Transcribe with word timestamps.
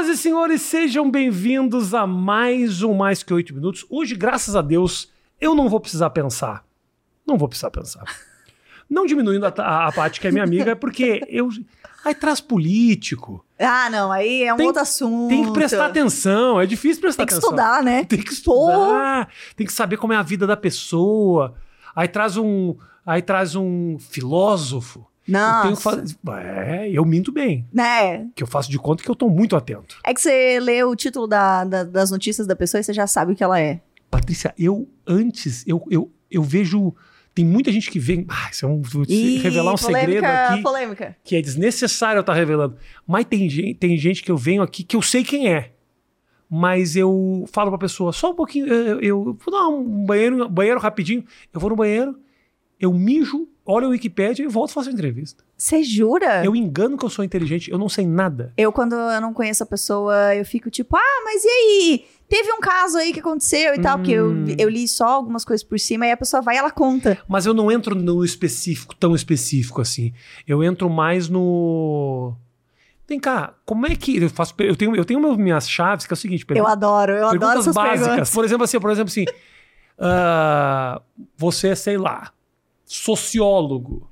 Senhoras 0.00 0.08
e 0.18 0.22
senhores, 0.22 0.62
sejam 0.62 1.10
bem-vindos 1.10 1.92
a 1.92 2.06
mais 2.06 2.82
um 2.82 2.94
Mais 2.94 3.22
Que 3.22 3.34
Oito 3.34 3.54
Minutos. 3.54 3.84
Hoje, 3.90 4.14
graças 4.14 4.56
a 4.56 4.62
Deus, 4.62 5.10
eu 5.38 5.54
não 5.54 5.68
vou 5.68 5.78
precisar 5.78 6.08
pensar. 6.08 6.64
Não 7.26 7.36
vou 7.36 7.46
precisar 7.46 7.70
pensar. 7.70 8.04
Não 8.88 9.04
diminuindo 9.04 9.44
a, 9.44 9.52
a, 9.58 9.88
a 9.88 9.92
Paty, 9.92 10.18
que 10.18 10.26
é 10.26 10.30
minha 10.32 10.42
amiga, 10.42 10.70
é 10.70 10.74
porque 10.74 11.20
eu. 11.28 11.50
Aí 12.02 12.14
traz 12.14 12.40
político. 12.40 13.44
Ah, 13.58 13.90
não, 13.90 14.10
aí 14.10 14.42
é 14.42 14.54
um 14.54 14.56
Tem- 14.56 14.66
outro 14.68 14.80
assunto. 14.80 15.28
Tem 15.28 15.44
que 15.44 15.52
prestar 15.52 15.86
atenção. 15.86 16.58
É 16.58 16.64
difícil 16.64 17.02
prestar 17.02 17.26
Tem 17.26 17.26
que 17.26 17.34
atenção. 17.34 17.50
estudar, 17.50 17.82
né? 17.82 18.04
Tem 18.04 18.22
que 18.22 18.32
estudar. 18.32 19.28
Tem 19.54 19.66
que 19.66 19.72
saber 19.72 19.98
como 19.98 20.14
é 20.14 20.16
a 20.16 20.22
vida 20.22 20.46
da 20.46 20.56
pessoa. 20.56 21.54
Aí 21.94 22.08
traz 22.08 22.38
um. 22.38 22.74
Aí 23.04 23.20
traz 23.20 23.54
um 23.54 23.98
filósofo. 23.98 25.09
Eu 25.32 25.62
tenho 25.62 25.76
que 25.76 25.84
Nossa. 25.84 26.14
fa- 26.24 26.40
É, 26.42 26.90
eu 26.90 27.04
minto 27.04 27.30
bem. 27.32 27.66
Né? 27.72 28.26
Que 28.34 28.42
eu 28.42 28.46
faço 28.46 28.70
de 28.70 28.78
conta 28.78 29.02
que 29.02 29.10
eu 29.10 29.14
tô 29.14 29.28
muito 29.28 29.56
atento. 29.56 29.98
É 30.04 30.12
que 30.14 30.20
você 30.20 30.58
lê 30.60 30.82
o 30.84 30.94
título 30.96 31.26
da- 31.26 31.64
da- 31.64 31.84
das 31.84 32.10
notícias 32.10 32.46
da 32.46 32.56
pessoa 32.56 32.80
e 32.80 32.84
você 32.84 32.92
já 32.92 33.06
sabe 33.06 33.32
o 33.32 33.36
que 33.36 33.42
ela 33.44 33.58
é. 33.60 33.80
Patrícia, 34.10 34.52
eu 34.58 34.88
antes, 35.06 35.64
eu, 35.66 35.82
eu, 35.90 36.10
eu 36.30 36.42
vejo. 36.42 36.94
Tem 37.32 37.44
muita 37.44 37.70
gente 37.70 37.88
que 37.90 37.98
vem. 38.00 38.26
Ah, 38.28 38.48
isso 38.50 38.64
é 38.66 38.68
um. 38.68 38.82
vou 38.82 39.06
te 39.06 39.12
Ih, 39.12 39.38
revelar 39.38 39.72
um 39.72 39.76
polêmica, 39.76 40.00
segredo 40.00 40.24
aqui 40.24 40.62
Polêmica. 40.62 41.16
que 41.22 41.36
é 41.36 41.40
desnecessário 41.40 42.18
eu 42.18 42.22
estar 42.22 42.34
revelando. 42.34 42.76
Mas 43.06 43.24
tem 43.24 43.48
gente, 43.48 43.74
tem 43.74 43.96
gente 43.96 44.22
que 44.24 44.30
eu 44.32 44.36
venho 44.36 44.62
aqui 44.62 44.82
que 44.82 44.96
eu 44.96 45.02
sei 45.02 45.22
quem 45.22 45.48
é. 45.52 45.70
Mas 46.52 46.96
eu 46.96 47.44
falo 47.52 47.70
pra 47.70 47.78
pessoa, 47.78 48.12
só 48.12 48.32
um 48.32 48.34
pouquinho, 48.34 48.66
eu, 48.66 49.00
eu 49.00 49.38
vou 49.44 49.52
dar 49.54 49.68
um 49.68 50.04
banheiro, 50.04 50.48
banheiro 50.48 50.80
rapidinho. 50.80 51.24
Eu 51.54 51.60
vou 51.60 51.70
no 51.70 51.76
banheiro, 51.76 52.18
eu 52.80 52.92
mijo, 52.92 53.46
olho 53.64 53.86
a 53.86 53.90
Wikipédia 53.90 54.42
e 54.42 54.46
volto 54.48 54.70
e 54.70 54.74
faço 54.74 54.88
a 54.88 54.92
entrevista. 54.92 55.44
Você 55.56 55.82
jura? 55.82 56.44
Eu 56.44 56.56
engano 56.56 56.96
que 56.98 57.04
eu 57.04 57.10
sou 57.10 57.24
inteligente, 57.24 57.70
eu 57.70 57.78
não 57.78 57.88
sei 57.88 58.06
nada. 58.06 58.52
Eu, 58.56 58.72
quando 58.72 58.94
eu 58.94 59.20
não 59.20 59.32
conheço 59.32 59.62
a 59.62 59.66
pessoa, 59.66 60.34
eu 60.34 60.44
fico 60.44 60.70
tipo, 60.70 60.96
ah, 60.96 61.22
mas 61.24 61.42
e 61.44 61.48
aí? 61.48 62.04
Teve 62.28 62.52
um 62.52 62.60
caso 62.60 62.96
aí 62.96 63.12
que 63.12 63.18
aconteceu 63.20 63.74
e 63.74 63.80
tal, 63.80 63.98
porque 63.98 64.12
eu, 64.12 64.30
Hum. 64.30 64.44
eu 64.56 64.68
li 64.68 64.86
só 64.86 65.06
algumas 65.08 65.44
coisas 65.44 65.64
por 65.64 65.78
cima, 65.80 66.06
e 66.06 66.12
a 66.12 66.16
pessoa 66.16 66.40
vai 66.40 66.54
e 66.54 66.58
ela 66.58 66.70
conta. 66.70 67.18
Mas 67.28 67.44
eu 67.44 67.52
não 67.52 67.70
entro 67.72 67.94
no 67.94 68.24
específico, 68.24 68.94
tão 68.94 69.14
específico 69.16 69.80
assim. 69.80 70.12
Eu 70.46 70.62
entro 70.62 70.88
mais 70.88 71.28
no. 71.28 72.34
Vem 73.08 73.18
cá, 73.18 73.54
como 73.66 73.84
é 73.86 73.96
que. 73.96 74.16
Eu 74.22 74.30
faço. 74.30 74.54
Eu 74.60 74.76
tenho, 74.76 74.94
eu 74.94 75.04
tenho 75.04 75.36
minhas 75.36 75.68
chaves, 75.68 76.06
que 76.06 76.12
é 76.12 76.14
o 76.14 76.16
seguinte: 76.16 76.46
Eu 76.50 76.68
adoro, 76.68 77.12
eu 77.14 77.26
adoro 77.26 77.58
essas 77.58 77.74
básicas. 77.74 78.00
perguntas. 78.06 78.30
Por 78.32 78.44
exemplo, 78.44 78.64
assim, 78.64 78.78
por 78.80 78.90
exemplo, 78.92 79.10
assim. 79.10 79.24
ah, 79.98 81.02
você 81.36 81.74
sei 81.74 81.96
lá, 81.98 82.32
sociólogo. 82.90 84.10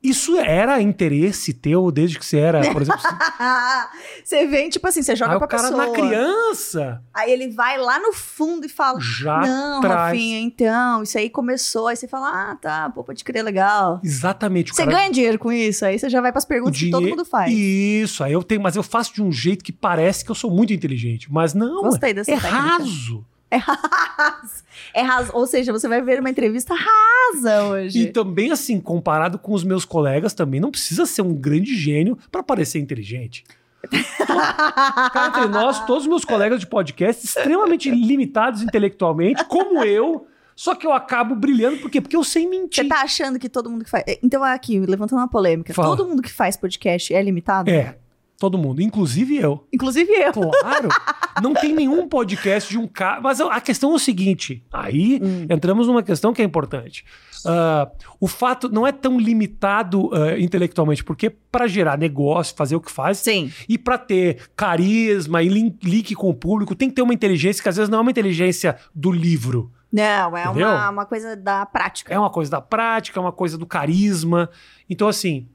Isso 0.00 0.38
era 0.38 0.80
interesse 0.80 1.52
teu 1.52 1.90
desde 1.90 2.20
que 2.20 2.24
você 2.24 2.38
era, 2.38 2.72
por 2.72 2.82
exemplo, 2.82 3.00
você 4.22 4.46
vem, 4.46 4.70
tipo 4.70 4.86
assim, 4.86 5.02
você 5.02 5.16
joga 5.16 5.32
aí 5.32 5.38
pra 5.38 5.46
o 5.46 5.48
cara 5.48 5.62
pessoa. 5.64 5.86
na 5.86 5.92
criança 5.92 7.02
Aí 7.12 7.32
ele 7.32 7.50
vai 7.50 7.76
lá 7.76 7.98
no 7.98 8.12
fundo 8.12 8.64
e 8.64 8.68
fala, 8.68 9.00
já 9.00 9.40
não, 9.40 9.80
traz. 9.80 10.12
Rafinha, 10.12 10.38
então, 10.38 11.02
isso 11.02 11.18
aí 11.18 11.28
começou. 11.28 11.88
Aí 11.88 11.96
você 11.96 12.06
fala, 12.06 12.28
ah, 12.28 12.54
tá, 12.54 12.88
pô, 12.90 13.02
pode 13.02 13.24
crer, 13.24 13.42
legal. 13.42 14.00
Exatamente. 14.04 14.72
Você 14.72 14.84
cara, 14.84 14.96
ganha 14.98 15.10
dinheiro 15.10 15.36
com 15.36 15.50
isso, 15.50 15.84
aí 15.84 15.98
você 15.98 16.08
já 16.08 16.20
vai 16.20 16.30
pras 16.30 16.44
perguntas 16.44 16.78
que 16.78 16.90
todo 16.90 17.08
mundo 17.08 17.24
faz. 17.24 17.52
Isso, 17.52 18.22
aí 18.22 18.32
eu 18.32 18.44
tenho, 18.44 18.60
mas 18.60 18.76
eu 18.76 18.84
faço 18.84 19.12
de 19.12 19.20
um 19.20 19.32
jeito 19.32 19.64
que 19.64 19.72
parece 19.72 20.24
que 20.24 20.30
eu 20.30 20.34
sou 20.36 20.48
muito 20.48 20.72
inteligente, 20.72 21.26
mas 21.28 21.54
não. 21.54 21.82
Gostei 21.82 22.14
dessa 22.14 22.30
é 22.30 22.38
técnica. 22.38 22.56
raso. 22.56 23.26
É 23.50 23.56
raso. 23.56 24.62
É 24.94 25.02
raso. 25.02 25.30
Ou 25.34 25.46
seja, 25.46 25.72
você 25.72 25.88
vai 25.88 26.02
ver 26.02 26.20
uma 26.20 26.30
entrevista 26.30 26.74
rasa 26.74 27.64
hoje. 27.64 28.00
E 28.00 28.06
também, 28.12 28.50
assim, 28.52 28.80
comparado 28.80 29.38
com 29.38 29.52
os 29.52 29.64
meus 29.64 29.84
colegas, 29.84 30.34
também 30.34 30.60
não 30.60 30.70
precisa 30.70 31.06
ser 31.06 31.22
um 31.22 31.34
grande 31.34 31.74
gênio 31.74 32.18
para 32.30 32.42
parecer 32.42 32.78
inteligente. 32.78 33.44
Cá 34.26 35.28
entre 35.28 35.46
nós, 35.48 35.84
todos 35.86 36.02
os 36.02 36.08
meus 36.08 36.24
colegas 36.24 36.60
de 36.60 36.66
podcast, 36.66 37.24
extremamente 37.24 37.90
limitados 37.90 38.62
intelectualmente, 38.62 39.44
como 39.44 39.84
eu, 39.84 40.26
só 40.54 40.74
que 40.74 40.86
eu 40.86 40.92
acabo 40.92 41.34
brilhando, 41.36 41.78
por 41.78 41.90
quê? 41.90 42.00
Porque 42.00 42.16
eu 42.16 42.24
sei 42.24 42.42
Você 42.42 42.48
mentir. 42.50 42.88
tá 42.88 43.02
achando 43.02 43.38
que 43.38 43.48
todo 43.48 43.70
mundo 43.70 43.84
que 43.84 43.90
faz. 43.90 44.04
Então, 44.22 44.42
aqui, 44.42 44.80
levantando 44.80 45.20
uma 45.20 45.28
polêmica. 45.28 45.72
Fala. 45.72 45.96
Todo 45.96 46.08
mundo 46.08 46.20
que 46.20 46.32
faz 46.32 46.56
podcast 46.56 47.14
é 47.14 47.22
limitado? 47.22 47.70
É, 47.70 47.96
todo 48.38 48.56
mundo, 48.56 48.80
inclusive 48.80 49.36
eu. 49.36 49.66
Inclusive 49.72 50.10
eu. 50.12 50.32
Claro, 50.32 50.88
não 51.42 51.52
tem 51.52 51.74
nenhum 51.74 52.08
podcast 52.08 52.70
de 52.70 52.78
um 52.78 52.86
cara. 52.86 53.20
Mas 53.20 53.40
a 53.40 53.60
questão 53.60 53.90
é 53.92 53.94
o 53.94 53.98
seguinte: 53.98 54.64
aí 54.72 55.20
Hum. 55.22 55.46
entramos 55.50 55.86
numa 55.86 56.02
questão 56.02 56.32
que 56.32 56.40
é 56.40 56.44
importante. 56.44 57.04
Ah, 57.44 57.90
o 58.20 58.26
fato 58.26 58.68
não 58.68 58.86
é 58.86 58.92
tão 58.92 59.18
limitado 59.18 60.10
ah, 60.14 60.38
intelectualmente, 60.38 61.04
porque 61.04 61.30
para 61.30 61.66
gerar 61.66 61.98
negócio, 61.98 62.54
fazer 62.56 62.76
o 62.76 62.80
que 62.80 62.90
faz, 62.90 63.18
Sim. 63.18 63.52
e 63.68 63.76
para 63.76 63.98
ter 63.98 64.48
carisma 64.56 65.42
e 65.42 65.48
link, 65.48 65.84
link 65.84 66.14
com 66.14 66.30
o 66.30 66.34
público, 66.34 66.74
tem 66.74 66.88
que 66.88 66.94
ter 66.94 67.02
uma 67.02 67.14
inteligência 67.14 67.62
que 67.62 67.68
às 67.68 67.76
vezes 67.76 67.88
não 67.90 67.98
é 67.98 68.00
uma 68.02 68.10
inteligência 68.10 68.76
do 68.94 69.10
livro. 69.10 69.72
Não, 69.90 70.36
é 70.36 70.46
uma, 70.50 70.90
uma 70.90 71.06
coisa 71.06 71.34
da 71.34 71.64
prática. 71.64 72.12
É 72.12 72.18
uma 72.18 72.28
coisa 72.28 72.50
da 72.50 72.60
prática, 72.60 73.18
é 73.18 73.22
uma 73.22 73.32
coisa 73.32 73.56
do 73.56 73.64
carisma. 73.64 74.50
Então, 74.88 75.08
assim, 75.08 75.48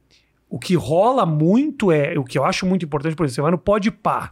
o 0.53 0.59
que 0.59 0.75
rola 0.75 1.25
muito 1.25 1.91
é. 1.91 2.15
O 2.15 2.23
que 2.23 2.37
eu 2.37 2.45
acho 2.45 2.63
muito 2.63 2.85
importante, 2.85 3.15
por 3.15 3.25
exemplo, 3.25 3.33
você 3.33 3.41
vai 3.41 3.49
no 3.49 3.57
pode 3.57 3.89
pá. 3.89 4.31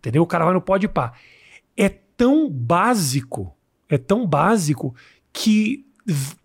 Entendeu? 0.00 0.24
O 0.24 0.26
cara 0.26 0.44
vai 0.44 0.52
no 0.52 0.60
pode 0.60 0.88
pá. 0.88 1.12
É 1.76 1.88
tão 1.88 2.50
básico, 2.50 3.56
é 3.88 3.96
tão 3.96 4.26
básico 4.26 4.92
que 5.32 5.86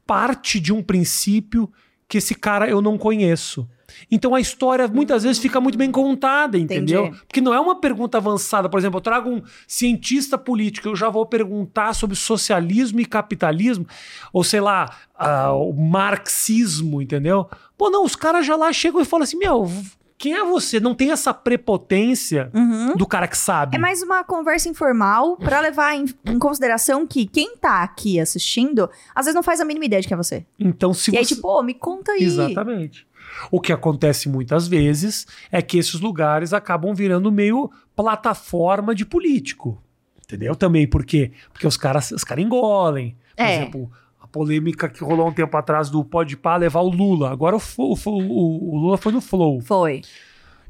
parte 0.05 0.59
de 0.59 0.71
um 0.71 0.83
princípio 0.83 1.67
que 2.07 2.19
esse 2.19 2.35
cara 2.35 2.69
eu 2.69 2.79
não 2.79 2.95
conheço. 2.95 3.67
Então 4.09 4.33
a 4.33 4.39
história 4.39 4.87
muitas 4.87 5.23
vezes 5.23 5.37
fica 5.39 5.59
muito 5.61 5.77
bem 5.77 5.91
contada, 5.91 6.57
entendeu? 6.57 7.05
Entendi. 7.07 7.21
Porque 7.27 7.41
não 7.41 7.53
é 7.53 7.59
uma 7.59 7.75
pergunta 7.79 8.17
avançada. 8.17 8.69
Por 8.69 8.79
exemplo, 8.79 8.97
eu 8.97 9.01
trago 9.01 9.29
um 9.29 9.41
cientista 9.67 10.37
político, 10.37 10.87
eu 10.89 10.95
já 10.95 11.09
vou 11.09 11.25
perguntar 11.25 11.93
sobre 11.93 12.15
socialismo 12.15 12.99
e 12.99 13.05
capitalismo, 13.05 13.85
ou 14.33 14.43
sei 14.43 14.61
lá, 14.61 14.89
ah, 15.15 15.53
o 15.53 15.73
marxismo, 15.73 17.01
entendeu? 17.01 17.47
Pô, 17.77 17.89
não, 17.89 18.03
os 18.05 18.15
caras 18.15 18.45
já 18.45 18.55
lá 18.55 18.71
chegam 18.71 19.01
e 19.01 19.05
falam 19.05 19.23
assim: 19.23 19.37
meu, 19.37 19.69
quem 20.17 20.33
é 20.35 20.43
você? 20.43 20.79
Não 20.79 20.93
tem 20.93 21.11
essa 21.11 21.33
prepotência 21.33 22.51
Uhum. 22.53 22.95
do 22.95 23.07
cara 23.07 23.27
que 23.27 23.37
sabe. 23.37 23.75
É 23.75 23.79
mais 23.79 24.03
uma 24.03 24.23
conversa 24.23 24.69
informal 24.69 25.35
pra 25.37 25.59
levar 25.59 25.95
em, 25.95 26.05
em 26.25 26.37
consideração 26.37 27.07
que 27.07 27.25
quem 27.25 27.55
tá 27.57 27.81
aqui 27.81 28.19
assistindo, 28.19 28.89
às 29.15 29.25
vezes 29.25 29.35
não 29.35 29.41
faz 29.43 29.59
a 29.59 29.65
mínima 29.65 29.85
ideia 29.85 30.01
de 30.01 30.07
quem 30.07 30.13
é 30.15 30.17
você. 30.17 30.45
Então, 30.59 30.93
se 30.93 31.11
e 31.11 31.17
aí, 31.17 31.25
você. 31.25 31.35
tipo, 31.35 31.47
pô, 31.47 31.63
me 31.63 31.73
conta 31.73 32.11
aí. 32.11 32.23
Exatamente. 32.23 33.07
O 33.49 33.59
que 33.61 33.71
acontece 33.73 34.27
muitas 34.29 34.67
vezes 34.67 35.25
é 35.51 35.61
que 35.61 35.77
esses 35.77 35.99
lugares 35.99 36.53
acabam 36.53 36.93
virando 36.93 37.31
meio 37.31 37.71
plataforma 37.95 38.93
de 38.93 39.05
político. 39.05 39.81
Entendeu? 40.23 40.55
Também 40.55 40.87
por 40.87 41.05
quê? 41.05 41.31
Porque 41.51 41.65
os 41.67 41.75
caras 41.77 42.11
os 42.11 42.23
caras 42.23 42.43
engolem. 42.43 43.15
Por 43.35 43.43
É. 43.43 43.55
exemplo, 43.55 43.91
a 44.21 44.27
polêmica 44.27 44.87
que 44.87 45.03
rolou 45.03 45.27
um 45.27 45.33
tempo 45.33 45.55
atrás 45.57 45.89
do 45.89 46.03
Pode 46.05 46.37
Pá 46.37 46.55
levar 46.57 46.81
o 46.81 46.89
Lula. 46.89 47.31
Agora 47.31 47.55
o, 47.57 47.61
o- 47.77 48.75
o 48.75 48.77
Lula 48.77 48.97
foi 48.97 49.11
no 49.11 49.19
Flow. 49.21 49.59
Foi. 49.61 50.01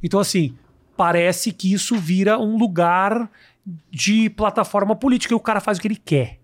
Então, 0.02 0.20
assim, 0.20 0.56
parece 0.98 1.52
que 1.52 1.72
isso 1.72 1.96
vira 1.98 2.40
um 2.40 2.58
lugar 2.58 3.30
de 3.92 4.30
plataforma 4.32 4.96
política 4.96 5.34
e 5.34 5.38
o 5.38 5.40
cara 5.40 5.60
faz 5.60 5.78
o 5.78 5.82
que 5.82 5.88
ele 5.88 5.96
quer. 5.96 6.40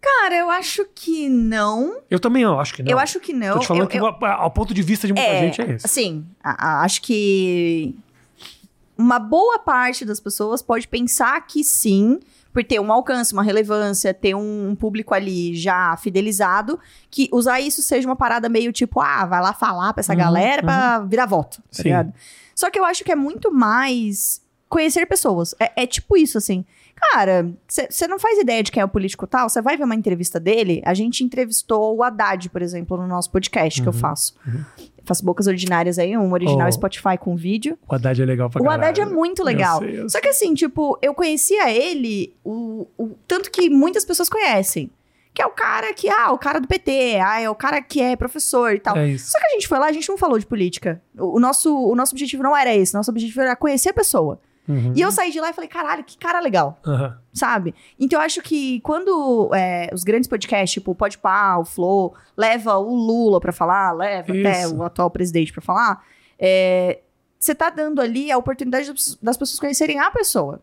Cara, 0.00 0.36
eu 0.36 0.50
acho 0.50 0.84
que 0.94 1.28
não. 1.28 2.00
Eu 2.08 2.20
também 2.20 2.42
eu 2.42 2.58
acho 2.60 2.74
que 2.74 2.82
não. 2.82 2.90
Eu 2.92 2.98
acho 2.98 3.18
que 3.20 3.32
não. 3.32 3.54
Tô 3.54 3.58
te 3.60 3.66
falando 3.66 3.82
eu, 3.82 3.88
que 3.88 3.98
eu- 3.98 4.06
ao 4.26 4.50
ponto 4.50 4.72
de 4.72 4.82
vista 4.82 5.06
de 5.06 5.12
muita 5.12 5.28
É, 5.28 5.38
gente 5.38 5.60
é 5.60 5.70
esse. 5.72 6.24
A- 6.42 6.82
acho 6.82 7.02
que 7.02 7.94
uma 8.96 9.18
boa 9.18 9.58
parte 9.58 10.04
das 10.04 10.20
pessoas 10.20 10.62
pode 10.62 10.86
pensar 10.88 11.40
que 11.46 11.62
sim, 11.64 12.18
por 12.52 12.64
ter 12.64 12.80
um 12.80 12.92
alcance, 12.92 13.32
uma 13.32 13.42
relevância, 13.42 14.12
ter 14.14 14.34
um 14.34 14.74
público 14.78 15.14
ali 15.14 15.54
já 15.54 15.96
fidelizado, 15.96 16.78
que 17.10 17.28
usar 17.32 17.60
isso 17.60 17.82
seja 17.82 18.08
uma 18.08 18.16
parada 18.16 18.48
meio 18.48 18.72
tipo, 18.72 19.00
ah, 19.00 19.26
vai 19.26 19.40
lá 19.40 19.52
falar 19.52 19.92
pra 19.92 20.00
essa 20.00 20.12
Uhum, 20.12 20.18
galera 20.18 20.62
pra 20.62 21.00
virar 21.00 21.26
voto, 21.26 21.56
tá 21.56 21.82
Sim. 21.82 21.90
Só 22.54 22.70
que 22.70 22.78
eu 22.78 22.84
acho 22.84 23.04
que 23.04 23.12
é 23.12 23.16
muito 23.16 23.52
mais 23.52 24.42
conhecer 24.68 25.06
pessoas. 25.06 25.54
É, 25.60 25.82
é 25.82 25.86
tipo 25.86 26.16
isso, 26.16 26.36
assim. 26.38 26.64
Cara, 27.12 27.48
você 27.68 28.06
não 28.08 28.18
faz 28.18 28.38
ideia 28.38 28.62
de 28.62 28.70
quem 28.72 28.80
é 28.80 28.84
o 28.84 28.88
político 28.88 29.26
tal, 29.26 29.48
você 29.48 29.62
vai 29.62 29.76
ver 29.76 29.84
uma 29.84 29.94
entrevista 29.94 30.38
dele. 30.40 30.82
A 30.84 30.94
gente 30.94 31.22
entrevistou 31.22 31.96
o 31.96 32.02
Haddad, 32.02 32.48
por 32.50 32.60
exemplo, 32.62 32.96
no 32.96 33.06
nosso 33.06 33.30
podcast 33.30 33.80
que 33.80 33.88
eu 33.88 33.92
Uhum, 33.92 33.98
faço. 33.98 34.34
Faço 35.04 35.24
bocas 35.24 35.46
ordinárias 35.46 35.98
aí, 35.98 36.16
um 36.18 36.32
original 36.32 36.68
Oh. 36.68 36.72
Spotify 36.72 37.16
com 37.18 37.34
vídeo. 37.34 37.78
O 37.88 37.94
Haddad 37.94 38.20
é 38.20 38.24
legal 38.26 38.50
pra 38.50 38.60
O 38.60 38.64
caralho. 38.64 38.82
Haddad 38.82 39.00
é 39.00 39.06
muito 39.06 39.42
legal. 39.42 39.82
Eu 39.82 39.88
sei, 39.90 40.00
eu 40.02 40.10
Só 40.10 40.20
que 40.20 40.28
assim, 40.28 40.52
tipo, 40.54 40.98
eu 41.00 41.14
conhecia 41.14 41.70
ele, 41.70 42.34
o, 42.44 42.86
o 42.98 43.08
tanto 43.26 43.50
que 43.50 43.70
muitas 43.70 44.04
pessoas 44.04 44.28
conhecem. 44.28 44.90
Que 45.32 45.40
é 45.42 45.46
o 45.46 45.50
cara 45.50 45.94
que, 45.94 46.08
ah, 46.08 46.32
o 46.32 46.38
cara 46.38 46.58
do 46.60 46.66
PT, 46.66 47.20
ah, 47.24 47.40
é 47.40 47.48
o 47.48 47.54
cara 47.54 47.80
que 47.80 48.00
é 48.02 48.16
professor 48.16 48.74
e 48.74 48.80
tal. 48.80 48.96
É 48.96 49.06
isso. 49.08 49.30
Só 49.30 49.38
que 49.38 49.46
a 49.46 49.50
gente 49.50 49.68
foi 49.68 49.78
lá, 49.78 49.86
a 49.86 49.92
gente 49.92 50.08
não 50.08 50.18
falou 50.18 50.38
de 50.38 50.44
política. 50.44 51.00
O, 51.16 51.36
o 51.36 51.40
nosso, 51.40 51.72
o 51.74 51.94
nosso 51.94 52.12
objetivo 52.12 52.42
não 52.42 52.56
era 52.56 52.74
esse, 52.74 52.92
nosso 52.92 53.10
objetivo 53.10 53.40
era 53.42 53.54
conhecer 53.54 53.90
a 53.90 53.94
pessoa. 53.94 54.40
Uhum. 54.68 54.92
E 54.94 55.00
eu 55.00 55.10
saí 55.10 55.30
de 55.32 55.40
lá 55.40 55.48
e 55.50 55.52
falei, 55.54 55.68
caralho, 55.68 56.04
que 56.04 56.18
cara 56.18 56.40
legal, 56.40 56.78
Aham. 56.86 57.18
sabe? 57.32 57.74
Então 57.98 58.18
eu 58.20 58.24
acho 58.24 58.42
que 58.42 58.80
quando 58.80 59.50
é, 59.54 59.88
os 59.94 60.04
grandes 60.04 60.28
podcasts, 60.28 60.72
tipo 60.74 60.90
o 60.90 60.94
Podpah, 60.94 61.58
o 61.58 61.64
Flow, 61.64 62.14
leva 62.36 62.76
o 62.76 62.94
Lula 62.94 63.40
pra 63.40 63.52
falar, 63.52 63.92
leva 63.92 64.30
até 64.32 64.62
Isso. 64.64 64.76
o 64.76 64.82
atual 64.82 65.10
presidente 65.10 65.52
pra 65.52 65.62
falar, 65.62 66.04
é, 66.38 67.00
você 67.38 67.54
tá 67.54 67.70
dando 67.70 68.00
ali 68.00 68.30
a 68.30 68.36
oportunidade 68.36 68.92
das- 69.22 69.36
pessoas 69.36 69.58
conhecerem 69.58 69.98
a 69.98 70.10
pessoa. 70.10 70.60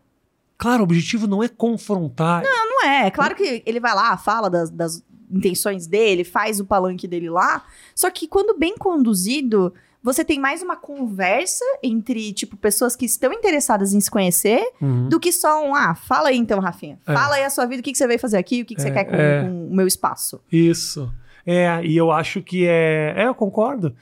Claro, 0.57 0.81
o 0.81 0.83
objetivo 0.83 1.25
não 1.27 1.43
é 1.43 1.47
confrontar. 1.49 2.43
Não 2.43 2.85
é, 2.87 3.07
é 3.07 3.11
claro 3.11 3.33
que 3.35 3.63
ele 3.65 3.79
vai 3.79 3.93
lá, 3.95 4.15
fala 4.17 4.49
das, 4.49 4.69
das 4.69 5.03
intenções 5.31 5.87
dele, 5.87 6.23
faz 6.23 6.59
o 6.59 6.65
palanque 6.65 7.07
dele 7.07 7.29
lá. 7.29 7.63
Só 7.95 8.09
que 8.11 8.27
quando 8.27 8.57
bem 8.57 8.77
conduzido, 8.77 9.73
você 10.05 10.23
tem 10.23 10.39
mais 10.39 10.61
uma 10.61 10.75
conversa 10.75 11.65
entre, 11.81 12.31
tipo, 12.31 12.55
pessoas 12.55 12.95
que 12.95 13.05
estão 13.05 13.33
interessadas 13.33 13.91
em 13.93 13.99
se 13.99 14.09
conhecer, 14.11 14.63
Uhum. 14.79 15.09
do 15.09 15.19
que 15.19 15.31
só 15.31 15.65
um, 15.67 15.73
ah, 15.73 15.95
fala 15.95 16.29
aí 16.29 16.37
então, 16.37 16.59
Rafinha. 16.59 16.99
É. 17.07 17.13
Fala 17.13 17.35
aí 17.35 17.43
a 17.43 17.49
sua 17.49 17.65
vida, 17.65 17.81
o 17.81 17.83
que, 17.83 17.91
que 17.91 17.97
você 17.97 18.05
veio 18.05 18.19
fazer 18.19 18.37
aqui, 18.37 18.61
o 18.61 18.65
que, 18.65 18.75
que 18.75 18.81
você 18.81 18.89
É, 18.89 18.91
quer 18.91 19.03
com, 19.05 19.15
é. 19.15 19.41
com 19.43 19.67
o 19.67 19.75
meu 19.75 19.87
espaço. 19.87 20.39
Isso. 20.51 21.11
É, 21.45 21.83
e 21.83 21.97
eu 21.97 22.11
acho 22.11 22.41
que 22.41 22.65
é. 22.67 23.13
É, 23.17 23.25
eu 23.27 23.33
concordo. 23.35 23.95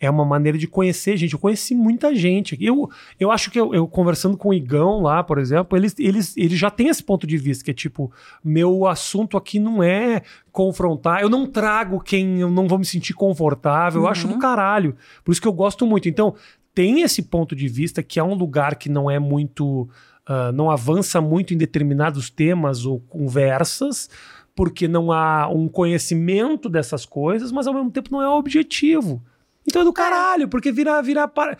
É 0.00 0.08
uma 0.08 0.24
maneira 0.24 0.56
de 0.56 0.68
conhecer 0.68 1.16
gente. 1.16 1.32
Eu 1.32 1.38
conheci 1.40 1.74
muita 1.74 2.14
gente. 2.14 2.56
Eu, 2.60 2.88
eu 3.18 3.32
acho 3.32 3.50
que 3.50 3.58
eu, 3.58 3.74
eu 3.74 3.88
conversando 3.88 4.36
com 4.36 4.50
o 4.50 4.54
Igão 4.54 5.00
lá, 5.02 5.24
por 5.24 5.38
exemplo, 5.38 5.76
eles, 5.76 5.94
eles, 5.98 6.36
eles 6.36 6.56
já 6.58 6.70
têm 6.70 6.86
esse 6.88 7.02
ponto 7.02 7.26
de 7.26 7.36
vista, 7.36 7.64
que 7.64 7.70
é 7.72 7.74
tipo, 7.74 8.12
meu 8.44 8.86
assunto 8.86 9.36
aqui 9.36 9.58
não 9.58 9.82
é 9.82 10.22
confrontar. 10.52 11.20
Eu 11.22 11.28
não 11.28 11.46
trago 11.46 11.98
quem 12.00 12.40
eu 12.40 12.50
não 12.50 12.68
vou 12.68 12.78
me 12.78 12.84
sentir 12.84 13.12
confortável. 13.12 14.00
Eu 14.00 14.04
Uhum. 14.04 14.10
acho 14.10 14.28
do 14.28 14.38
caralho. 14.38 14.94
Por 15.24 15.32
isso 15.32 15.40
que 15.42 15.48
eu 15.48 15.52
gosto 15.52 15.84
muito. 15.84 16.08
Então, 16.08 16.34
tem 16.72 17.00
esse 17.02 17.22
ponto 17.22 17.56
de 17.56 17.66
vista 17.66 18.00
que 18.02 18.20
é 18.20 18.22
um 18.22 18.34
lugar 18.34 18.76
que 18.76 18.88
não 18.88 19.10
é 19.10 19.18
muito. 19.18 19.88
ah, 20.26 20.52
não 20.52 20.70
avança 20.70 21.20
muito 21.20 21.52
em 21.54 21.56
determinados 21.56 22.30
temas 22.30 22.84
ou 22.86 23.00
conversas, 23.00 24.08
porque 24.54 24.86
não 24.86 25.10
há 25.10 25.48
um 25.48 25.66
conhecimento 25.68 26.68
dessas 26.68 27.04
coisas, 27.06 27.50
mas 27.50 27.66
ao 27.66 27.74
mesmo 27.74 27.90
tempo 27.90 28.10
não 28.12 28.22
é 28.22 28.28
objetivo. 28.28 29.22
Então 29.68 29.82
é 29.82 29.84
do 29.84 29.92
caralho, 29.92 30.48
porque 30.48 30.72
vira. 30.72 31.00
vira 31.02 31.28
para... 31.28 31.56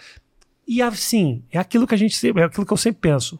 E 0.66 0.82
assim, 0.82 1.42
é 1.52 1.58
aquilo 1.58 1.86
que 1.86 1.94
a 1.94 1.98
gente 1.98 2.16
sempre, 2.16 2.42
é 2.42 2.46
aquilo 2.46 2.66
que 2.66 2.72
eu 2.72 2.76
sempre 2.76 3.00
penso. 3.00 3.38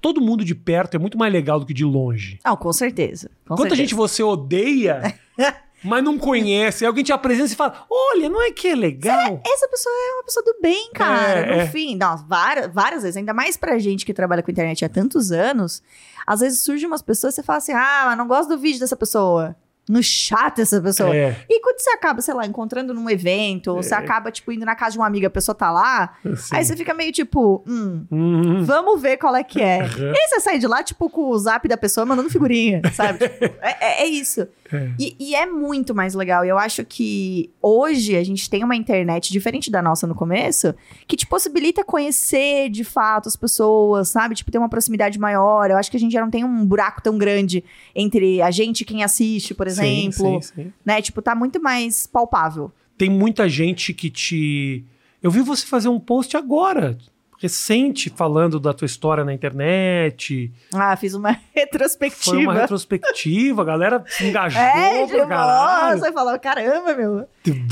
Todo 0.00 0.20
mundo 0.20 0.44
de 0.44 0.54
perto 0.54 0.94
é 0.94 0.98
muito 0.98 1.18
mais 1.18 1.32
legal 1.32 1.58
do 1.58 1.66
que 1.66 1.74
de 1.74 1.84
longe. 1.84 2.38
Não, 2.44 2.56
com 2.56 2.72
certeza. 2.72 3.30
Com 3.46 3.54
Quanta 3.54 3.70
certeza. 3.70 3.76
gente 3.76 3.94
você 3.94 4.22
odeia, 4.22 5.18
mas 5.82 6.04
não 6.04 6.18
conhece, 6.18 6.84
aí 6.84 6.88
alguém 6.88 7.02
te 7.02 7.12
apresenta 7.12 7.52
e 7.52 7.56
fala: 7.56 7.86
Olha, 7.88 8.28
não 8.28 8.42
é 8.42 8.50
que 8.50 8.68
é 8.68 8.74
legal? 8.74 9.40
Essa 9.46 9.68
pessoa 9.68 9.94
é 9.94 10.14
uma 10.14 10.24
pessoa 10.24 10.44
do 10.44 10.56
bem, 10.60 10.90
cara. 10.92 11.40
É, 11.40 11.46
no 11.46 11.62
é. 11.62 11.66
fim, 11.68 11.96
não, 11.96 12.16
várias, 12.26 12.72
várias 12.72 13.02
vezes, 13.02 13.16
ainda 13.16 13.32
mais 13.32 13.56
pra 13.56 13.78
gente 13.78 14.04
que 14.04 14.12
trabalha 14.12 14.42
com 14.42 14.50
internet 14.50 14.84
há 14.84 14.88
tantos 14.88 15.32
anos, 15.32 15.82
às 16.26 16.40
vezes 16.40 16.60
surgem 16.60 16.86
umas 16.86 17.02
pessoas 17.02 17.32
e 17.32 17.36
você 17.36 17.42
fala 17.42 17.58
assim: 17.58 17.72
ah, 17.72 18.04
mas 18.06 18.18
não 18.18 18.26
gosto 18.26 18.48
do 18.50 18.58
vídeo 18.58 18.80
dessa 18.80 18.96
pessoa. 18.96 19.56
No 19.88 20.02
chato 20.02 20.60
essa 20.60 20.80
pessoa. 20.80 21.14
É, 21.14 21.36
E 21.48 21.60
quando 21.60 21.78
você 21.78 21.90
acaba, 21.90 22.22
sei 22.22 22.32
lá, 22.32 22.46
encontrando 22.46 22.94
num 22.94 23.08
evento, 23.10 23.68
ou 23.70 23.82
você 23.82 23.94
acaba, 23.94 24.30
tipo, 24.30 24.50
indo 24.50 24.64
na 24.64 24.74
casa 24.74 24.92
de 24.92 24.98
uma 24.98 25.06
amiga, 25.06 25.26
a 25.26 25.30
pessoa 25.30 25.54
tá 25.54 25.70
lá, 25.70 26.14
assim. 26.24 26.56
aí 26.56 26.64
você 26.64 26.74
fica 26.74 26.94
meio 26.94 27.12
tipo, 27.12 27.62
hum, 27.66 28.06
Uhum. 28.10 28.64
vamos 28.64 29.02
ver 29.02 29.18
qual 29.18 29.36
é 29.36 29.44
que 29.44 29.60
é. 29.60 29.82
Uhum. 29.82 30.06
E 30.12 30.18
aí 30.18 30.28
você 30.28 30.40
sai 30.40 30.58
de 30.58 30.66
lá, 30.66 30.82
tipo, 30.82 31.10
com 31.10 31.28
o 31.28 31.38
zap 31.38 31.68
da 31.68 31.76
pessoa 31.76 32.06
mandando 32.06 32.30
figurinha, 32.30 32.80
sabe? 32.94 33.28
Tipo, 33.28 33.44
é, 33.60 33.76
é- 33.80 34.02
é 34.04 34.06
isso. 34.06 34.48
É. 34.72 34.90
E, 34.98 35.14
e 35.20 35.34
é 35.34 35.44
muito 35.44 35.94
mais 35.94 36.14
legal. 36.14 36.44
E 36.44 36.48
eu 36.48 36.56
acho 36.58 36.82
que 36.86 37.52
hoje 37.60 38.16
a 38.16 38.24
gente 38.24 38.48
tem 38.48 38.64
uma 38.64 38.74
internet 38.74 39.30
diferente 39.30 39.70
da 39.70 39.82
nossa 39.82 40.06
no 40.06 40.14
começo, 40.14 40.74
que 41.06 41.16
te 41.16 41.26
possibilita 41.26 41.84
conhecer 41.84 42.70
de 42.70 42.82
fato 42.84 43.28
as 43.28 43.36
pessoas, 43.36 44.08
sabe? 44.08 44.34
Tipo, 44.34 44.50
ter 44.50 44.56
uma 44.58 44.68
proximidade 44.70 45.18
maior. 45.18 45.70
Eu 45.70 45.76
acho 45.76 45.90
que 45.90 45.96
a 45.98 46.00
gente 46.00 46.12
já 46.12 46.22
não 46.22 46.30
tem 46.30 46.42
um 46.44 46.64
buraco 46.64 47.02
tão 47.02 47.18
grande 47.18 47.62
entre 47.94 48.40
a 48.40 48.50
gente 48.50 48.80
e 48.80 48.84
quem 48.86 49.04
assiste, 49.04 49.52
por 49.54 49.66
Sim, 49.73 49.73
exemplo. 49.82 50.42
sim, 50.42 50.52
sim. 50.64 50.72
Né? 50.84 51.00
Tipo, 51.02 51.20
tá 51.22 51.34
muito 51.34 51.60
mais 51.62 52.06
palpável. 52.06 52.72
Tem 52.96 53.10
muita 53.10 53.48
gente 53.48 53.92
que 53.92 54.08
te. 54.10 54.84
Eu 55.22 55.30
vi 55.30 55.40
você 55.40 55.66
fazer 55.66 55.88
um 55.88 55.98
post 55.98 56.36
agora, 56.36 56.96
recente, 57.40 58.08
falando 58.08 58.60
da 58.60 58.72
tua 58.72 58.86
história 58.86 59.24
na 59.24 59.32
internet. 59.34 60.52
Ah, 60.72 60.96
fiz 60.96 61.14
uma 61.14 61.36
retrospectiva. 61.54 62.36
Foi 62.36 62.44
uma 62.44 62.54
retrospectiva, 62.54 63.62
a 63.62 63.64
galera 63.64 64.04
se 64.06 64.26
engajou 64.26 64.60
É, 64.60 65.06
pra 65.06 65.16
tipo, 65.16 65.28
caralho. 65.28 65.98
nossa, 65.98 66.12
falou, 66.12 66.38
caramba, 66.38 66.94
meu. 66.94 67.26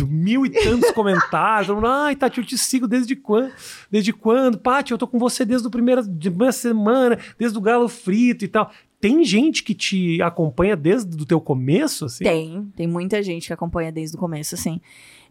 Mil 0.08 0.44
e 0.46 0.50
tantos 0.50 0.90
comentários. 0.92 1.76
Ai, 1.84 2.16
Tati, 2.16 2.38
eu 2.40 2.44
te 2.44 2.58
sigo 2.58 2.88
desde 2.88 3.14
quando? 3.14 3.52
Desde 3.90 4.12
quando? 4.12 4.58
Paty, 4.58 4.92
eu 4.92 4.98
tô 4.98 5.06
com 5.06 5.18
você 5.18 5.44
desde 5.44 5.66
a 5.66 5.70
primeira, 5.70 6.02
de 6.02 6.30
primeira 6.30 6.52
semana, 6.52 7.18
desde 7.38 7.56
o 7.56 7.60
galo 7.60 7.88
frito 7.88 8.44
e 8.44 8.48
tal. 8.48 8.70
Tem 9.02 9.24
gente 9.24 9.64
que 9.64 9.74
te 9.74 10.22
acompanha 10.22 10.76
desde 10.76 11.20
o 11.20 11.26
teu 11.26 11.40
começo, 11.40 12.04
assim? 12.04 12.22
Tem, 12.22 12.72
tem 12.76 12.86
muita 12.86 13.20
gente 13.20 13.48
que 13.48 13.52
acompanha 13.52 13.90
desde 13.90 14.16
o 14.16 14.20
começo, 14.20 14.54
assim. 14.54 14.80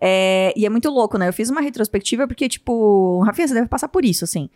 É, 0.01 0.53
e 0.57 0.65
é 0.65 0.69
muito 0.69 0.89
louco, 0.89 1.17
né? 1.17 1.29
Eu 1.29 1.31
fiz 1.31 1.49
uma 1.49 1.61
retrospectiva 1.61 2.27
porque, 2.27 2.49
tipo, 2.49 3.21
Rafinha, 3.21 3.47
você 3.47 3.53
deve 3.53 3.69
passar 3.69 3.87
por 3.87 4.03
isso, 4.03 4.25
assim. 4.25 4.49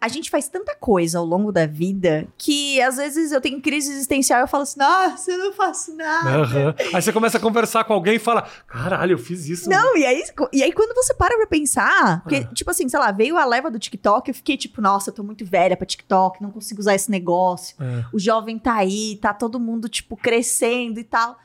A 0.00 0.06
gente 0.06 0.30
faz 0.30 0.48
tanta 0.48 0.76
coisa 0.76 1.18
ao 1.18 1.24
longo 1.24 1.50
da 1.50 1.66
vida 1.66 2.28
que 2.38 2.80
às 2.80 2.98
vezes 2.98 3.32
eu 3.32 3.40
tenho 3.40 3.60
crise 3.60 3.90
existencial 3.92 4.38
e 4.38 4.42
eu 4.44 4.46
falo 4.48 4.62
assim, 4.62 4.78
nossa, 4.78 5.28
eu 5.32 5.38
não 5.38 5.52
faço 5.52 5.92
nada. 5.96 6.30
Aham. 6.42 6.74
Aí 6.94 7.02
você 7.02 7.12
começa 7.12 7.36
a 7.36 7.40
conversar 7.40 7.82
com 7.82 7.92
alguém 7.94 8.14
e 8.14 8.18
fala: 8.20 8.48
Caralho, 8.68 9.14
eu 9.14 9.18
fiz 9.18 9.48
isso. 9.48 9.68
Não, 9.68 9.96
e 9.96 10.06
aí, 10.06 10.22
e 10.52 10.62
aí 10.62 10.72
quando 10.72 10.94
você 10.94 11.12
para 11.14 11.36
pra 11.36 11.48
pensar, 11.48 12.22
porque, 12.22 12.36
Ah. 12.48 12.54
tipo 12.54 12.70
assim, 12.70 12.88
sei 12.88 12.98
lá, 13.00 13.10
veio 13.10 13.36
a 13.36 13.44
leva 13.44 13.70
do 13.72 13.78
TikTok, 13.78 14.28
eu 14.30 14.34
fiquei 14.34 14.56
tipo, 14.56 14.80
nossa, 14.80 15.10
eu 15.10 15.14
tô 15.14 15.24
muito 15.24 15.44
velha 15.44 15.76
pra 15.76 15.84
TikTok, 15.86 16.40
não 16.40 16.52
consigo 16.52 16.80
usar 16.80 16.94
esse 16.94 17.10
negócio. 17.10 17.76
É. 17.80 18.04
o 18.12 18.20
jovem 18.20 18.56
tá 18.56 18.74
aí, 18.74 19.16
tá 19.20 19.34
todo 19.34 19.58
mundo, 19.58 19.88
tipo, 19.88 20.16
crescendo 20.16 21.00
e 21.00 21.04
tal. 21.04 21.36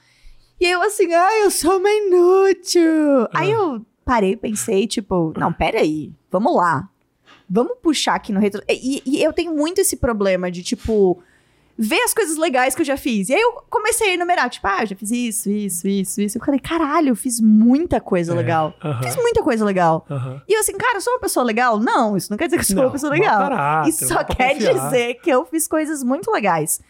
E 0.59 0.65
eu 0.67 0.81
assim, 0.83 1.11
ai, 1.11 1.43
eu 1.43 1.49
sou 1.49 1.77
uma 1.77 1.89
inútil. 1.89 3.27
Aí 3.33 3.51
eu 3.51 3.83
parei, 4.05 4.35
pensei, 4.37 4.85
tipo, 4.87 5.33
não, 5.37 5.51
peraí, 5.51 6.11
vamos 6.31 6.55
lá. 6.55 6.87
Vamos 7.49 7.77
puxar 7.81 8.15
aqui 8.15 8.31
no 8.31 8.39
retro. 8.39 8.61
E, 8.69 9.01
e 9.05 9.23
eu 9.23 9.31
tenho 9.33 9.53
muito 9.55 9.79
esse 9.81 9.97
problema 9.97 10.49
de, 10.49 10.63
tipo, 10.63 11.21
ver 11.77 12.01
as 12.03 12.13
coisas 12.13 12.37
legais 12.37 12.73
que 12.75 12.81
eu 12.81 12.85
já 12.85 12.95
fiz. 12.97 13.29
E 13.29 13.33
aí 13.33 13.41
eu 13.41 13.63
comecei 13.69 14.09
a 14.11 14.13
enumerar, 14.13 14.49
tipo, 14.49 14.65
ah, 14.67 14.85
já 14.85 14.95
fiz 14.95 15.11
isso, 15.11 15.49
isso, 15.51 15.87
isso, 15.87 16.21
isso. 16.21 16.37
Eu 16.37 16.43
falei, 16.45 16.59
caralho, 16.59 17.09
eu 17.09 17.15
fiz 17.15 17.39
muita 17.41 17.99
coisa 17.99 18.31
É, 18.31 18.35
legal. 18.35 18.73
aham, 18.83 19.03
Fiz 19.03 19.15
muita 19.17 19.43
coisa 19.43 19.63
legal. 19.65 20.05
aham. 20.09 20.41
E 20.47 20.53
eu 20.55 20.59
assim, 20.61 20.73
cara, 20.77 20.97
eu 20.97 21.01
sou 21.01 21.13
uma 21.13 21.19
pessoa 21.19 21.43
legal? 21.45 21.79
Não, 21.79 22.15
isso 22.17 22.31
não 22.31 22.37
quer 22.37 22.45
dizer 22.45 22.57
que 22.57 22.61
eu 22.63 22.67
sou 22.67 22.75
Não, 22.77 22.83
uma 22.85 22.91
pessoa 22.91 23.11
legal. 23.11 23.37
caráter, 23.39 23.89
Isso 23.89 24.07
só 24.07 24.23
quer 24.23 24.53
confiar. 24.55 24.73
dizer 24.73 25.13
que 25.15 25.29
eu 25.29 25.45
fiz 25.45 25.67
coisas 25.67 26.03
muito 26.03 26.31
legais. 26.31 26.81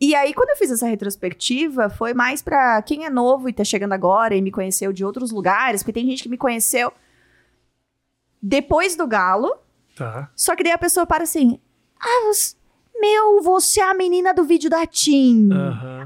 E 0.00 0.14
aí, 0.14 0.32
quando 0.32 0.48
eu 0.50 0.56
fiz 0.56 0.70
essa 0.70 0.86
retrospectiva, 0.86 1.90
foi 1.90 2.14
mais 2.14 2.40
pra 2.40 2.80
quem 2.80 3.04
é 3.04 3.10
novo 3.10 3.48
e 3.50 3.52
tá 3.52 3.64
chegando 3.64 3.92
agora 3.92 4.34
e 4.34 4.40
me 4.40 4.50
conheceu 4.50 4.92
de 4.94 5.04
outros 5.04 5.30
lugares, 5.30 5.82
porque 5.82 5.92
tem 5.92 6.06
gente 6.06 6.22
que 6.22 6.28
me 6.28 6.38
conheceu 6.38 6.90
depois 8.42 8.96
do 8.96 9.06
Galo, 9.06 9.52
Tá. 10.04 10.30
só 10.34 10.56
que 10.56 10.62
daí 10.62 10.72
a 10.72 10.78
pessoa 10.78 11.06
para 11.06 11.24
assim: 11.24 11.58
Ah, 12.00 12.24
você- 12.26 12.54
meu, 12.98 13.42
você 13.42 13.80
é 13.80 13.84
a 13.90 13.94
menina 13.94 14.32
do 14.34 14.44
vídeo 14.44 14.68
da 14.70 14.86
Tim. 14.86 15.48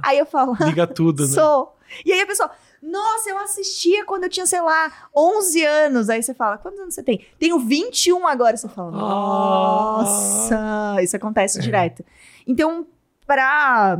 Aí 0.02 0.18
eu 0.18 0.26
falo: 0.26 0.56
Liga 0.60 0.86
tudo, 0.86 1.26
né? 1.26 1.32
Sou. 1.32 1.76
E 2.04 2.12
aí 2.12 2.20
a 2.22 2.26
pessoa, 2.26 2.50
nossa, 2.82 3.30
eu 3.30 3.38
assistia 3.38 4.04
quando 4.04 4.24
eu 4.24 4.28
tinha, 4.28 4.46
sei 4.46 4.60
lá, 4.60 4.90
11 5.16 5.64
anos. 5.64 6.08
Aí 6.10 6.22
você 6.22 6.34
fala, 6.34 6.58
quantos 6.58 6.80
anos 6.80 6.94
você 6.94 7.02
tem? 7.02 7.24
Tenho 7.38 7.58
21 7.58 8.26
agora. 8.26 8.56
Você 8.56 8.68
fala, 8.68 8.90
nossa, 8.90 10.96
isso 11.02 11.16
acontece 11.16 11.58
É. 11.58 11.62
direto. 11.62 12.04
Então, 12.46 12.86
pra 13.26 13.98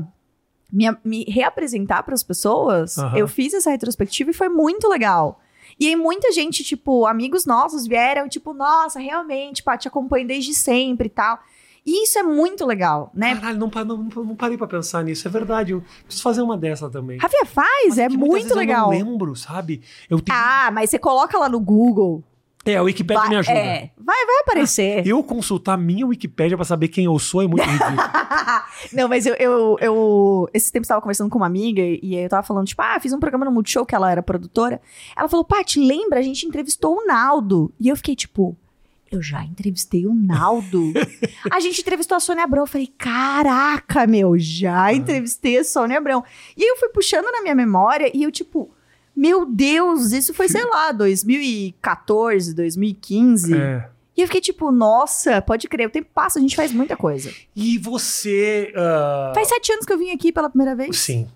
me, 0.73 0.87
me 1.05 1.25
reapresentar 1.25 2.03
para 2.03 2.15
as 2.15 2.23
pessoas, 2.23 2.97
eu 3.17 3.29
fiz 3.29 3.55
essa 3.55 3.71
retrospectiva 3.71 4.31
e 4.31 4.35
foi 4.35 4.49
muito 4.49 4.89
legal. 4.89 5.41
E 5.79 5.89
aí 5.89 5.97
muita 5.97 6.33
gente, 6.33 6.63
tipo, 6.63 7.07
amigos 7.07 7.45
nossos 7.45 7.87
vieram, 7.87 8.29
tipo, 8.29 8.53
nossa, 8.53 8.99
realmente, 9.01 9.63
pá, 9.63 9.77
te 9.77 9.89
acompanho 9.89 10.27
desde 10.27 10.55
sempre 10.55 11.07
e 11.07 11.11
tal. 11.11 11.39
E 11.87 12.05
isso 12.05 12.19
é 12.19 12.23
muito 12.23 12.65
legal, 12.65 13.11
né? 13.13 13.35
Caralho, 13.35 13.59
não, 13.59 13.71
não, 13.85 14.25
não 14.25 14.37
parei 14.37 14.57
pra 14.57 14.67
pensar 14.67 15.05
nisso. 15.05 15.29
É 15.29 15.31
verdade, 15.31 15.73
eu 15.73 15.83
preciso 16.05 16.23
fazer 16.23 16.41
uma 16.41 16.57
dessa 16.57 16.89
também. 16.89 17.19
Rafinha, 17.19 17.45
faz, 17.45 17.89
Mas 17.89 17.99
é 17.99 18.09
muitas 18.09 18.45
muito 18.45 18.55
legal. 18.55 18.93
Eu 18.93 19.01
não 19.01 19.11
lembro, 19.11 19.37
sabe? 19.37 19.83
Eu 20.09 20.19
tenho... 20.19 20.39
Ah, 20.39 20.71
mas 20.73 20.89
você 20.89 20.99
coloca 20.99 21.39
lá 21.39 21.49
no 21.49 21.61
Google. 21.61 22.25
É, 22.65 22.77
a 22.77 22.83
Wikipédia 22.83 23.21
vai, 23.21 23.29
me 23.29 23.37
ajuda. 23.37 23.59
É, 23.59 23.91
vai, 23.99 24.27
vai 24.27 24.39
aparecer. 24.41 25.07
Eu 25.07 25.23
consultar 25.23 25.75
a 25.75 25.77
minha 25.77 26.07
Wikipédia 26.07 26.57
pra 26.57 26.65
saber 26.65 26.89
quem 26.89 27.05
eu 27.05 27.19
sou 27.19 27.43
é 27.43 27.47
muito 27.47 27.63
ridículo. 27.63 27.97
Não, 28.93 29.09
mas 29.09 29.27
eu, 29.27 29.35
eu, 29.35 29.77
eu. 29.81 30.49
Esse 30.55 30.73
tempo 30.73 30.85
eu 30.85 30.89
tava 30.89 31.01
conversando 31.03 31.29
com 31.29 31.39
uma 31.39 31.47
amiga 31.47 31.83
e 31.83 32.15
eu 32.15 32.29
tava 32.29 32.43
falando, 32.43 32.67
tipo, 32.67 32.81
ah, 32.81 32.99
fiz 33.01 33.13
um 33.13 33.21
programa 33.21 33.45
no 33.45 33.53
Multishow 33.53 33.85
que 33.85 33.95
ela 33.95 34.11
era 34.11 34.23
produtora. 34.23 34.81
Ela 35.17 35.29
falou, 35.29 35.45
Paty, 35.45 35.79
lembra? 35.79 36.19
A 36.19 36.23
gente 36.23 36.47
entrevistou 36.47 36.97
o 36.97 37.07
Naldo. 37.07 37.73
E 37.79 37.89
eu 37.89 37.97
fiquei, 37.97 38.17
tipo. 38.17 38.57
Eu 39.13 39.23
já 39.23 39.45
entrevistei 39.45 40.07
o 40.07 40.15
Naldo. 40.15 40.93
a 41.53 41.61
gente 41.61 41.81
entrevistou 41.83 42.17
a 42.17 42.21
Sônia 42.21 42.45
Abrão. 42.45 42.63
Eu 42.63 42.67
falei, 42.67 42.87
caraca, 42.99 44.07
meu, 44.07 44.37
já 44.39 44.93
entrevistei 44.93 45.59
a 45.59 45.65
Sônia 45.65 45.99
Abrão. 45.99 46.25
E 46.57 46.65
aí 46.65 46.69
eu 46.69 46.77
fui 46.79 46.89
puxando 46.89 47.31
na 47.31 47.43
minha 47.43 47.55
memória 47.55 48.11
e 48.13 48.25
eu, 48.25 48.33
tipo, 48.33 48.74
meu 49.17 49.47
Deus, 49.47 50.13
isso 50.13 50.35
foi, 50.35 50.49
sei 50.49 50.65
lá, 50.65 50.93
2014, 50.93 52.55
2015. 52.55 53.55
É. 53.57 53.89
E 54.17 54.21
eu 54.21 54.27
fiquei 54.27 54.41
tipo, 54.41 54.71
nossa, 54.71 55.43
pode 55.43 55.67
crer, 55.69 55.89
o 55.89 55.91
tempo 55.91 56.09
passa, 56.15 56.39
a 56.39 56.43
gente 56.43 56.55
faz 56.55 56.73
muita 56.73 56.97
coisa. 56.97 57.33
E 57.55 57.79
você. 57.79 58.73
ah, 58.77 59.33
Faz 59.35 59.49
sete 59.49 59.73
anos 59.73 59.85
que 59.85 59.93
eu 59.93 59.99
vim 59.99 60.11
aqui 60.11 60.33
pela 60.33 60.49
primeira 60.49 60.75
vez. 60.75 60.97
Sim. 60.99 61.29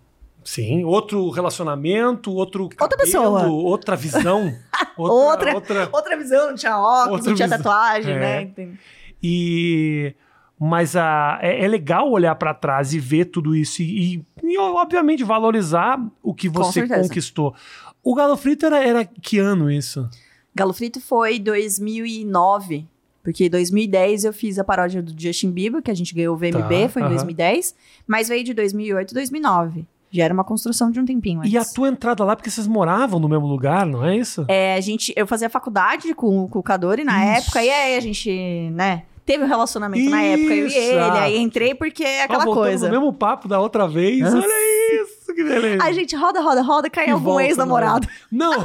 Sim. 0.45 0.85
Outro 0.85 1.29
relacionamento, 1.31 2.33
outro. 2.33 2.65
Outra 2.65 2.77
cabelo, 2.89 3.03
pessoa. 3.05 3.47
Outra 3.49 3.97
visão. 3.97 4.55
outra, 4.97 5.55
outra, 5.55 5.89
outra 5.93 6.17
visão, 6.17 6.49
não 6.49 6.55
tinha 6.55 6.79
óculos, 6.79 7.27
não 7.27 7.35
tinha 7.35 7.49
visão. 7.49 7.59
tatuagem, 7.59 8.15
é. 8.15 8.19
né? 8.19 8.43
Entendi. 8.43 8.79
E 9.23 10.15
mas 10.59 10.97
a, 10.97 11.39
é, 11.41 11.65
é, 11.65 11.69
legal 11.69 12.11
olhar 12.11 12.35
para 12.35 12.53
trás 12.53 12.93
e 12.93 12.99
ver 12.99 13.27
tudo 13.27 13.55
isso 13.55 13.81
e, 13.81 14.17
e, 14.17 14.25
e, 14.43 14.59
obviamente, 14.59 15.23
valorizar 15.23 16.05
o 16.23 16.35
que 16.35 16.49
você 16.49 16.87
conquistou. 16.87 17.55
O 18.03 18.15
Galo 18.15 18.37
Frito 18.37 18.67
era, 18.67 18.83
era 18.83 19.05
que 19.05 19.39
ano 19.39 19.71
isso? 19.71 20.09
Galo 20.55 20.73
Frito 20.73 21.01
foi 21.01 21.39
2009. 21.39 22.87
Porque 23.23 23.45
em 23.45 23.51
2010 23.51 24.25
eu 24.25 24.33
fiz 24.33 24.59
a 24.59 24.65
paródia 24.65 25.03
do 25.03 25.13
Justin 25.17 25.51
Bieber, 25.51 25.83
que 25.83 25.91
a 25.91 25.95
gente 25.95 26.15
ganhou 26.15 26.35
o 26.35 26.39
VMB, 26.39 26.53
tá, 26.53 26.89
foi 26.89 27.03
em 27.03 27.05
uh 27.05 27.09
-huh. 27.09 27.15
2010. 27.15 27.75
Mas 28.07 28.29
veio 28.29 28.43
de 28.43 28.55
2008 28.55 29.11
e 29.11 29.15
2009. 29.15 29.87
Já 30.11 30.25
era 30.25 30.33
uma 30.33 30.45
construção 30.45 30.91
de 30.91 30.99
um 30.99 31.05
tempinho 31.05 31.41
antes. 31.41 31.53
E 31.53 31.59
a 31.59 31.65
tua 31.65 31.89
entrada 31.89 32.25
lá, 32.25 32.35
porque 32.35 32.49
vocês 32.49 32.67
moravam 32.67 33.21
no 33.21 33.29
mesmo 33.29 33.47
lugar, 33.47 33.85
não 33.85 34.03
é 34.03 34.17
isso? 34.17 34.47
É, 34.49 34.75
a 34.75 34.81
gente... 34.81 35.13
Eu 35.15 35.27
fazia 35.27 35.51
faculdade 35.51 36.15
com, 36.15 36.49
com 36.49 36.59
o 36.59 36.63
Cadori 36.63 37.05
na 37.05 37.37
isso. 37.37 37.45
época, 37.45 37.63
e 37.63 37.69
aí 37.69 37.97
a 37.97 38.01
gente, 38.01 38.71
né 38.71 39.03
teve 39.29 39.45
um 39.45 39.47
relacionamento 39.47 40.01
isso, 40.01 40.11
na 40.11 40.23
época, 40.23 40.55
eu 40.55 40.69
e 40.69 40.75
ele. 40.75 40.99
Aí 40.99 41.39
entrei 41.39 41.75
porque 41.75 42.03
é 42.03 42.23
aquela 42.23 42.45
ah, 42.45 42.47
coisa. 42.47 42.87
no 42.87 42.93
mesmo 42.93 43.13
papo 43.13 43.47
da 43.47 43.61
outra 43.61 43.87
vez. 43.87 44.21
Nossa. 44.21 44.39
Olha 44.39 45.03
isso, 45.03 45.35
que 45.35 45.45
beleza. 45.45 45.85
A 45.85 45.93
gente 45.93 46.17
roda, 46.17 46.41
roda, 46.41 46.63
roda, 46.63 46.89
cai 46.89 47.11
algum 47.11 47.39
ex-namorado. 47.39 48.09
Não! 48.33 48.55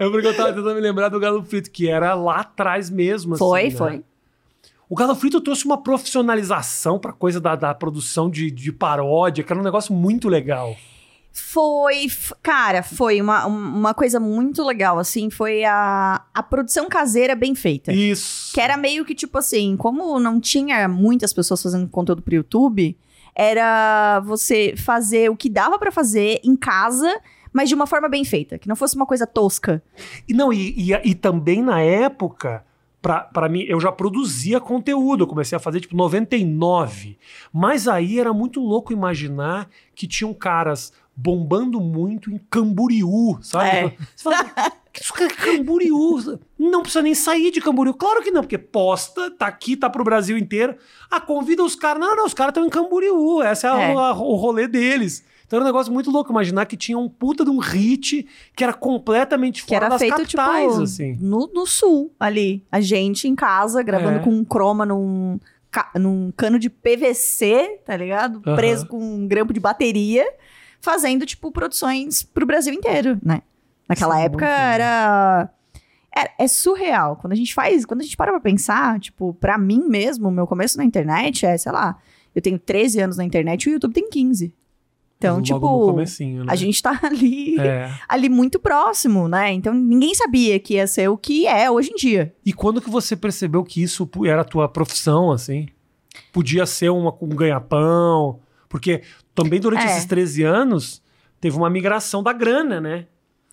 é 0.00 0.08
porque 0.08 0.26
eu 0.26 0.34
tava 0.34 0.54
tentando 0.54 0.74
me 0.74 0.80
lembrar 0.80 1.10
do 1.10 1.20
Galo 1.20 1.44
Frito, 1.44 1.70
que 1.70 1.90
era 1.90 2.14
lá 2.14 2.40
atrás 2.40 2.88
mesmo. 2.88 3.36
Foi, 3.36 3.66
assim, 3.66 3.76
foi. 3.76 3.90
Né? 3.98 4.02
O 4.88 4.94
Galo 4.94 5.14
Frito 5.14 5.42
trouxe 5.42 5.66
uma 5.66 5.82
profissionalização 5.82 6.98
pra 6.98 7.12
coisa 7.12 7.38
da, 7.38 7.54
da 7.54 7.74
produção 7.74 8.30
de, 8.30 8.50
de 8.50 8.72
paródia, 8.72 9.44
que 9.44 9.52
era 9.52 9.60
um 9.60 9.64
negócio 9.64 9.92
muito 9.92 10.26
legal. 10.26 10.74
Foi, 11.36 12.06
cara, 12.40 12.80
foi 12.84 13.20
uma, 13.20 13.44
uma 13.44 13.92
coisa 13.92 14.20
muito 14.20 14.62
legal, 14.62 15.00
assim, 15.00 15.28
foi 15.30 15.64
a, 15.64 16.22
a 16.32 16.42
produção 16.44 16.88
caseira 16.88 17.34
bem 17.34 17.56
feita. 17.56 17.92
Isso. 17.92 18.54
Que 18.54 18.60
era 18.60 18.76
meio 18.76 19.04
que, 19.04 19.16
tipo 19.16 19.36
assim, 19.36 19.76
como 19.76 20.20
não 20.20 20.38
tinha 20.38 20.86
muitas 20.86 21.32
pessoas 21.32 21.60
fazendo 21.60 21.88
conteúdo 21.88 22.22
pro 22.22 22.36
YouTube, 22.36 22.96
era 23.34 24.20
você 24.20 24.74
fazer 24.76 25.28
o 25.28 25.36
que 25.36 25.50
dava 25.50 25.76
para 25.76 25.90
fazer 25.90 26.40
em 26.44 26.54
casa, 26.54 27.20
mas 27.52 27.68
de 27.68 27.74
uma 27.74 27.88
forma 27.88 28.08
bem 28.08 28.24
feita, 28.24 28.56
que 28.56 28.68
não 28.68 28.76
fosse 28.76 28.94
uma 28.94 29.04
coisa 29.04 29.26
tosca. 29.26 29.82
E 30.28 30.32
não, 30.32 30.52
e, 30.52 30.92
e, 30.92 30.92
e 30.92 31.14
também 31.16 31.60
na 31.60 31.80
época 31.80 32.64
para 33.04 33.50
mim, 33.50 33.64
eu 33.68 33.78
já 33.78 33.92
produzia 33.92 34.58
conteúdo, 34.58 35.24
eu 35.24 35.26
comecei 35.26 35.54
a 35.54 35.60
fazer 35.60 35.80
tipo 35.80 35.94
99. 35.94 37.18
Mas 37.52 37.86
aí 37.86 38.18
era 38.18 38.32
muito 38.32 38.60
louco 38.60 38.94
imaginar 38.94 39.68
que 39.94 40.06
tinham 40.06 40.32
caras 40.32 40.90
bombando 41.16 41.80
muito 41.80 42.30
em 42.30 42.38
Camboriú, 42.50 43.38
sabe? 43.40 43.68
É. 43.68 43.96
Você 44.14 44.22
fala, 44.22 44.50
é 45.20 45.28
Camboriú. 45.28 46.40
Não 46.58 46.82
precisa 46.82 47.02
nem 47.02 47.14
sair 47.14 47.50
de 47.50 47.60
Camboriú. 47.60 47.94
Claro 47.94 48.22
que 48.22 48.30
não, 48.30 48.42
porque 48.42 48.58
posta, 48.58 49.30
tá 49.30 49.46
aqui, 49.46 49.76
tá 49.76 49.88
pro 49.88 50.04
Brasil 50.04 50.36
inteiro. 50.36 50.76
Ah, 51.10 51.20
convida 51.20 51.62
os 51.62 51.74
caras. 51.74 52.00
Não, 52.00 52.16
não, 52.16 52.26
os 52.26 52.34
caras 52.34 52.50
estão 52.50 52.66
em 52.66 52.70
Camboriú. 52.70 53.42
Esse 53.42 53.66
é, 53.66 53.70
é. 53.70 53.94
A, 53.94 54.08
a, 54.08 54.12
o 54.12 54.34
rolê 54.34 54.66
deles. 54.66 55.24
Então 55.46 55.58
era 55.58 55.64
um 55.64 55.66
negócio 55.66 55.92
muito 55.92 56.10
louco 56.10 56.32
imaginar 56.32 56.66
que 56.66 56.76
tinha 56.76 56.98
um 56.98 57.08
puta 57.08 57.44
de 57.44 57.50
um 57.50 57.58
hit 57.58 58.26
que 58.56 58.64
era 58.64 58.72
completamente 58.72 59.62
fora 59.62 59.68
que 59.68 59.74
era 59.74 59.88
das 59.88 60.00
feito, 60.00 60.16
capitais, 60.16 60.70
tipo, 60.70 60.82
assim. 60.82 61.16
No, 61.20 61.50
no 61.52 61.66
sul, 61.66 62.12
ali. 62.18 62.64
A 62.72 62.80
gente 62.80 63.28
em 63.28 63.34
casa, 63.34 63.82
gravando 63.82 64.18
é. 64.18 64.22
com 64.22 64.30
um 64.30 64.44
croma 64.44 64.86
num, 64.86 65.38
num 65.96 66.32
cano 66.36 66.58
de 66.58 66.70
PVC, 66.70 67.80
tá 67.84 67.96
ligado? 67.96 68.42
Uhum. 68.46 68.56
Preso 68.56 68.86
com 68.86 68.98
um 68.98 69.28
grampo 69.28 69.52
de 69.52 69.60
bateria 69.60 70.26
fazendo, 70.84 71.24
tipo, 71.26 71.50
produções 71.50 72.22
pro 72.22 72.46
Brasil 72.46 72.72
inteiro, 72.72 73.18
né? 73.24 73.42
Naquela 73.88 74.16
Sim, 74.16 74.22
época 74.22 74.46
era... 74.46 75.50
era... 76.14 76.30
É 76.38 76.46
surreal. 76.46 77.16
Quando 77.16 77.32
a 77.32 77.36
gente 77.36 77.52
faz, 77.52 77.84
quando 77.84 78.02
a 78.02 78.04
gente 78.04 78.16
para 78.16 78.30
pra 78.30 78.40
pensar, 78.40 79.00
tipo, 79.00 79.34
pra 79.34 79.58
mim 79.58 79.82
mesmo, 79.88 80.30
meu 80.30 80.46
começo 80.46 80.78
na 80.78 80.84
internet 80.84 81.44
é, 81.44 81.58
sei 81.58 81.72
lá, 81.72 81.98
eu 82.34 82.40
tenho 82.40 82.58
13 82.58 83.00
anos 83.00 83.16
na 83.16 83.24
internet 83.24 83.64
e 83.64 83.70
o 83.70 83.72
YouTube 83.72 83.92
tem 83.92 84.08
15. 84.08 84.54
Então, 85.18 85.36
Logo 85.36 86.02
tipo, 86.02 86.24
né? 86.24 86.44
a 86.48 86.54
gente 86.54 86.82
tá 86.82 86.98
ali, 87.02 87.58
é. 87.58 87.90
ali 88.08 88.28
muito 88.28 88.58
próximo, 88.58 89.26
né? 89.26 89.52
Então 89.52 89.72
ninguém 89.72 90.14
sabia 90.14 90.58
que 90.60 90.74
ia 90.74 90.86
ser 90.86 91.08
o 91.08 91.16
que 91.16 91.46
é 91.46 91.70
hoje 91.70 91.90
em 91.90 91.94
dia. 91.94 92.34
E 92.44 92.52
quando 92.52 92.80
que 92.80 92.90
você 92.90 93.16
percebeu 93.16 93.64
que 93.64 93.82
isso 93.82 94.08
era 94.26 94.42
a 94.42 94.44
tua 94.44 94.68
profissão, 94.68 95.32
assim? 95.32 95.68
Podia 96.32 96.66
ser 96.66 96.90
uma, 96.90 97.16
um 97.20 97.28
ganha-pão? 97.28 98.40
Porque 98.68 99.02
também 99.34 99.60
durante 99.60 99.82
é. 99.82 99.86
esses 99.86 100.04
13 100.04 100.42
anos 100.42 101.02
teve 101.40 101.56
uma 101.56 101.68
migração 101.68 102.22
da 102.22 102.32
grana, 102.32 102.80
né? 102.80 103.06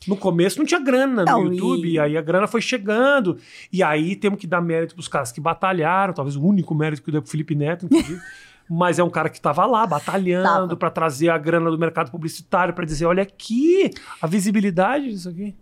No 0.08 0.18
começo 0.18 0.58
não 0.58 0.66
tinha 0.66 0.80
grana 0.80 1.24
não, 1.24 1.44
no 1.44 1.54
YouTube, 1.54 1.90
e... 1.90 2.00
aí 2.00 2.18
a 2.18 2.22
grana 2.22 2.48
foi 2.48 2.62
chegando. 2.62 3.38
E 3.72 3.84
aí 3.84 4.16
temos 4.16 4.40
que 4.40 4.48
dar 4.48 4.62
mérito 4.62 4.96
pros 4.96 5.08
caras 5.08 5.32
que 5.32 5.40
batalharam, 5.40 6.14
talvez 6.14 6.36
o 6.36 6.44
único 6.44 6.74
mérito 6.74 7.04
que 7.04 7.10
eu 7.10 7.12
dei 7.12 7.22
pro 7.22 7.30
Felipe 7.30 7.54
Neto, 7.54 7.86
inclusive. 7.86 8.20
mas 8.70 8.98
é 8.98 9.04
um 9.04 9.10
cara 9.10 9.30
que 9.30 9.38
estava 9.38 9.66
lá 9.66 9.86
batalhando 9.86 10.78
para 10.78 10.90
trazer 10.90 11.30
a 11.30 11.38
grana 11.38 11.70
do 11.70 11.78
mercado 11.78 12.10
publicitário 12.10 12.74
para 12.74 12.86
dizer, 12.86 13.06
olha 13.06 13.22
aqui 13.22 13.92
a 14.22 14.26
visibilidade 14.26 15.10
disso 15.10 15.28
aqui. 15.28 15.54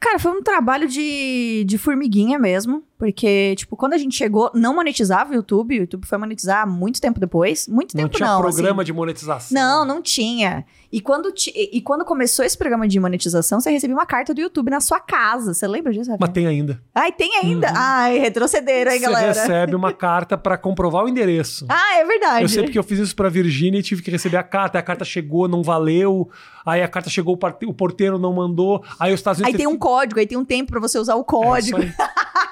Cara, 0.00 0.18
foi 0.18 0.32
um 0.32 0.42
trabalho 0.42 0.88
de, 0.88 1.62
de 1.66 1.76
formiguinha 1.76 2.38
mesmo. 2.38 2.82
Porque, 3.00 3.54
tipo, 3.56 3.78
quando 3.78 3.94
a 3.94 3.98
gente 3.98 4.14
chegou, 4.14 4.50
não 4.54 4.74
monetizava 4.74 5.30
o 5.30 5.34
YouTube. 5.34 5.74
O 5.78 5.80
YouTube 5.80 6.06
foi 6.06 6.18
monetizar 6.18 6.68
muito 6.68 7.00
tempo 7.00 7.18
depois. 7.18 7.66
Muito 7.66 7.96
tempo 7.96 8.12
não. 8.18 8.26
Não 8.28 8.42
tinha 8.42 8.52
programa 8.52 8.82
assim. 8.82 8.86
de 8.86 8.92
monetização. 8.92 9.54
Não, 9.54 9.86
não 9.86 10.02
tinha. 10.02 10.66
E 10.92 11.00
quando, 11.00 11.32
e 11.54 11.80
quando 11.80 12.04
começou 12.04 12.44
esse 12.44 12.58
programa 12.58 12.86
de 12.86 13.00
monetização, 13.00 13.58
você 13.58 13.70
recebia 13.70 13.96
uma 13.96 14.04
carta 14.04 14.34
do 14.34 14.40
YouTube 14.42 14.70
na 14.70 14.80
sua 14.80 15.00
casa. 15.00 15.54
Você 15.54 15.66
lembra 15.66 15.94
disso? 15.94 16.10
Mas 16.20 16.30
tem 16.30 16.46
ainda. 16.46 16.82
Ai, 16.94 17.10
tem 17.10 17.38
ainda? 17.38 17.68
Uhum. 17.68 17.74
Ai, 17.74 18.18
retrocederam 18.18 18.92
aí, 18.92 18.98
galera. 18.98 19.32
Você 19.32 19.40
recebe 19.40 19.74
uma 19.74 19.94
carta 19.94 20.36
para 20.36 20.58
comprovar 20.58 21.04
o 21.04 21.08
endereço. 21.08 21.64
Ah, 21.70 21.96
é 21.96 22.04
verdade. 22.04 22.42
Eu 22.42 22.48
sei 22.50 22.64
porque 22.64 22.78
eu 22.78 22.82
fiz 22.82 22.98
isso 22.98 23.16
pra 23.16 23.30
Virgínia 23.30 23.80
e 23.80 23.82
tive 23.82 24.02
que 24.02 24.10
receber 24.10 24.36
a 24.36 24.42
carta. 24.42 24.78
A 24.78 24.82
carta 24.82 25.06
chegou, 25.06 25.48
não 25.48 25.62
valeu. 25.62 26.28
Aí 26.70 26.82
a 26.82 26.88
carta 26.88 27.10
chegou, 27.10 27.38
o 27.66 27.74
porteiro 27.74 28.18
não 28.18 28.32
mandou. 28.32 28.84
Aí 28.98 29.12
os 29.12 29.20
Estados 29.20 29.40
Unidos... 29.40 29.54
Aí 29.54 29.58
tem 29.58 29.66
um 29.66 29.78
código, 29.78 30.20
aí 30.20 30.26
tem 30.26 30.38
um 30.38 30.44
tempo 30.44 30.70
para 30.70 30.80
você 30.80 30.98
usar 30.98 31.16
o 31.16 31.24
código. 31.24 31.78
É 31.80 31.86
isso 31.86 31.96
aí. 31.96 32.02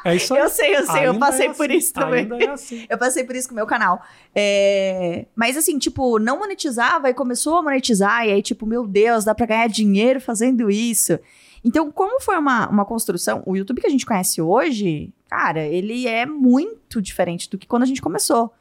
É 0.05 0.17
isso 0.17 0.35
aí. 0.35 0.41
eu 0.41 0.49
sei, 0.49 0.77
eu 0.77 0.87
sei. 0.87 0.95
Ainda 0.95 1.07
eu 1.07 1.19
passei 1.19 1.47
é 1.47 1.53
por 1.53 1.67
assim. 1.67 1.77
isso 1.77 1.93
também. 1.93 2.29
É 2.41 2.51
assim. 2.51 2.87
eu 2.91 2.99
passei 2.99 3.25
por 3.25 3.37
isso 3.37 3.49
com 3.49 3.55
o 3.55 3.57
meu 3.57 3.67
canal. 3.67 4.03
É... 4.35 5.27
Mas 5.35 5.57
assim, 5.57 5.79
tipo, 5.79 6.19
não 6.19 6.39
monetizava 6.39 7.11
e 7.11 7.15
começou 7.15 7.57
a 7.57 7.63
monetizar. 7.63 8.27
E 8.27 8.33
aí, 8.33 8.43
tipo, 8.43 8.67
meu 8.67 8.87
Deus, 8.87 9.25
dá 9.25 9.35
pra 9.35 9.47
ganhar 9.47 9.69
dinheiro 9.69 10.21
fazendo 10.21 10.71
isso. 10.71 11.19
Então, 11.65 11.91
como 11.91 12.21
foi 12.21 12.37
uma, 12.39 12.69
uma 12.69 12.85
construção, 12.85 13.43
o 13.45 13.57
YouTube 13.57 13.81
que 13.81 13.87
a 13.87 13.91
gente 13.91 14.07
conhece 14.07 14.41
hoje, 14.41 15.13
cara, 15.29 15.67
ele 15.67 16.07
é 16.07 16.25
muito 16.25 17.03
diferente 17.03 17.51
do 17.51 17.59
que 17.59 17.67
quando 17.67 17.83
a 17.83 17.87
gente 17.87 18.01
começou. 18.01 18.53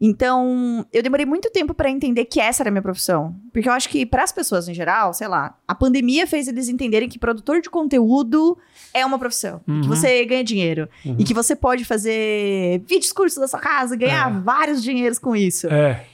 Então, 0.00 0.84
eu 0.92 1.02
demorei 1.02 1.24
muito 1.24 1.50
tempo 1.50 1.72
para 1.72 1.90
entender 1.90 2.24
que 2.26 2.40
essa 2.40 2.62
era 2.62 2.68
a 2.68 2.72
minha 2.72 2.82
profissão. 2.82 3.34
Porque 3.52 3.68
eu 3.68 3.72
acho 3.72 3.88
que, 3.88 4.04
para 4.04 4.22
as 4.22 4.32
pessoas 4.32 4.68
em 4.68 4.74
geral, 4.74 5.14
sei 5.14 5.28
lá, 5.28 5.56
a 5.66 5.74
pandemia 5.74 6.26
fez 6.26 6.48
eles 6.48 6.68
entenderem 6.68 7.08
que 7.08 7.18
produtor 7.18 7.60
de 7.60 7.70
conteúdo 7.70 8.58
é 8.92 9.04
uma 9.04 9.18
profissão. 9.18 9.60
Uhum. 9.66 9.82
Que 9.82 9.88
você 9.88 10.24
ganha 10.24 10.44
dinheiro. 10.44 10.88
Uhum. 11.04 11.16
E 11.18 11.24
que 11.24 11.32
você 11.32 11.56
pode 11.56 11.84
fazer 11.84 12.82
vídeos 12.86 13.12
cursos 13.12 13.38
da 13.38 13.48
sua 13.48 13.60
casa, 13.60 13.96
ganhar 13.96 14.30
é. 14.30 14.40
vários 14.40 14.82
dinheiros 14.82 15.18
com 15.18 15.34
isso. 15.34 15.66
É. 15.68 16.04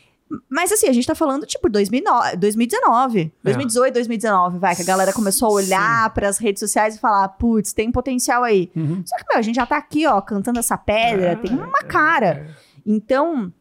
Mas 0.49 0.73
assim, 0.73 0.89
a 0.89 0.93
gente 0.93 1.07
tá 1.07 1.15
falando 1.15 1.45
tipo 1.45 1.69
2009, 1.69 2.37
2019, 2.37 3.33
2018, 3.43 3.95
2019, 3.95 4.59
vai, 4.59 4.75
que 4.75 4.83
a 4.83 4.85
galera 4.85 5.13
começou 5.13 5.49
a 5.49 5.53
olhar 5.53 6.11
para 6.15 6.29
as 6.29 6.39
redes 6.39 6.61
sociais 6.61 6.97
e 6.97 6.99
falar, 6.99 7.29
putz, 7.29 7.73
tem 7.73 7.93
potencial 7.93 8.43
aí. 8.43 8.71
Uhum. 8.75 9.03
Só 9.05 9.17
que, 9.17 9.25
meu, 9.29 9.39
a 9.39 9.43
gente 9.43 9.57
já 9.57 9.67
tá 9.67 9.77
aqui, 9.77 10.07
ó, 10.07 10.21
cantando 10.21 10.59
essa 10.59 10.79
pedra, 10.79 11.33
é, 11.33 11.37
tem 11.37 11.53
uma 11.53 11.83
cara. 11.83 12.47
É. 12.49 12.73
Então, 12.87 13.53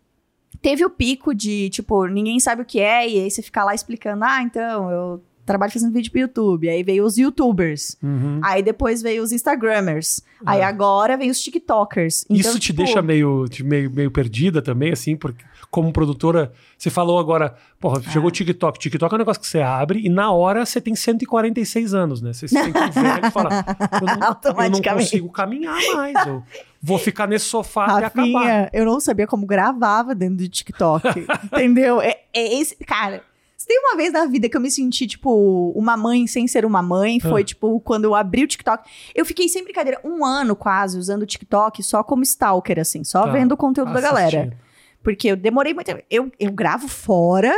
Teve 0.62 0.86
o 0.86 0.90
pico 0.90 1.34
de, 1.34 1.70
tipo, 1.70 2.06
ninguém 2.06 2.40
sabe 2.40 2.62
o 2.62 2.66
que 2.66 2.80
é, 2.80 3.10
e 3.10 3.20
aí 3.20 3.32
você 3.32 3.42
fica 3.42 3.64
lá 3.64 3.74
explicando, 3.74 4.24
ah, 4.24 4.44
então, 4.44 4.92
eu 4.92 5.24
trabalho 5.46 5.72
fazendo 5.72 5.92
vídeo 5.92 6.12
pro 6.12 6.22
YouTube. 6.22 6.70
Aí 6.70 6.84
veio 6.84 7.06
os 7.06 7.18
YouTubers. 7.18 7.98
Uhum. 8.02 8.40
Aí 8.44 8.62
depois 8.64 9.02
veio 9.02 9.24
os 9.24 9.32
Instagrammers. 9.32 10.20
Uhum. 10.20 10.46
Aí 10.46 10.62
agora 10.62 11.18
vem 11.18 11.30
os 11.30 11.42
TikTokers. 11.42 12.26
Então, 12.30 12.38
Isso 12.38 12.60
te 12.60 12.68
tipo... 12.68 12.84
deixa 12.84 13.02
meio, 13.02 13.46
meio, 13.64 13.92
meio 13.92 14.12
perdida 14.12 14.62
também, 14.62 14.92
assim, 14.92 15.16
porque 15.16 15.44
como 15.72 15.92
produtora, 15.94 16.52
você 16.78 16.90
falou 16.90 17.18
agora, 17.18 17.56
porra, 17.80 18.02
chegou 18.02 18.26
o 18.26 18.28
é. 18.28 18.32
TikTok. 18.32 18.78
TikTok 18.78 19.14
é 19.14 19.16
um 19.16 19.20
negócio 19.20 19.42
que 19.42 19.48
você 19.48 19.62
abre 19.62 20.06
e 20.06 20.10
na 20.10 20.30
hora 20.30 20.66
você 20.66 20.82
tem 20.82 20.94
146 20.94 21.94
anos, 21.94 22.22
né? 22.22 22.34
Você 22.34 22.50
se 22.50 22.54
sente 22.54 22.72
velho 22.72 23.26
e 23.26 23.32
fala, 23.32 23.66
eu 23.94 24.06
não, 24.06 24.66
eu 24.66 24.70
não 24.70 24.82
consigo 24.82 25.30
caminhar 25.32 25.80
mais. 25.96 26.28
Eu 26.28 26.44
vou 26.82 26.98
ficar 26.98 27.26
nesse 27.26 27.46
sofá 27.46 27.86
Rafinha, 27.86 28.08
até 28.08 28.20
acabar. 28.20 28.70
eu 28.74 28.86
não 28.86 29.00
sabia 29.00 29.26
como 29.26 29.46
gravava 29.46 30.14
dentro 30.14 30.36
do 30.36 30.50
TikTok, 30.50 31.08
entendeu? 31.46 32.02
É, 32.02 32.20
é 32.34 32.60
esse, 32.60 32.76
cara... 32.84 33.24
Se 33.56 33.68
tem 33.68 33.78
uma 33.78 33.96
vez 33.96 34.12
na 34.12 34.26
vida 34.26 34.50
que 34.50 34.58
eu 34.58 34.62
me 34.62 34.72
senti, 34.72 35.06
tipo, 35.06 35.72
uma 35.76 35.96
mãe 35.96 36.26
sem 36.26 36.48
ser 36.48 36.66
uma 36.66 36.82
mãe, 36.82 37.20
foi, 37.20 37.42
ah. 37.42 37.46
tipo, 37.46 37.80
quando 37.82 38.06
eu 38.06 38.16
abri 38.16 38.44
o 38.44 38.48
TikTok. 38.48 38.90
Eu 39.14 39.24
fiquei 39.24 39.48
sem 39.48 39.64
brincadeira, 39.64 40.02
um 40.04 40.26
ano 40.26 40.56
quase 40.56 40.98
usando 40.98 41.22
o 41.22 41.26
TikTok 41.28 41.84
só 41.84 42.04
como 42.04 42.24
stalker, 42.24 42.80
assim, 42.80 43.04
só 43.04 43.22
tá. 43.22 43.32
vendo 43.32 43.52
o 43.52 43.58
conteúdo 43.58 43.94
da 43.94 44.02
galera. 44.02 44.58
Porque 45.04 45.28
eu 45.30 45.36
demorei 45.36 45.74
muito 45.74 45.88
tempo. 45.88 46.04
Eu, 46.10 46.32
eu 46.40 46.52
gravo 46.52 46.88
fora 46.88 47.52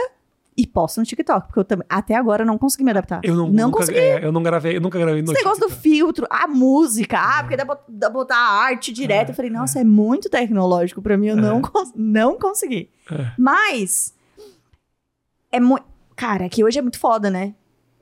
e 0.55 0.67
posto 0.67 0.99
no 0.99 1.05
TikTok, 1.05 1.47
porque 1.47 1.59
eu 1.59 1.63
também 1.65 1.85
até 1.89 2.13
agora 2.15 2.45
não 2.45 2.57
consegui 2.59 2.83
me 2.83 2.91
adaptar. 2.91 3.19
Eu 3.23 3.35
não, 3.35 3.47
não 3.49 3.65
nunca, 3.67 3.79
consegui. 3.79 3.97
é, 3.97 4.23
eu 4.23 4.31
não 4.31 4.43
gravei, 4.43 4.77
eu 4.77 4.81
nunca 4.81 4.99
gravei 4.99 5.21
no 5.23 5.31
Esse 5.31 5.43
negócio 5.43 5.61
do 5.61 5.67
TikTok. 5.67 5.81
filtro, 5.81 6.27
a 6.29 6.47
música, 6.47 7.17
ah, 7.19 7.41
porque 7.41 7.57
dá 7.57 7.65
pra, 7.65 7.79
dá 7.89 8.09
botar 8.09 8.37
a 8.37 8.63
arte 8.65 8.93
direto. 8.93 9.29
É, 9.29 9.31
eu 9.31 9.35
falei, 9.35 9.49
nossa, 9.49 9.79
é, 9.79 9.83
muito 9.83 10.29
tecnológico 10.29 11.01
pra 11.01 11.17
mim, 11.17 11.27
eu 11.29 11.35
não, 11.35 11.59
cons- 11.61 11.91
não 11.95 12.37
consegui. 12.37 12.87
É. 13.11 13.31
Mas, 13.37 14.13
é 15.51 15.59
muito. 15.59 15.85
Cara, 16.15 16.47
que 16.47 16.63
hoje 16.63 16.77
é 16.77 16.81
muito 16.83 16.99
foda, 16.99 17.31
né? 17.31 17.55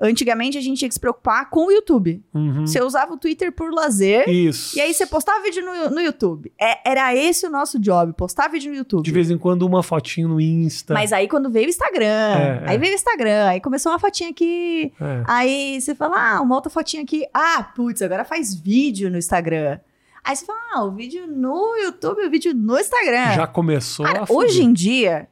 Antigamente 0.03 0.57
a 0.57 0.61
gente 0.61 0.79
tinha 0.79 0.89
que 0.89 0.95
se 0.95 0.99
preocupar 0.99 1.47
com 1.51 1.67
o 1.67 1.71
YouTube. 1.71 2.23
Uhum. 2.33 2.65
Você 2.65 2.81
usava 2.81 3.13
o 3.13 3.17
Twitter 3.17 3.51
por 3.51 3.71
lazer. 3.71 4.27
Isso. 4.27 4.75
E 4.75 4.81
aí 4.81 4.91
você 4.93 5.05
postava 5.05 5.43
vídeo 5.43 5.63
no, 5.63 5.91
no 5.91 6.01
YouTube. 6.01 6.51
É- 6.59 6.89
era 6.89 7.15
esse 7.15 7.45
o 7.45 7.49
nosso 7.51 7.77
job, 7.79 8.11
postar 8.13 8.47
vídeo 8.47 8.71
no 8.71 8.77
YouTube. 8.79 9.03
De 9.05 9.11
vez 9.11 9.29
em 9.29 9.37
quando 9.37 9.61
uma 9.61 9.83
fotinho 9.83 10.27
no 10.27 10.41
Insta. 10.41 10.95
Mas 10.95 11.13
aí 11.13 11.27
quando 11.27 11.51
veio 11.51 11.67
o 11.67 11.69
Instagram, 11.69 12.05
É, 12.05 12.63
aí 12.65 12.75
é. 12.75 12.77
veio 12.79 12.93
o 12.93 12.95
Instagram, 12.95 13.45
aí 13.47 13.61
começou 13.61 13.91
uma 13.91 13.99
fotinha 13.99 14.31
aqui, 14.31 14.91
É. 14.99 15.23
aí 15.27 15.79
você 15.79 15.93
fala, 15.93 16.35
ah, 16.37 16.41
uma 16.41 16.55
outra 16.55 16.71
fotinha 16.71 17.03
aqui, 17.03 17.23
ah, 17.31 17.63
putz, 17.75 18.01
agora 18.01 18.25
faz 18.25 18.55
vídeo 18.55 19.09
no 19.11 19.17
Instagram. 19.19 19.79
Aí 20.23 20.35
você 20.35 20.45
fala, 20.45 20.59
ah, 20.75 20.83
o 20.83 20.91
vídeo 20.91 21.25
no 21.27 21.75
YouTube, 21.77 22.23
o 22.25 22.29
vídeo 22.29 22.53
no 22.53 22.77
Instagram. 22.79 23.33
Já 23.33 23.47
começou 23.47 24.05
Cara, 24.05 24.25
a 24.27 24.33
hoje 24.33 24.63
em 24.63 24.71
dia, 24.71 25.27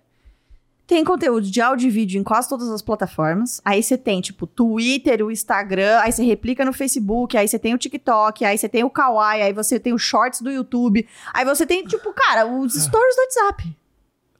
tem 0.90 1.04
conteúdo 1.04 1.46
de 1.46 1.62
áudio 1.62 1.88
e 1.88 1.92
vídeo 1.92 2.20
em 2.20 2.24
quase 2.24 2.50
todas 2.50 2.68
as 2.68 2.82
plataformas. 2.82 3.62
Aí 3.64 3.84
você 3.84 3.96
tem, 3.96 4.20
tipo, 4.22 4.48
Twitter, 4.48 5.24
o 5.24 5.30
Instagram, 5.30 6.00
aí 6.00 6.12
você 6.12 6.24
replica 6.24 6.66
no 6.66 6.74
Facebook, 6.74 7.38
aí 7.38 7.48
você 7.48 7.60
tem 7.60 7.76
o 7.76 7.78
TikTok, 7.78 8.44
aí 8.44 8.58
você 8.58 8.68
tem 8.68 8.84
o 8.84 8.90
Kawaii, 8.90 9.44
aí 9.44 9.54
você 9.54 9.80
tem 9.80 9.94
os 9.94 10.02
shorts 10.02 10.42
do 10.42 10.50
YouTube, 10.50 11.08
aí 11.32 11.46
você 11.46 11.64
tem, 11.64 11.84
tipo, 11.86 12.12
cara, 12.12 12.48
os 12.48 12.74
stories 12.74 13.16
do 13.16 13.22
WhatsApp. 13.22 13.78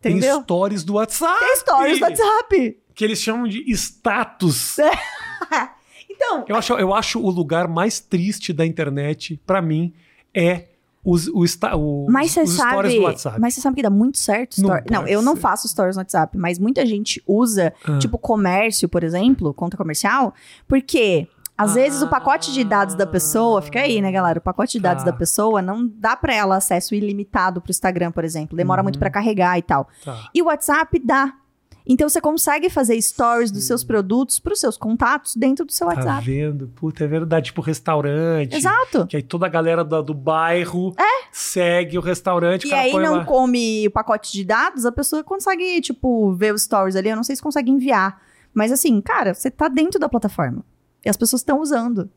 Tem 0.02 0.14
Entendeu? 0.14 0.42
stories 0.42 0.84
do 0.84 0.94
WhatsApp. 0.96 1.40
Tem 1.40 1.56
stories 1.58 2.00
do 2.00 2.06
WhatsApp. 2.06 2.80
Que 2.96 3.04
eles 3.06 3.22
chamam 3.22 3.48
de 3.48 3.72
status. 3.72 4.78
Então, 6.12 6.44
Eu 6.50 6.58
acho, 6.58 6.74
eu 6.74 6.94
acho 6.94 7.20
o 7.22 7.30
lugar 7.30 7.66
mais 7.70 8.02
triste 8.02 8.52
da 8.52 8.66
internet, 8.66 9.40
pra 9.48 9.62
mim, 9.62 9.94
é 10.34 10.66
os, 11.12 11.28
o, 11.28 12.06
mas 12.10 12.32
você 12.32 12.42
os 12.42 12.54
stories 12.54 12.74
sabe, 12.94 12.96
do 12.96 13.02
WhatsApp. 13.04 13.40
mas 13.40 13.54
você 13.54 13.62
sabe 13.62 13.76
que 13.78 13.82
dá 13.84 13.90
muito 13.90 14.18
certo 14.18 14.58
Não 14.62 14.70
story. 14.70 14.86
Não, 14.92 15.08
eu 15.08 15.22
não 15.22 15.36
faço 15.36 15.68
stories 15.68 15.96
no 15.96 16.02
WhatsApp, 16.02 16.38
mas 16.38 16.60
muita 16.60 16.86
gente 16.86 17.22
usa, 17.28 17.74
Ah. 17.86 17.98
tipo 17.98 18.18
comércio, 18.18 18.88
por 18.90 19.04
exemplo, 19.04 19.54
conta 19.54 19.76
comercial, 19.78 20.34
porque 20.68 21.28
às 21.58 21.74
vezes 21.74 22.02
o 22.02 22.08
pacote 22.08 22.54
de 22.54 22.64
dados 22.64 22.96
da 22.96 23.06
pessoa, 23.06 23.62
fica 23.62 23.82
aí, 23.82 24.02
né, 24.02 24.12
galera? 24.12 24.40
O 24.40 24.42
pacote 24.42 24.74
de 24.74 24.80
dados 24.80 25.04
Tá. 25.04 25.12
da 25.12 25.18
pessoa 25.18 25.62
não 25.62 25.86
dá 25.86 26.16
pra 26.16 26.34
ela 26.34 26.56
acesso 26.56 26.96
ilimitado 26.96 27.60
pro 27.60 27.70
Instagram, 27.72 28.12
por 28.14 28.24
exemplo, 28.24 28.56
demora 28.56 28.80
Uhum. 28.82 28.86
muito 28.86 28.98
pra 29.00 29.10
carregar 29.10 29.58
e 29.58 29.62
tal. 29.62 29.88
Tá. 30.06 30.30
E 30.34 30.42
o 30.42 30.46
WhatsApp 30.46 30.98
dá. 31.04 31.34
Então 31.92 32.08
você 32.08 32.22
consegue 32.22 32.70
fazer 32.70 33.02
stories 33.02 33.50
dos 33.50 33.64
seus 33.64 33.84
produtos 33.84 34.40
pros 34.40 34.60
seus 34.60 34.78
contatos 34.78 35.36
dentro 35.36 35.66
do 35.66 35.72
seu 35.72 35.88
Tá 35.88 35.96
WhatsApp. 35.96 36.24
vendo? 36.24 36.68
Puta, 36.76 37.04
é 37.04 37.08
verdade. 37.08 37.48
Tipo 37.48 37.62
restaurante. 37.62 38.56
Exato. 38.56 39.08
Que 39.08 39.18
aí 39.18 39.24
toda 39.24 39.48
a 39.48 39.50
galera 39.50 39.84
do, 39.84 40.04
do 40.04 40.14
bairro 40.14 40.94
segue 41.32 41.98
o 41.98 42.02
restaurante. 42.02 42.68
E 42.68 42.74
aí 42.74 42.94
não 42.94 43.16
lá. 43.18 43.26
come 43.26 43.88
o 43.88 43.92
pacote 43.92 44.32
de 44.32 44.46
dados, 44.46 44.86
a 44.86 44.92
pessoa 44.92 45.24
consegue, 45.24 45.82
tipo, 45.82 46.32
ver 46.34 46.54
os 46.54 46.62
stories 46.62 46.96
ali. 46.96 47.10
Eu 47.10 47.16
não 47.16 47.24
sei 47.24 47.36
se 47.36 47.42
consegue 47.42 47.72
enviar. 47.72 48.22
Mas 48.54 48.72
assim, 48.72 49.02
cara, 49.02 49.34
você 49.34 49.50
tá 49.50 49.68
dentro 49.68 50.00
da 50.00 50.08
plataforma. 50.08 50.64
E 51.04 51.10
as 51.10 51.18
pessoas 51.18 51.42
estão 51.42 51.60
usando. 51.60 52.08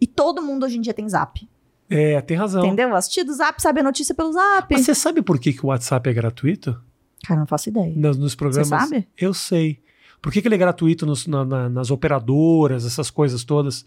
E 0.00 0.06
todo 0.06 0.40
mundo 0.40 0.64
hoje 0.64 0.78
em 0.78 0.80
dia 0.80 0.94
tem 0.94 1.08
zap. 1.08 1.48
É, 1.90 2.20
tem 2.20 2.36
razão. 2.36 2.64
Entendeu? 2.64 2.94
Assistir 2.94 3.24
do 3.24 3.32
zap, 3.32 3.60
sabe 3.60 3.80
a 3.80 3.82
notícia 3.82 4.14
pelo 4.14 4.32
zap. 4.32 4.72
Mas 4.72 4.84
você 4.84 4.94
sabe 4.94 5.22
por 5.22 5.40
que, 5.40 5.52
que 5.52 5.64
o 5.64 5.70
WhatsApp 5.70 6.08
é 6.08 6.12
gratuito? 6.12 6.80
Cara, 7.24 7.40
não 7.40 7.46
faço 7.46 7.68
ideia. 7.68 7.92
Nos, 7.96 8.16
nos 8.16 8.34
programas. 8.34 8.68
Você 8.68 8.76
sabe? 8.78 9.08
Eu 9.16 9.34
sei. 9.34 9.80
Por 10.22 10.32
que, 10.32 10.40
que 10.42 10.48
ele 10.48 10.54
é 10.54 10.58
gratuito 10.58 11.04
nos- 11.06 11.26
na- 11.26 11.44
na- 11.44 11.68
nas 11.68 11.90
operadoras, 11.90 12.84
essas 12.84 13.10
coisas 13.10 13.44
todas? 13.44 13.84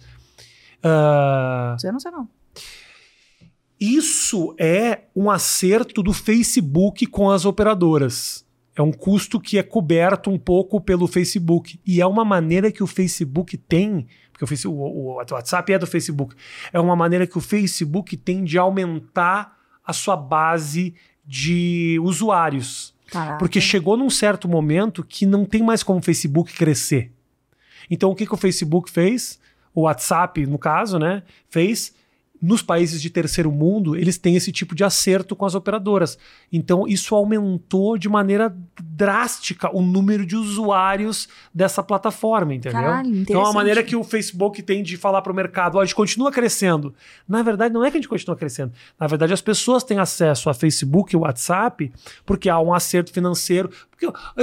Ah, 0.83 1.75
Eu 1.83 1.91
não 1.93 1.99
sei, 1.99 2.11
não. 2.11 2.27
Isso 3.79 4.53
é 4.59 5.05
um 5.15 5.29
acerto 5.31 6.03
do 6.03 6.13
Facebook 6.13 7.05
com 7.07 7.31
as 7.31 7.45
operadoras. 7.45 8.45
É 8.75 8.81
um 8.81 8.91
custo 8.91 9.39
que 9.39 9.57
é 9.57 9.63
coberto 9.63 10.29
um 10.29 10.37
pouco 10.37 10.79
pelo 10.79 11.07
Facebook. 11.07 11.79
E 11.85 11.99
é 11.99 12.05
uma 12.05 12.23
maneira 12.23 12.71
que 12.71 12.83
o 12.83 12.87
Facebook 12.87 13.57
tem, 13.57 14.07
porque 14.31 14.43
o, 14.43 14.47
Face- 14.47 14.67
o- 14.67 14.71
o 14.71 15.13
WhatsApp 15.15 15.73
é 15.73 15.79
do 15.79 15.87
Facebook, 15.87 16.35
é 16.71 16.79
uma 16.79 16.95
maneira 16.95 17.25
que 17.25 17.37
o 17.37 17.41
Facebook 17.41 18.15
tem 18.15 18.43
de 18.43 18.57
aumentar 18.57 19.57
a 19.85 19.91
sua 19.93 20.15
base 20.15 20.93
de 21.25 21.99
usuários. 22.03 22.90
Caraca. 23.11 23.37
Porque 23.37 23.59
chegou 23.59 23.97
num 23.97 24.09
certo 24.09 24.47
momento 24.47 25.03
que 25.03 25.25
não 25.25 25.45
tem 25.45 25.61
mais 25.61 25.83
como 25.83 25.99
o 25.99 26.01
Facebook 26.01 26.53
crescer. 26.53 27.11
Então 27.89 28.09
o 28.09 28.15
que, 28.15 28.25
que 28.25 28.33
o 28.33 28.37
Facebook 28.37 28.89
fez? 28.89 29.37
O 29.75 29.81
WhatsApp, 29.81 30.45
no 30.45 30.57
caso, 30.57 30.97
né? 30.97 31.23
Fez. 31.49 31.93
Nos 32.41 32.63
países 32.63 32.99
de 32.99 33.09
terceiro 33.09 33.51
mundo, 33.51 33.95
eles 33.95 34.17
têm 34.17 34.35
esse 34.35 34.51
tipo 34.51 34.73
de 34.73 34.83
acerto 34.83 35.35
com 35.35 35.45
as 35.45 35.53
operadoras. 35.53 36.17
Então, 36.51 36.87
isso 36.87 37.13
aumentou 37.13 37.97
de 37.99 38.09
maneira 38.09 38.51
drástica 38.81 39.69
o 39.75 39.81
número 39.81 40.25
de 40.25 40.35
usuários 40.35 41.29
dessa 41.53 41.83
plataforma, 41.83 42.53
entendeu? 42.53 42.81
Caralho, 42.81 43.07
então, 43.09 43.15
é 43.15 43.21
interessante. 43.21 43.53
maneira 43.55 43.83
que 43.83 43.95
o 43.95 44.03
Facebook 44.03 44.61
tem 44.63 44.81
de 44.81 44.97
falar 44.97 45.21
para 45.21 45.31
o 45.31 45.35
mercado: 45.35 45.75
ó, 45.77 45.81
a 45.81 45.85
gente 45.85 45.93
continua 45.95 46.31
crescendo. 46.31 46.93
Na 47.27 47.43
verdade, 47.43 47.73
não 47.73 47.83
é 47.85 47.91
que 47.91 47.97
a 47.97 47.99
gente 47.99 48.09
continua 48.09 48.35
crescendo. 48.35 48.73
Na 48.99 49.05
verdade, 49.07 49.33
as 49.33 49.41
pessoas 49.41 49.83
têm 49.83 49.99
acesso 49.99 50.49
a 50.49 50.53
Facebook 50.53 51.13
e 51.13 51.17
WhatsApp 51.17 51.91
porque 52.25 52.49
há 52.49 52.59
um 52.59 52.73
acerto 52.73 53.11
financeiro. 53.13 53.69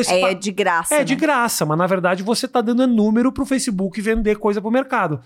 É 0.06 0.20
pa- 0.20 0.32
de 0.34 0.52
graça. 0.52 0.94
é 0.94 1.02
de 1.02 1.14
né? 1.14 1.20
graça, 1.20 1.66
mas 1.66 1.76
na 1.76 1.86
verdade 1.86 2.22
você 2.22 2.46
está 2.46 2.60
dando 2.60 2.86
número 2.86 3.32
para 3.32 3.42
o 3.42 3.46
Facebook 3.46 4.00
vender 4.00 4.36
coisa 4.36 4.60
para 4.60 4.68
o 4.68 4.72
mercado. 4.72 5.20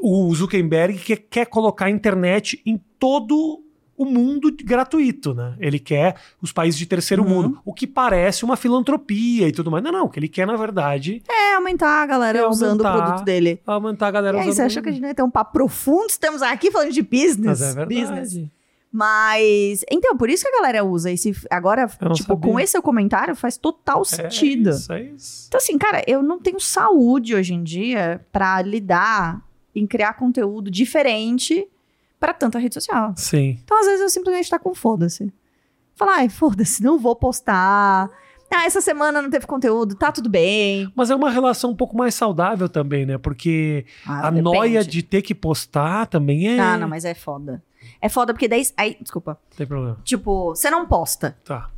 O 0.00 0.34
Zuckerberg 0.34 0.98
quer, 0.98 1.16
quer 1.16 1.46
colocar 1.46 1.86
a 1.86 1.90
internet 1.90 2.60
em 2.64 2.80
todo 2.98 3.60
o 3.96 4.04
mundo 4.04 4.50
gratuito, 4.64 5.32
né? 5.34 5.54
Ele 5.60 5.78
quer 5.78 6.16
os 6.42 6.50
países 6.50 6.76
de 6.76 6.84
terceiro 6.84 7.22
Uhum. 7.22 7.28
mundo, 7.28 7.60
o 7.64 7.72
que 7.72 7.86
parece 7.86 8.44
uma 8.44 8.56
filantropia 8.56 9.46
e 9.46 9.52
tudo 9.52 9.70
mais. 9.70 9.84
Não, 9.84 9.92
não, 9.92 10.06
o 10.06 10.08
que 10.08 10.18
ele 10.18 10.26
quer, 10.26 10.46
na 10.48 10.56
verdade, 10.56 11.22
É 11.30 11.54
aumentar 11.54 12.02
a 12.02 12.06
galera 12.06 12.38
É 12.40 12.46
usando 12.48 12.80
o 12.80 12.86
aumentar. 12.86 13.06
produto 13.06 13.24
dele. 13.24 13.60
é 13.64 13.70
aumentar 13.70 14.08
a 14.08 14.10
galera 14.10 14.36
E 14.38 14.40
aí, 14.40 14.48
usando 14.48 14.56
você 14.56 14.62
achou 14.62 14.82
que 14.82 14.88
a 14.88 14.92
gente 14.92 15.00
não 15.02 15.08
ia 15.08 15.14
ter 15.14 15.22
um 15.22 15.30
papo 15.30 15.52
profundo? 15.52 16.08
Estamos 16.08 16.42
aqui 16.42 16.72
falando 16.72 16.90
de 16.90 17.02
business. 17.02 17.60
Mas 17.60 17.62
é 17.62 17.72
verdade. 17.74 18.00
Business. 18.00 18.48
Mas. 18.90 19.84
Então, 19.90 20.16
por 20.16 20.30
isso 20.30 20.44
que 20.44 20.48
a 20.48 20.56
galera 20.60 20.84
usa 20.84 21.10
esse. 21.12 21.32
Agora, 21.50 21.86
tipo, 21.86 22.32
sabia. 22.34 22.36
com 22.52 22.58
esse 22.60 22.72
seu 22.72 22.82
comentário, 22.82 23.34
faz 23.36 23.56
total 23.56 24.02
É 24.02 24.04
sentido. 24.04 24.70
isso, 24.70 24.92
é 24.92 25.02
isso. 25.02 25.44
Então, 25.48 25.58
assim, 25.58 25.76
cara, 25.76 26.02
eu 26.06 26.22
não 26.22 26.38
tenho 26.40 26.58
saúde 26.58 27.34
hoje 27.34 27.54
em 27.54 27.62
dia 27.62 28.24
pra 28.32 28.62
lidar 28.62 29.42
em 29.74 29.86
criar 29.86 30.14
conteúdo 30.14 30.70
diferente 30.70 31.66
pra 32.20 32.32
tanta 32.32 32.58
rede 32.58 32.74
social. 32.74 33.12
Sim. 33.16 33.58
Então, 33.62 33.78
às 33.80 33.86
vezes, 33.86 34.00
eu 34.02 34.08
simplesmente 34.08 34.48
tá 34.50 34.58
com 34.58 34.74
foda-se. 34.74 35.32
Falar, 35.96 36.16
ai, 36.18 36.28
foda-se, 36.28 36.82
não 36.82 36.98
vou 36.98 37.14
postar. 37.14 38.10
Ah, 38.56 38.66
essa 38.66 38.80
semana 38.80 39.20
não 39.20 39.28
teve 39.30 39.46
conteúdo, 39.48 39.96
tá 39.96 40.12
tudo 40.12 40.28
bem. 40.28 40.88
Mas 40.94 41.10
é 41.10 41.14
uma 41.14 41.28
relação 41.28 41.70
um 41.70 41.74
pouco 41.76 41.96
mais 41.96 42.14
saudável 42.14 42.68
também, 42.68 43.04
né? 43.04 43.18
Porque 43.18 43.84
Ah, 44.06 44.28
a 44.28 44.30
depende. 44.30 44.42
noia 44.42 44.84
de 44.84 45.02
ter 45.02 45.22
que 45.22 45.34
postar 45.34 46.06
também 46.06 46.48
é. 46.56 46.60
Ah, 46.60 46.76
não, 46.78 46.88
mas 46.88 47.04
é 47.04 47.14
foda. 47.14 47.62
É 48.00 48.08
foda 48.08 48.32
porque 48.32 48.46
daí. 48.46 48.62
Aí, 48.76 48.96
desculpa. 49.00 49.38
Tem 49.56 49.66
problema. 49.66 49.98
Tipo, 50.04 50.50
você 50.54 50.70
não 50.70 50.86
posta. 50.86 51.36
Tá. 51.44 51.68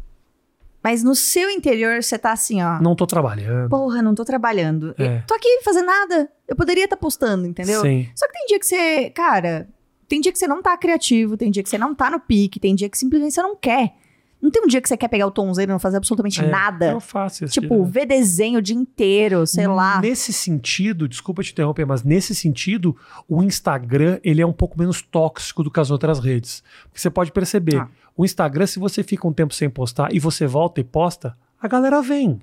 Mas 0.86 1.02
no 1.02 1.16
seu 1.16 1.50
interior 1.50 2.00
você 2.00 2.16
tá 2.16 2.30
assim, 2.30 2.62
ó. 2.62 2.80
Não 2.80 2.94
tô 2.94 3.08
trabalhando. 3.08 3.68
Porra, 3.68 4.00
não 4.00 4.14
tô 4.14 4.24
trabalhando. 4.24 4.94
É. 4.96 5.18
Tô 5.26 5.34
aqui 5.34 5.60
fazendo 5.64 5.86
nada. 5.86 6.28
Eu 6.46 6.54
poderia 6.54 6.84
estar 6.84 6.96
postando, 6.96 7.44
entendeu? 7.44 7.80
Sim. 7.82 8.06
Só 8.14 8.24
que 8.28 8.32
tem 8.32 8.46
dia 8.46 8.60
que 8.60 8.66
você, 8.66 9.10
cara, 9.10 9.68
tem 10.06 10.20
dia 10.20 10.30
que 10.30 10.38
você 10.38 10.46
não 10.46 10.62
tá 10.62 10.76
criativo, 10.76 11.36
tem 11.36 11.50
dia 11.50 11.60
que 11.64 11.68
você 11.68 11.76
não 11.76 11.92
tá 11.92 12.08
no 12.08 12.20
pique, 12.20 12.60
tem 12.60 12.72
dia 12.72 12.88
que 12.88 12.96
simplesmente 12.96 13.34
você 13.34 13.42
não 13.42 13.56
quer. 13.56 13.94
Não 14.40 14.48
tem 14.48 14.62
um 14.62 14.68
dia 14.68 14.80
que 14.80 14.88
você 14.88 14.96
quer 14.96 15.08
pegar 15.08 15.26
o 15.26 15.30
tomzeiro 15.32 15.72
e 15.72 15.72
não 15.72 15.80
fazer 15.80 15.96
absolutamente 15.96 16.40
É, 16.40 16.46
nada. 16.48 16.92
Eu 16.92 17.00
faço 17.00 17.44
isso. 17.46 17.54
Tipo, 17.60 17.84
ver 17.84 18.06
desenho 18.06 18.60
o 18.60 18.62
dia 18.62 18.76
inteiro, 18.76 19.44
sei 19.44 19.66
lá. 19.66 20.00
Nesse 20.00 20.32
sentido, 20.32 21.08
desculpa 21.08 21.42
te 21.42 21.50
interromper, 21.50 21.84
mas 21.84 22.04
nesse 22.04 22.32
sentido, 22.32 22.96
o 23.28 23.42
Instagram 23.42 24.20
ele 24.22 24.40
é 24.40 24.46
um 24.46 24.52
pouco 24.52 24.78
menos 24.78 25.02
tóxico 25.02 25.64
do 25.64 25.70
que 25.70 25.80
as 25.80 25.90
outras 25.90 26.20
redes. 26.20 26.62
Porque 26.84 27.00
você 27.00 27.10
pode 27.10 27.32
perceber, 27.32 27.76
Ah. 27.78 27.88
O 28.16 28.24
Instagram, 28.24 28.66
se 28.66 28.78
você 28.78 29.02
fica 29.02 29.26
um 29.28 29.32
tempo 29.32 29.52
sem 29.54 29.68
postar 29.68 30.14
e 30.14 30.18
você 30.18 30.46
volta 30.46 30.80
e 30.80 30.84
posta, 30.84 31.36
a 31.60 31.68
galera 31.68 32.00
vem. 32.00 32.40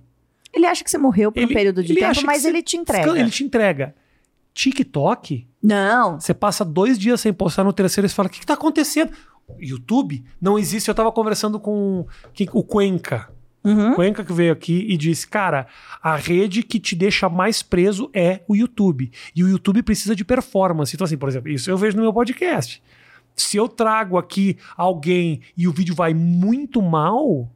Ele 0.54 0.66
acha 0.68 0.84
que 0.84 0.92
você 0.92 0.98
morreu 0.98 1.32
por 1.32 1.40
um 1.40 1.44
Ele- 1.44 1.54
período 1.54 1.84
de 1.84 1.96
tempo, 1.96 2.22
mas 2.26 2.46
ele 2.46 2.62
te 2.62 2.78
entrega. 2.78 3.20
Ele 3.20 3.30
te 3.32 3.44
entrega. 3.44 3.96
TikTok, 4.54 5.48
Não. 5.62 6.20
você 6.20 6.34
passa 6.34 6.64
dois 6.64 6.98
dias 7.00 7.20
sem 7.20 7.34
postar, 7.34 7.64
no 7.64 7.74
terceiro 7.74 8.08
você 8.08 8.14
fala: 8.14 8.28
o 8.28 8.32
que, 8.32 8.40
que 8.40 8.46
tá 8.46 8.54
acontecendo? 8.54 9.12
YouTube 9.60 10.24
não 10.40 10.58
existe. 10.58 10.88
Eu 10.88 10.96
tava 10.96 11.12
conversando 11.12 11.60
com 11.60 12.06
o 12.54 12.64
Cuenca. 12.64 13.30
Uhum. 13.64 13.94
Cuenca 13.94 14.24
que 14.24 14.32
veio 14.34 14.54
aqui 14.54 14.86
e 14.90 14.96
disse: 14.96 15.28
Cara, 15.28 15.68
a 16.02 16.16
rede 16.16 16.62
que 16.64 16.80
te 16.80 16.96
deixa 16.96 17.28
mais 17.30 17.64
preso 17.64 18.10
é 18.14 18.42
o 18.48 18.56
YouTube. 18.56 19.12
E 19.36 19.44
o 19.44 19.48
YouTube 19.50 19.82
precisa 19.82 20.16
de 20.16 20.24
performance. 20.24 20.96
Então, 20.96 21.06
assim, 21.06 21.18
por 21.18 21.30
exemplo, 21.30 21.50
isso 21.50 21.70
eu 21.72 21.78
vejo 21.78 21.98
no 21.98 22.04
meu 22.04 22.14
podcast. 22.14 22.82
Se 23.36 23.58
eu 23.58 23.68
trago 23.68 24.18
aqui 24.18 24.58
alguém 24.78 25.42
e 25.58 25.68
o 25.68 25.72
vídeo 25.74 25.96
vai 25.96 26.14
muito 26.14 26.82
mal, 26.82 27.50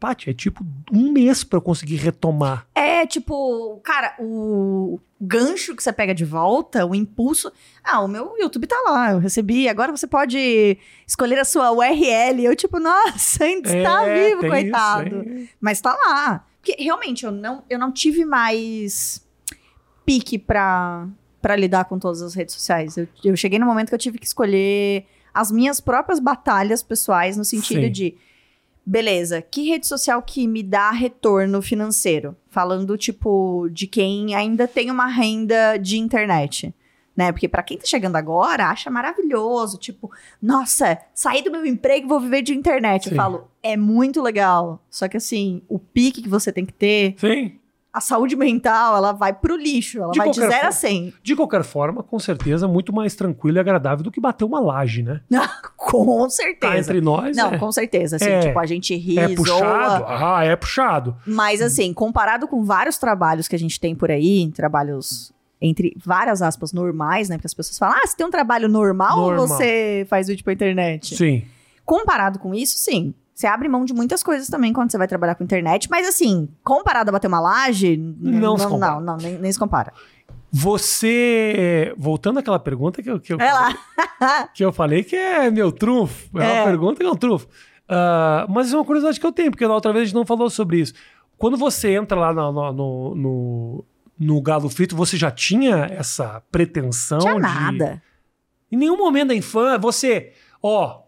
Paty, 0.00 0.30
é 0.30 0.34
tipo 0.34 0.64
um 0.92 1.12
mês 1.12 1.44
pra 1.44 1.58
eu 1.58 1.62
conseguir 1.62 1.94
retomar. 1.96 2.66
É, 2.74 3.06
tipo, 3.06 3.80
cara, 3.84 4.16
o 4.18 4.98
gancho 5.20 5.76
que 5.76 5.82
você 5.82 5.92
pega 5.92 6.12
de 6.12 6.24
volta, 6.24 6.84
o 6.84 6.92
impulso. 6.94 7.52
Ah, 7.84 8.00
o 8.00 8.08
meu 8.08 8.34
YouTube 8.36 8.66
tá 8.66 8.80
lá, 8.84 9.12
eu 9.12 9.18
recebi. 9.18 9.68
Agora 9.68 9.96
você 9.96 10.08
pode 10.08 10.76
escolher 11.06 11.38
a 11.38 11.44
sua 11.44 11.70
URL. 11.70 12.44
Eu, 12.44 12.56
tipo, 12.56 12.80
nossa, 12.80 13.42
ainda 13.44 13.68
está 13.76 14.04
É, 14.08 14.28
vivo, 14.28 14.40
tem 14.40 14.50
coitado. 14.50 15.22
isso? 15.28 15.48
Mas 15.60 15.80
tá 15.80 15.94
lá. 15.94 16.44
Porque 16.60 16.82
realmente 16.82 17.24
eu 17.24 17.30
não, 17.30 17.62
eu 17.70 17.78
não 17.78 17.92
tive 17.92 18.24
mais 18.24 19.24
pique 20.04 20.36
pra, 20.38 21.06
pra 21.42 21.56
lidar 21.56 21.86
com 21.86 21.98
todas 21.98 22.22
as 22.22 22.34
redes 22.34 22.54
sociais. 22.54 22.96
Eu, 22.96 23.08
eu 23.24 23.36
cheguei 23.36 23.58
no 23.58 23.66
momento 23.66 23.88
que 23.88 23.94
eu 23.94 23.98
tive 23.98 24.18
que 24.18 24.26
escolher 24.26 25.04
as 25.34 25.50
minhas 25.50 25.80
próprias 25.80 26.20
batalhas 26.20 26.82
pessoais, 26.82 27.36
no 27.36 27.44
sentido 27.44 27.82
Sim. 27.82 27.92
de. 27.92 28.14
Beleza, 28.84 29.40
que 29.40 29.68
rede 29.68 29.86
social 29.86 30.20
que 30.22 30.46
me 30.46 30.62
dá 30.62 30.90
retorno 30.90 31.62
financeiro? 31.62 32.36
Falando, 32.48 32.96
tipo, 32.96 33.68
de 33.70 33.86
quem 33.86 34.34
ainda 34.34 34.66
tem 34.66 34.90
uma 34.90 35.06
renda 35.06 35.76
de 35.76 35.98
internet. 35.98 36.74
Né? 37.16 37.30
Porque 37.30 37.46
pra 37.46 37.62
quem 37.62 37.78
tá 37.78 37.84
chegando 37.84 38.16
agora, 38.16 38.66
acha 38.66 38.90
maravilhoso. 38.90 39.78
Tipo, 39.78 40.10
nossa, 40.40 40.98
saí 41.14 41.42
do 41.42 41.50
meu 41.52 41.64
emprego 41.64 42.06
e 42.06 42.08
vou 42.08 42.18
viver 42.18 42.42
de 42.42 42.54
internet. 42.54 43.04
Sim. 43.04 43.10
Eu 43.10 43.16
falo, 43.16 43.48
é 43.62 43.76
muito 43.76 44.20
legal. 44.20 44.84
Só 44.90 45.06
que 45.06 45.16
assim, 45.16 45.62
o 45.68 45.78
pique 45.78 46.22
que 46.22 46.28
você 46.28 46.50
tem 46.50 46.66
que 46.66 46.72
ter, 46.72 47.14
Sim. 47.18 47.52
A 47.92 48.00
saúde 48.00 48.34
mental, 48.36 48.96
ela 48.96 49.12
vai 49.12 49.32
pro 49.34 49.54
lixo. 49.56 49.98
Ela 50.02 50.12
De 50.12 50.18
vai 50.18 50.30
de 50.30 50.36
0 50.40 50.50
a 50.50 50.56
forma. 50.56 50.72
100. 50.72 51.14
De 51.22 51.36
qualquer 51.36 51.62
forma, 51.62 52.02
com 52.02 52.18
certeza, 52.18 52.66
muito 52.66 52.92
mais 52.92 53.14
tranquilo 53.14 53.58
e 53.58 53.60
agradável 53.60 54.02
do 54.02 54.10
que 54.10 54.20
bater 54.20 54.44
uma 54.44 54.60
laje, 54.60 55.02
né? 55.02 55.20
com 55.76 56.22
Tá 56.24 56.30
certeza. 56.30 56.76
entre 56.78 57.00
nós. 57.02 57.36
Não, 57.36 57.52
é, 57.52 57.58
com 57.58 57.70
certeza. 57.70 58.16
Assim, 58.16 58.24
É. 58.30 58.40
tipo, 58.40 58.58
a 58.58 58.64
gente 58.66 58.96
ri, 58.96 59.18
é 59.18 59.28
puxado. 59.34 59.60
zoa. 60.04 60.38
Ah, 60.38 60.44
é 60.44 60.56
puxado. 60.56 61.16
Mas 61.26 61.60
assim, 61.60 61.92
comparado 61.92 62.48
com 62.48 62.64
vários 62.64 62.96
trabalhos 62.96 63.46
que 63.46 63.54
a 63.56 63.58
gente 63.58 63.78
tem 63.78 63.94
por 63.94 64.10
aí, 64.10 64.50
trabalhos 64.52 65.32
entre 65.60 65.94
várias 66.04 66.42
aspas 66.42 66.72
normais, 66.72 67.28
né? 67.28 67.36
Porque 67.36 67.46
as 67.46 67.54
pessoas 67.54 67.78
falam, 67.78 67.96
ah, 68.02 68.06
você 68.06 68.16
tem 68.16 68.26
um 68.26 68.30
trabalho 68.30 68.68
normal, 68.68 69.16
Normal. 69.16 69.40
ou 69.42 69.46
você 69.46 70.04
faz 70.08 70.26
vídeo 70.26 70.42
pra 70.42 70.52
internet? 70.54 71.14
Sim. 71.16 71.44
Comparado 71.84 72.38
com 72.38 72.52
isso, 72.54 72.78
sim. 72.78 73.14
Você 73.34 73.46
abre 73.46 73.68
mão 73.68 73.84
de 73.84 73.94
muitas 73.94 74.22
coisas 74.22 74.48
também 74.48 74.72
quando 74.72 74.90
você 74.90 74.98
vai 74.98 75.08
trabalhar 75.08 75.34
com 75.34 75.42
internet, 75.44 75.88
mas 75.90 76.06
assim, 76.06 76.48
comparado 76.62 77.08
a 77.10 77.12
bater 77.12 77.28
uma 77.28 77.40
laje, 77.40 77.96
n- 77.96 78.14
Não 78.20 78.56
se 78.58 78.64
não, 78.64 78.70
compara. 78.72 78.94
não, 78.94 79.00
não, 79.00 79.16
nem, 79.16 79.38
nem 79.38 79.50
se 79.52 79.58
compara. 79.58 79.92
Você. 80.52 81.94
Voltando 81.96 82.38
àquela 82.38 82.58
pergunta 82.58 83.02
que 83.02 83.10
eu, 83.10 83.18
que 83.20 83.32
eu, 83.32 83.40
É 83.40 83.52
lá. 83.52 83.76
que 84.54 84.64
eu 84.64 84.72
falei 84.72 85.02
que 85.02 85.16
é 85.16 85.50
meu 85.50 85.72
trunfo. 85.72 86.38
É, 86.38 86.44
É. 86.44 86.52
uma 86.60 86.64
pergunta 86.66 87.00
que 87.00 87.06
é 87.06 87.10
um 87.10 87.16
trunfo. 87.16 87.48
Ah, 87.88 88.46
mas 88.48 88.72
é 88.72 88.76
uma 88.76 88.84
curiosidade 88.84 89.18
que 89.18 89.26
eu 89.26 89.32
tenho, 89.32 89.50
porque 89.50 89.66
na 89.66 89.74
outra 89.74 89.92
vez 89.92 90.02
a 90.02 90.04
gente 90.06 90.14
não 90.14 90.24
falou 90.26 90.48
sobre 90.50 90.80
isso. 90.80 90.94
Quando 91.38 91.56
você 91.56 91.94
entra 91.94 92.18
lá 92.18 92.32
no, 92.32 92.52
no, 92.52 92.72
no, 92.72 93.14
no- 93.14 93.84
no 94.18 94.40
Galo 94.42 94.68
Frito, 94.68 94.94
você 94.94 95.16
já 95.16 95.30
tinha 95.30 95.86
essa 95.90 96.42
pretensão 96.52 97.18
Tinha 97.18 97.34
de. 97.34 97.40
nada. 97.40 98.02
Em 98.70 98.76
nenhum 98.76 98.96
momento 98.96 99.28
da 99.28 99.34
infância, 99.34 99.78
você. 99.78 100.32
Ó. 100.62 101.00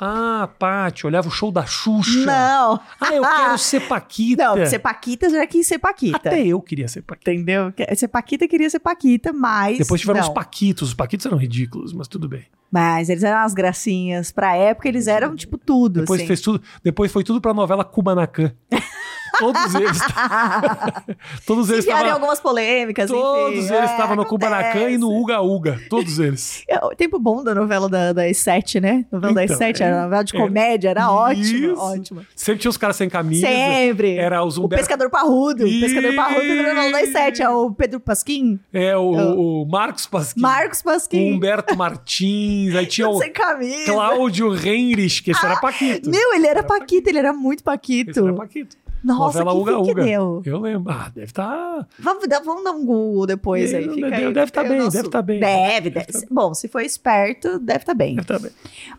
Ah, 0.00 0.48
Paty, 0.58 1.06
olhava 1.06 1.26
o 1.26 1.30
show 1.30 1.50
da 1.50 1.66
Xuxa. 1.66 2.24
Não. 2.24 2.80
Ah, 3.00 3.12
eu 3.12 3.22
quero 3.22 3.58
ser 3.58 3.80
Paquita. 3.80 4.54
Não, 4.54 4.66
ser 4.66 4.78
Paquita 4.78 5.28
já 5.28 5.44
quis 5.44 5.66
ser 5.66 5.78
Paquita. 5.78 6.16
Até 6.16 6.46
eu 6.46 6.60
queria 6.60 6.86
ser 6.86 7.02
Paquita. 7.02 7.32
Entendeu? 7.32 7.72
Ser 7.96 8.06
Paquita 8.06 8.46
queria 8.46 8.70
ser 8.70 8.78
Paquita, 8.78 9.32
mas. 9.32 9.78
Depois 9.78 10.00
tiveram 10.00 10.20
não. 10.20 10.28
os 10.28 10.32
Paquitos. 10.32 10.88
Os 10.90 10.94
Paquitos 10.94 11.26
eram 11.26 11.36
ridículos, 11.36 11.92
mas 11.92 12.06
tudo 12.06 12.28
bem. 12.28 12.44
Mas 12.70 13.08
eles 13.08 13.24
eram 13.24 13.40
umas 13.40 13.54
gracinhas. 13.54 14.30
Pra 14.30 14.54
época, 14.54 14.88
eles 14.88 15.08
eram, 15.08 15.34
tipo, 15.34 15.58
tudo. 15.58 16.00
Depois, 16.00 16.20
assim. 16.20 16.28
fez 16.28 16.40
tudo, 16.40 16.62
depois 16.84 17.10
foi 17.10 17.24
tudo 17.24 17.40
pra 17.40 17.52
novela 17.52 17.84
Kubanacan. 17.84 18.52
todos 19.38 19.74
eles. 19.74 19.98
todos 21.46 21.70
eles 21.70 21.84
estavam. 21.84 22.12
algumas 22.12 22.40
polêmicas, 22.40 23.10
Todos 23.10 23.48
enfim. 23.58 23.58
eles 23.58 23.70
É, 23.70 23.84
estavam 23.84 24.16
no 24.16 24.24
Kubanacan 24.24 24.90
e 24.90 24.98
no. 24.98 25.08
Uga 25.10 25.40
Uga. 25.40 25.80
Todos 25.88 26.18
eles. 26.18 26.62
É, 26.68 26.78
o 26.84 26.90
tempo 26.90 27.18
bom 27.18 27.42
da 27.42 27.54
novela 27.54 27.88
da, 27.88 28.12
das 28.12 28.36
sete, 28.38 28.80
né? 28.80 29.04
Novela 29.10 29.34
das 29.34 29.44
Então, 29.44 29.56
sete, 29.56 29.82
é- 29.82 29.86
era 29.86 30.02
novela 30.04 30.24
de 30.24 30.36
é- 30.36 30.38
comédia, 30.38 30.88
era 30.90 31.10
ótima, 31.10 31.82
ótima. 31.82 32.22
Sempre 32.36 32.60
tinha 32.60 32.70
os 32.70 32.76
caras 32.76 32.96
sem 32.96 33.08
camisa. 33.08 33.46
Sempre. 33.46 34.16
Era 34.16 34.44
os 34.44 34.58
O. 34.58 34.68
Pescador 34.68 35.10
Parrudo. 35.10 35.64
O 35.64 35.80
Pescador 35.80 36.14
Parrudo 36.14 36.48
da 36.48 36.62
novela 36.74 36.92
das 36.92 37.08
sete. 37.10 37.42
É 37.42 37.48
o 37.48 37.70
Pedro 37.72 38.00
Pasquim, 38.00 38.58
É, 38.72 38.96
o, 38.96 39.62
o 39.62 39.66
Marcos 39.68 40.06
Pasquim. 40.06 40.40
Marcos 40.40 40.80
O 40.80 40.84
Pasquim. 40.84 41.32
Humberto 41.34 41.76
Martins. 41.76 42.74
Aí 42.74 42.86
tinha 42.86 43.08
o 43.08 43.18
sem 43.18 43.32
camisa. 43.32 43.92
Cláudio 43.92 44.54
Heinrich, 44.54 45.22
que 45.22 45.30
esse 45.30 45.44
era 45.44 45.56
Paquito. 45.56 46.10
Meu, 46.10 46.34
ele 46.34 46.46
era 46.46 46.58
Era 46.58 46.66
Paquito, 46.66 47.08
ele 47.08 47.18
era 47.18 47.32
muito 47.32 47.58
Esse 47.58 47.64
Paquito. 47.64 48.18
era 48.26 48.34
Paquito. 48.34 48.76
Nossa, 49.04 49.44
Novela 49.44 49.52
que 49.52 49.60
Uga 49.72 49.84
que 49.84 49.90
Uga. 49.92 50.04
deu. 50.04 50.42
Eu 50.44 50.58
lembro. 50.60 50.92
Ah, 50.92 51.08
deve 51.14 51.26
estar. 51.26 51.86
Vamos, 51.98 52.26
dar- 52.28 52.40
vamos 52.42 52.64
dar 52.64 52.72
um 52.72 52.84
Google 52.84 53.26
depois 53.26 53.72
aí. 53.72 53.82
Deve- 53.84 53.94
Fica 53.94 54.10
deve- 54.10 54.24
aí, 54.26 54.32
deve 54.34 54.46
fica 54.46 54.62
tá 54.62 54.68
bem, 54.68 54.78
nosso- 54.78 54.96
deve 54.96 55.08
tá 55.08 55.22
bem. 55.22 55.40
Deve, 55.40 55.90
Deve 55.90 56.06
deve. 56.12 56.26
Bom, 56.30 56.52
se 56.54 56.66
for 56.68 56.80
esperto, 56.82 57.58
deve 57.58 57.78
estar 57.80 57.94
bem. 57.94 58.16
Deve 58.16 58.26
tá 58.26 58.38
bem. 58.38 58.50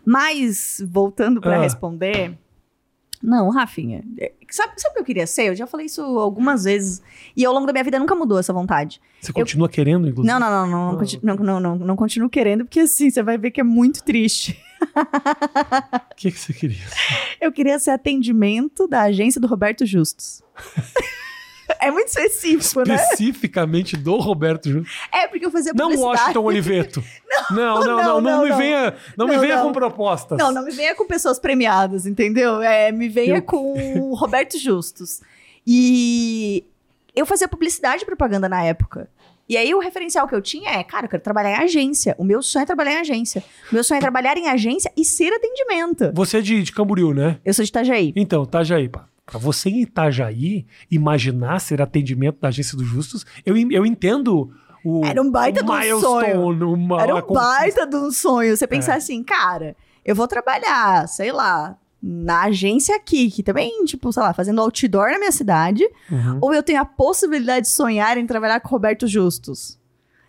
Mas, 0.04 0.82
voltando 0.90 1.40
pra 1.40 1.56
Ah. 1.56 1.60
responder. 1.62 2.36
Não, 3.22 3.50
Rafinha. 3.50 4.02
é, 4.18 4.32
Sabe, 4.50 4.72
sabe 4.78 4.92
o 4.92 4.94
que 4.94 5.00
eu 5.00 5.04
queria 5.04 5.26
ser? 5.26 5.48
Eu 5.50 5.54
já 5.54 5.66
falei 5.66 5.86
isso 5.86 6.00
algumas 6.02 6.64
vezes. 6.64 7.00
E 7.36 7.44
ao 7.44 7.52
longo 7.52 7.66
da 7.66 7.72
minha 7.72 7.84
vida 7.84 7.98
nunca 8.00 8.14
mudou 8.16 8.38
essa 8.38 8.52
vontade. 8.52 9.00
Você 9.20 9.32
continua 9.32 9.68
querendo, 9.68 10.08
inclusive? 10.08 10.26
Não, 10.32 10.40
não, 10.40 10.50
não, 10.50 10.66
não, 10.66 10.90
não, 10.92 10.98
conti- 10.98 11.20
não, 11.22 11.34
não, 11.36 11.60
não, 11.60 11.76
não 11.76 11.94
continuo 11.96 12.28
querendo, 12.30 12.64
porque 12.64 12.80
assim, 12.80 13.10
você 13.10 13.22
vai 13.22 13.36
ver 13.38 13.50
que 13.52 13.60
é 13.60 13.64
muito 13.64 14.02
triste. 14.02 14.58
O 14.80 16.14
que, 16.16 16.30
que 16.30 16.38
você 16.38 16.52
queria? 16.52 16.84
Eu 17.40 17.52
queria 17.52 17.78
ser 17.78 17.90
atendimento 17.90 18.86
da 18.88 19.02
agência 19.02 19.40
do 19.40 19.46
Roberto 19.46 19.84
Justus. 19.86 20.42
é 21.80 21.90
muito 21.90 22.08
específico, 22.08 22.82
né? 22.86 22.94
Especificamente 22.96 23.96
do 23.96 24.16
Roberto 24.16 24.68
Júnior. 24.68 24.86
É, 25.12 25.26
porque 25.28 25.46
eu 25.46 25.50
fazia 25.50 25.72
Não 25.74 25.86
publicidade. 25.86 26.20
Washington 26.20 26.42
Oliveto. 26.42 27.04
Não, 27.50 27.80
não, 27.80 27.80
não, 27.80 27.80
não, 27.80 27.96
não, 27.96 28.04
não, 28.04 28.20
não, 28.20 28.42
me 28.44 28.50
não. 28.50 28.58
venha, 28.58 28.94
não 29.16 29.26
me 29.26 29.34
Não, 29.34 29.40
venha 29.40 29.56
não. 29.56 29.66
com 29.66 29.72
propostas. 29.72 30.38
Não, 30.38 30.52
não 30.52 30.64
me 30.64 30.70
venha 30.70 30.94
com 30.94 31.04
pessoas 31.06 31.38
premiadas, 31.38 32.06
entendeu? 32.06 32.62
É, 32.62 32.92
me 32.92 33.08
venha 33.08 33.40
com 33.42 33.72
o 33.98 34.14
Roberto 34.14 34.56
Justus. 34.58 35.20
E 35.66 36.64
eu 37.14 37.26
fazia 37.26 37.48
publicidade 37.48 38.02
e 38.02 38.06
propaganda 38.06 38.48
na 38.48 38.62
época. 38.62 39.08
E 39.50 39.56
aí 39.56 39.74
o 39.74 39.80
referencial 39.80 40.28
que 40.28 40.34
eu 40.36 40.40
tinha 40.40 40.70
é, 40.70 40.84
cara, 40.84 41.06
eu 41.06 41.10
quero 41.10 41.24
trabalhar 41.24 41.50
em 41.50 41.64
agência. 41.64 42.14
O 42.16 42.22
meu 42.22 42.40
sonho 42.40 42.62
é 42.62 42.66
trabalhar 42.66 42.92
em 42.92 43.00
agência. 43.00 43.42
O 43.68 43.74
meu 43.74 43.82
sonho 43.82 43.98
é 43.98 44.00
trabalhar 44.00 44.36
em 44.36 44.48
agência 44.48 44.92
e 44.96 45.04
ser 45.04 45.32
atendimento. 45.32 46.12
Você 46.14 46.38
é 46.38 46.40
de, 46.40 46.62
de 46.62 46.70
Camboriú, 46.70 47.12
né? 47.12 47.40
Eu 47.44 47.52
sou 47.52 47.64
de 47.64 47.68
Itajaí. 47.68 48.12
Então, 48.14 48.44
Itajaí, 48.44 48.88
pá. 48.88 49.06
Pra 49.26 49.40
você 49.40 49.68
em 49.68 49.80
Itajaí 49.82 50.66
imaginar 50.88 51.58
ser 51.58 51.82
atendimento 51.82 52.38
da 52.40 52.46
agência 52.46 52.78
do 52.78 52.84
Justus, 52.84 53.26
eu, 53.44 53.56
eu 53.56 53.84
entendo 53.84 54.52
o. 54.84 55.04
Era 55.04 55.20
um 55.20 55.28
baita 55.28 55.64
de 55.64 55.68
um 55.68 55.76
milestone, 55.76 56.32
Uma, 56.62 57.02
Era 57.02 57.16
um 57.16 57.32
baita 57.34 57.86
de 57.88 57.96
um 57.96 58.12
sonho. 58.12 58.56
Você 58.56 58.68
pensar 58.68 58.94
É. 58.94 58.96
assim, 58.98 59.20
cara, 59.24 59.76
eu 60.04 60.14
vou 60.14 60.28
trabalhar, 60.28 61.08
sei 61.08 61.32
lá, 61.32 61.76
na 62.02 62.44
agência 62.44 62.96
aqui, 62.96 63.30
que 63.30 63.42
também, 63.42 63.84
tipo, 63.84 64.12
sei 64.12 64.22
lá, 64.22 64.32
fazendo 64.32 64.60
outdoor 64.60 65.10
na 65.10 65.18
minha 65.18 65.32
cidade, 65.32 65.84
Uhum. 66.10 66.38
ou 66.40 66.54
eu 66.54 66.62
tenho 66.62 66.80
a 66.80 66.84
possibilidade 66.84 67.66
de 67.66 67.72
sonhar 67.72 68.16
em 68.16 68.26
trabalhar 68.26 68.60
com 68.60 68.68
o 68.68 68.70
Roberto 68.70 69.06
Justus. 69.06 69.78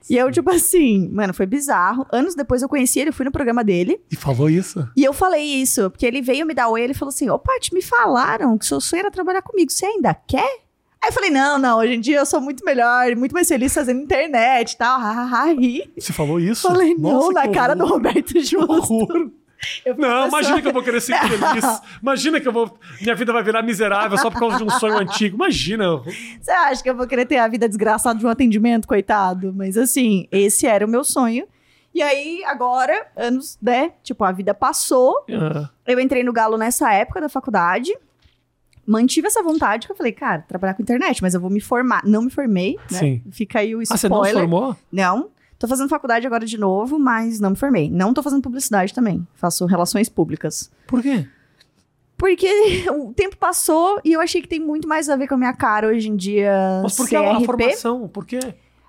E 0.09 0.17
eu, 0.17 0.31
tipo 0.31 0.49
assim, 0.49 1.07
mano, 1.09 1.33
foi 1.33 1.45
bizarro. 1.45 2.05
Anos 2.11 2.33
depois 2.35 2.61
eu 2.61 2.67
conheci 2.67 2.99
ele, 2.99 3.11
fui 3.11 3.23
no 3.23 3.31
programa 3.31 3.63
dele. 3.63 4.01
E 4.11 4.15
falou 4.15 4.49
isso? 4.49 4.85
E 4.97 5.03
eu 5.03 5.13
falei 5.13 5.43
isso, 5.43 5.89
porque 5.91 6.05
ele 6.05 6.21
veio 6.21 6.45
me 6.45 6.53
dar 6.55 6.67
oi, 6.69 6.81
ele 6.81 6.93
falou 6.95 7.09
assim: 7.09 7.29
Ô, 7.29 7.37
Paty, 7.37 7.73
me 7.73 7.81
falaram 7.83 8.57
que 8.57 8.65
seu 8.65 8.81
sonho 8.81 9.01
era 9.01 9.11
trabalhar 9.11 9.43
comigo. 9.43 9.71
Você 9.71 9.85
ainda 9.85 10.13
quer? 10.13 10.59
Aí 11.01 11.09
eu 11.09 11.13
falei: 11.13 11.29
Não, 11.29 11.57
não, 11.59 11.77
hoje 11.77 11.93
em 11.93 11.99
dia 12.01 12.17
eu 12.17 12.25
sou 12.25 12.41
muito 12.41 12.65
melhor, 12.65 13.15
muito 13.15 13.31
mais 13.31 13.47
feliz 13.47 13.73
fazendo 13.73 14.01
internet 14.01 14.71
e 14.73 14.77
tal. 14.77 14.99
Hahaha, 14.99 15.53
ri. 15.53 15.89
Você 15.97 16.11
falou 16.11 16.39
isso? 16.39 16.67
Falei, 16.67 16.95
não, 16.95 17.11
Nossa, 17.11 17.33
na 17.33 17.41
que 17.47 17.53
cara 17.53 17.75
do. 17.75 17.85
Roberto 17.85 18.33
Que 18.33 18.43
Justo. 18.43 18.71
horror. 18.73 19.29
Eu 19.85 19.95
Não, 19.97 20.27
imagina 20.27 20.61
que 20.61 20.67
eu 20.67 20.73
vou 20.73 20.81
querer 20.83 20.99
ser 21.01 21.15
feliz. 21.19 21.63
Imagina 22.01 22.39
que 22.39 22.47
eu 22.47 22.51
vou. 22.51 22.77
Minha 22.99 23.13
vida 23.15 23.31
vai 23.31 23.43
virar 23.43 23.61
miserável 23.61 24.17
só 24.17 24.29
por 24.31 24.39
causa 24.39 24.57
de 24.57 24.63
um 24.63 24.69
sonho 24.71 24.97
antigo. 24.99 25.35
Imagina. 25.35 25.97
Você 26.41 26.51
acha 26.51 26.81
que 26.81 26.89
eu 26.89 26.95
vou 26.95 27.05
querer 27.07 27.25
ter 27.25 27.37
a 27.37 27.47
vida 27.47 27.67
desgraçada 27.67 28.17
de 28.17 28.25
um 28.25 28.29
atendimento, 28.29 28.87
coitado? 28.87 29.53
Mas 29.55 29.77
assim, 29.77 30.27
esse 30.31 30.65
era 30.65 30.85
o 30.85 30.89
meu 30.89 31.03
sonho. 31.03 31.47
E 31.93 32.01
aí, 32.01 32.43
agora, 32.45 33.07
anos, 33.15 33.57
né? 33.61 33.91
Tipo, 34.01 34.23
a 34.23 34.31
vida 34.31 34.53
passou. 34.53 35.25
Ah, 35.29 35.69
Eu 35.85 35.99
entrei 35.99 36.23
no 36.23 36.31
Galo 36.33 36.57
nessa 36.57 36.91
época 36.93 37.19
da 37.21 37.29
faculdade. 37.29 37.91
Mantive 38.87 39.27
essa 39.27 39.43
vontade 39.43 39.85
que 39.85 39.91
eu 39.93 39.95
falei, 39.95 40.11
cara, 40.11 40.43
trabalhar 40.47 40.73
com 40.73 40.81
internet, 40.81 41.21
mas 41.21 41.33
eu 41.33 41.39
vou 41.39 41.49
me 41.51 41.61
formar. 41.61 42.01
Não 42.03 42.23
me 42.23 42.31
formei, 42.31 42.77
né? 42.89 42.97
Sim. 42.97 43.21
Fica 43.31 43.59
aí 43.59 43.75
o 43.75 43.81
Ah, 43.81 43.85
você 43.85 44.09
não 44.09 44.23
se 44.23 44.29
spoiler. 44.29 44.33
formou? 44.49 44.75
Não. 44.91 45.29
Tô 45.61 45.67
fazendo 45.67 45.89
faculdade 45.89 46.25
agora 46.25 46.43
de 46.43 46.57
novo, 46.57 46.97
mas 46.97 47.39
não 47.39 47.51
me 47.51 47.55
formei. 47.55 47.87
Não 47.87 48.15
tô 48.15 48.23
fazendo 48.23 48.41
publicidade 48.41 48.95
também. 48.95 49.27
Faço 49.35 49.63
relações 49.67 50.09
públicas. 50.09 50.71
Por 50.87 51.03
quê? 51.03 51.27
Porque 52.17 52.49
o 52.89 53.13
tempo 53.13 53.37
passou 53.37 54.01
e 54.03 54.11
eu 54.13 54.19
achei 54.19 54.41
que 54.41 54.47
tem 54.47 54.59
muito 54.59 54.87
mais 54.87 55.07
a 55.07 55.15
ver 55.15 55.27
com 55.27 55.35
a 55.35 55.37
minha 55.37 55.53
cara 55.53 55.87
hoje 55.87 56.09
em 56.09 56.15
dia. 56.15 56.81
Mas 56.81 56.97
por 56.97 57.07
que 57.07 57.15
a 57.15 57.35
CRP. 57.35 57.45
formação? 57.45 58.07
Por 58.07 58.25
quê? 58.25 58.39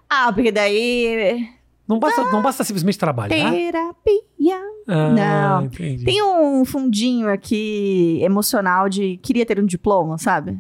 Ah, 0.09 0.33
porque 0.33 0.51
daí. 0.51 1.47
Não 1.87 1.99
basta, 1.99 2.25
não 2.31 2.41
basta 2.41 2.65
simplesmente 2.65 2.99
trabalhar? 2.99 3.51
Terapia. 3.53 4.61
Ah, 4.89 5.11
Não. 5.11 5.67
entendi. 5.67 6.07
Tem 6.07 6.23
um 6.23 6.65
fundinho 6.65 7.29
aqui 7.29 8.19
emocional 8.23 8.89
de 8.89 9.19
queria 9.19 9.45
ter 9.45 9.61
um 9.61 9.67
diploma, 9.67 10.17
sabe? 10.17 10.59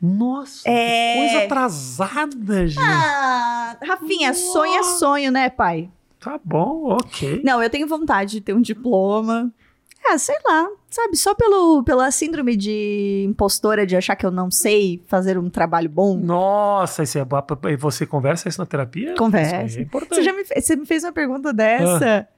Nossa, 0.00 0.68
É. 0.68 1.12
que 1.14 1.18
coisa 1.20 1.44
atrasada, 1.44 2.66
gente. 2.66 2.82
Ah, 2.82 3.76
Rafinha, 3.82 4.34
sonho 4.34 4.78
é 4.78 4.82
sonho, 4.82 5.32
né, 5.32 5.48
pai? 5.48 5.90
Tá 6.20 6.38
bom, 6.44 6.92
ok. 6.92 7.40
Não, 7.44 7.62
eu 7.62 7.70
tenho 7.70 7.86
vontade 7.86 8.32
de 8.32 8.40
ter 8.40 8.52
um 8.54 8.60
diploma. 8.60 9.52
Ah, 10.08 10.18
sei 10.18 10.36
lá, 10.44 10.68
sabe? 10.88 11.16
Só 11.16 11.34
pelo, 11.34 11.82
pela 11.82 12.10
síndrome 12.12 12.56
de 12.56 13.24
impostora 13.28 13.84
de 13.84 13.96
achar 13.96 14.14
que 14.14 14.24
eu 14.24 14.30
não 14.30 14.50
sei 14.50 15.02
fazer 15.08 15.36
um 15.36 15.50
trabalho 15.50 15.88
bom. 15.88 16.16
Nossa, 16.16 17.02
isso 17.02 17.18
é 17.18 17.26
e 17.70 17.76
você 17.76 18.06
conversa 18.06 18.48
isso 18.48 18.60
na 18.60 18.66
terapia? 18.66 19.14
Conversa. 19.16 19.80
É 19.80 19.82
importante. 19.82 20.14
Você 20.16 20.22
já 20.22 20.32
me, 20.32 20.44
você 20.44 20.76
me 20.76 20.86
fez 20.86 21.02
uma 21.02 21.12
pergunta 21.12 21.52
dessa. 21.52 22.28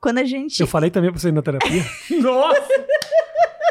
Quando 0.00 0.18
a 0.18 0.24
gente. 0.24 0.60
Eu 0.60 0.66
falei 0.68 0.90
também 0.90 1.10
pra 1.10 1.18
você 1.18 1.28
ir 1.28 1.32
na 1.32 1.42
terapia. 1.42 1.82
Nossa! 2.22 2.86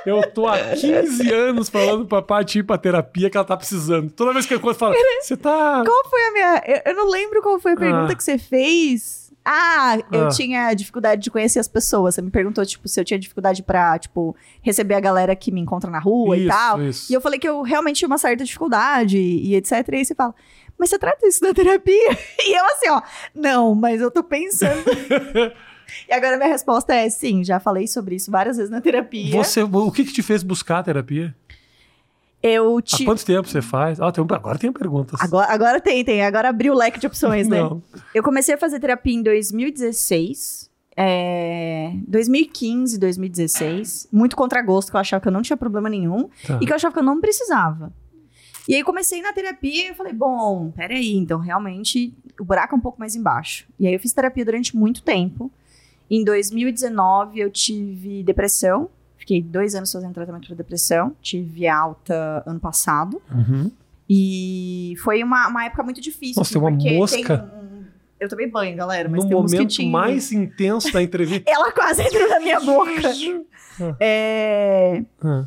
Eu 0.07 0.31
tô 0.31 0.47
há 0.47 0.57
15 0.75 1.31
anos 1.33 1.69
falando 1.69 2.05
pra 2.05 2.21
Paty 2.21 2.59
ir 2.59 2.63
pra 2.63 2.77
terapia 2.77 3.29
que 3.29 3.37
ela 3.37 3.45
tá 3.45 3.57
precisando. 3.57 4.09
Toda 4.11 4.33
vez 4.33 4.45
que 4.45 4.53
eu 4.53 4.73
falo, 4.75 4.95
você 5.21 5.35
tá. 5.37 5.83
Qual 5.85 6.09
foi 6.09 6.21
a 6.27 6.31
minha. 6.31 6.63
Eu, 6.65 6.91
eu 6.91 6.95
não 6.95 7.09
lembro 7.09 7.41
qual 7.41 7.59
foi 7.59 7.73
a 7.73 7.77
pergunta 7.77 8.13
Ah. 8.13 8.15
que 8.15 8.23
você 8.23 8.37
fez. 8.37 9.27
Ah, 9.43 9.97
eu 10.11 10.25
Ah. 10.25 10.29
tinha 10.29 10.73
dificuldade 10.73 11.21
de 11.21 11.31
conhecer 11.31 11.59
as 11.59 11.67
pessoas. 11.69 12.15
Você 12.15 12.21
me 12.21 12.29
perguntou, 12.29 12.65
tipo, 12.65 12.85
se 12.87 12.99
eu 12.99 13.05
tinha 13.05 13.17
dificuldade 13.17 13.63
pra, 13.63 13.97
tipo, 13.97 14.35
receber 14.61 14.95
a 14.95 14.99
galera 14.99 15.35
que 15.37 15.51
me 15.51 15.61
encontra 15.61 15.89
na 15.89 15.99
rua 15.99 16.35
e 16.35 16.41
Isso, 16.41 16.49
tal. 16.49 16.81
isso. 16.83 17.11
E 17.11 17.15
eu 17.15 17.21
falei 17.21 17.39
que 17.39 17.47
eu 17.47 17.61
realmente 17.61 17.97
tinha 17.99 18.07
uma 18.07 18.17
certa 18.17 18.43
dificuldade 18.43 19.17
e 19.17 19.55
etc. 19.55 19.87
E 19.91 19.95
aí 19.95 20.05
você 20.05 20.13
fala, 20.13 20.35
mas 20.77 20.89
você 20.89 20.99
trata 20.99 21.25
isso 21.25 21.41
na 21.43 21.53
terapia? 21.53 22.17
E 22.45 22.57
eu 22.59 22.65
assim, 22.65 22.89
ó, 22.89 23.01
não, 23.33 23.73
mas 23.73 24.01
eu 24.01 24.11
tô 24.11 24.21
pensando. 24.23 24.83
e 26.07 26.13
agora 26.13 26.37
minha 26.37 26.49
resposta 26.49 26.93
é 26.93 27.09
sim, 27.09 27.43
já 27.43 27.59
falei 27.59 27.87
sobre 27.87 28.15
isso 28.15 28.31
várias 28.31 28.57
vezes 28.57 28.69
na 28.69 28.81
terapia. 28.81 29.31
Você, 29.31 29.63
o 29.63 29.91
que 29.91 30.03
que 30.05 30.13
te 30.13 30.21
fez 30.21 30.43
buscar 30.43 30.79
a 30.79 30.83
terapia? 30.83 31.35
Eu 32.41 32.77
Há 32.77 32.81
te. 32.81 33.03
quanto 33.03 33.25
tempo 33.25 33.47
você 33.47 33.61
faz? 33.61 33.99
Ah, 33.99 34.11
tem, 34.11 34.23
agora 34.23 34.57
tem 34.57 34.71
perguntas. 34.71 35.19
Agora, 35.21 35.51
agora 35.51 35.81
tem, 35.81 36.03
tem. 36.03 36.23
Agora 36.23 36.49
abriu 36.49 36.73
o 36.73 36.77
leque 36.77 36.99
de 36.99 37.07
opções, 37.07 37.47
né? 37.47 37.57
Eu 38.13 38.21
comecei 38.21 38.55
a 38.55 38.57
fazer 38.57 38.79
terapia 38.79 39.13
em 39.13 39.23
2016. 39.23 40.67
É, 40.99 41.91
2015, 42.07 42.97
2016. 42.99 44.07
Muito 44.11 44.35
contra 44.35 44.61
gosto, 44.61 44.89
que 44.89 44.95
eu 44.95 44.99
achava 44.99 45.21
que 45.21 45.27
eu 45.27 45.31
não 45.31 45.41
tinha 45.41 45.57
problema 45.57 45.89
nenhum. 45.89 46.29
Tá. 46.45 46.59
E 46.61 46.65
que 46.65 46.71
eu 46.71 46.75
achava 46.75 46.93
que 46.93 46.99
eu 46.99 47.03
não 47.03 47.19
precisava. 47.19 47.91
E 48.67 48.75
aí 48.75 48.83
comecei 48.83 49.21
na 49.21 49.31
terapia 49.31 49.85
e 49.85 49.87
eu 49.89 49.95
falei, 49.95 50.11
bom, 50.11 50.71
peraí, 50.75 51.15
então 51.15 51.39
realmente 51.39 52.13
o 52.39 52.43
buraco 52.43 52.75
é 52.75 52.77
um 52.77 52.81
pouco 52.81 52.99
mais 52.99 53.15
embaixo. 53.15 53.65
E 53.79 53.87
aí 53.87 53.93
eu 53.93 53.99
fiz 53.99 54.11
terapia 54.11 54.43
durante 54.43 54.75
muito 54.75 55.01
tempo. 55.01 55.49
Em 56.09 56.23
2019 56.23 57.39
eu 57.39 57.49
tive 57.51 58.23
depressão. 58.23 58.89
Fiquei 59.17 59.41
dois 59.41 59.75
anos 59.75 59.91
fazendo 59.91 60.13
tratamento 60.13 60.47
para 60.47 60.55
depressão. 60.55 61.15
Tive 61.21 61.67
alta 61.67 62.43
ano 62.45 62.59
passado. 62.59 63.21
Uhum. 63.31 63.69
E 64.09 64.93
foi 65.03 65.21
uma, 65.21 65.47
uma 65.49 65.65
época 65.65 65.83
muito 65.83 65.99
difícil. 65.99 66.39
Nossa, 66.39 66.53
tem 66.53 66.61
uma 66.61 66.71
porque 66.71 66.91
mosca. 66.97 67.51
um- 67.61 67.83
eu 68.19 68.27
tomei 68.29 68.49
banho, 68.49 68.75
galera, 68.75 69.07
mas 69.09 69.23
No 69.23 69.29
tem 69.29 69.37
um 69.37 69.41
momento 69.43 69.83
mais 69.85 70.31
intenso 70.31 70.91
da 70.93 71.03
entrevista. 71.03 71.43
Ela 71.51 71.71
quase 71.71 72.01
entrou 72.03 72.27
na 72.29 72.39
minha 72.39 72.59
boca. 72.59 72.91
É, 73.99 75.03
Ah, 75.21 75.45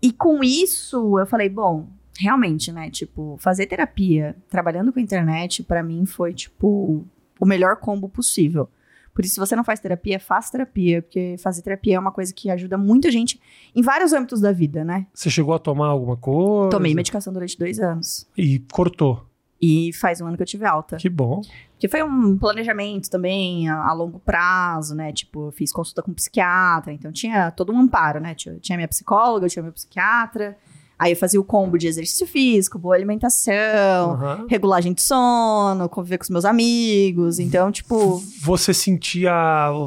E 0.00 0.12
com 0.12 0.42
isso, 0.42 1.18
eu 1.18 1.26
falei, 1.26 1.48
bom, 1.48 1.86
realmente, 2.18 2.72
né? 2.72 2.90
Tipo, 2.90 3.36
fazer 3.38 3.66
terapia 3.66 4.34
trabalhando 4.50 4.92
com 4.92 4.98
a 4.98 5.02
internet, 5.02 5.62
pra 5.62 5.82
mim, 5.82 6.04
foi, 6.06 6.32
tipo, 6.34 7.04
o 7.38 7.46
melhor 7.46 7.76
combo 7.76 8.08
possível. 8.08 8.68
Por 9.14 9.24
isso, 9.24 9.34
se 9.34 9.40
você 9.40 9.54
não 9.54 9.64
faz 9.64 9.78
terapia, 9.78 10.18
faça 10.18 10.52
terapia, 10.52 11.02
porque 11.02 11.36
fazer 11.38 11.62
terapia 11.62 11.96
é 11.96 11.98
uma 11.98 12.12
coisa 12.12 12.32
que 12.32 12.50
ajuda 12.50 12.78
muita 12.78 13.10
gente 13.10 13.40
em 13.74 13.82
vários 13.82 14.12
âmbitos 14.12 14.40
da 14.40 14.52
vida, 14.52 14.84
né? 14.84 15.06
Você 15.12 15.28
chegou 15.28 15.54
a 15.54 15.58
tomar 15.58 15.88
alguma 15.88 16.16
coisa? 16.16 16.70
Tomei 16.70 16.94
medicação 16.94 17.32
durante 17.32 17.58
dois 17.58 17.78
anos. 17.78 18.26
E 18.36 18.60
cortou. 18.72 19.26
E 19.60 19.92
faz 19.92 20.20
um 20.20 20.26
ano 20.26 20.36
que 20.36 20.42
eu 20.42 20.46
tive 20.46 20.64
alta. 20.64 20.96
Que 20.96 21.08
bom. 21.08 21.40
Que 21.78 21.86
foi 21.88 22.02
um 22.02 22.36
planejamento 22.36 23.08
também 23.08 23.68
a, 23.68 23.76
a 23.76 23.92
longo 23.92 24.18
prazo, 24.18 24.94
né? 24.94 25.12
Tipo, 25.12 25.52
fiz 25.52 25.72
consulta 25.72 26.02
com 26.02 26.12
psiquiatra, 26.12 26.92
então 26.92 27.12
tinha 27.12 27.50
todo 27.50 27.72
um 27.72 27.78
amparo, 27.78 28.18
né? 28.18 28.34
Tinha, 28.34 28.56
tinha 28.58 28.76
minha 28.76 28.88
psicóloga, 28.88 29.46
eu 29.46 29.50
tinha 29.50 29.62
meu 29.62 29.72
psiquiatra. 29.72 30.56
Aí 31.02 31.12
eu 31.12 31.16
fazia 31.16 31.40
o 31.40 31.44
combo 31.44 31.76
de 31.76 31.88
exercício 31.88 32.24
físico, 32.28 32.78
boa 32.78 32.94
alimentação, 32.94 34.12
Aham. 34.12 34.46
regulagem 34.48 34.92
de 34.92 35.02
sono, 35.02 35.88
conviver 35.88 36.16
com 36.18 36.22
os 36.22 36.30
meus 36.30 36.44
amigos. 36.44 37.40
Então, 37.40 37.72
tipo, 37.72 38.22
Você 38.42 38.72
sentia. 38.72 39.32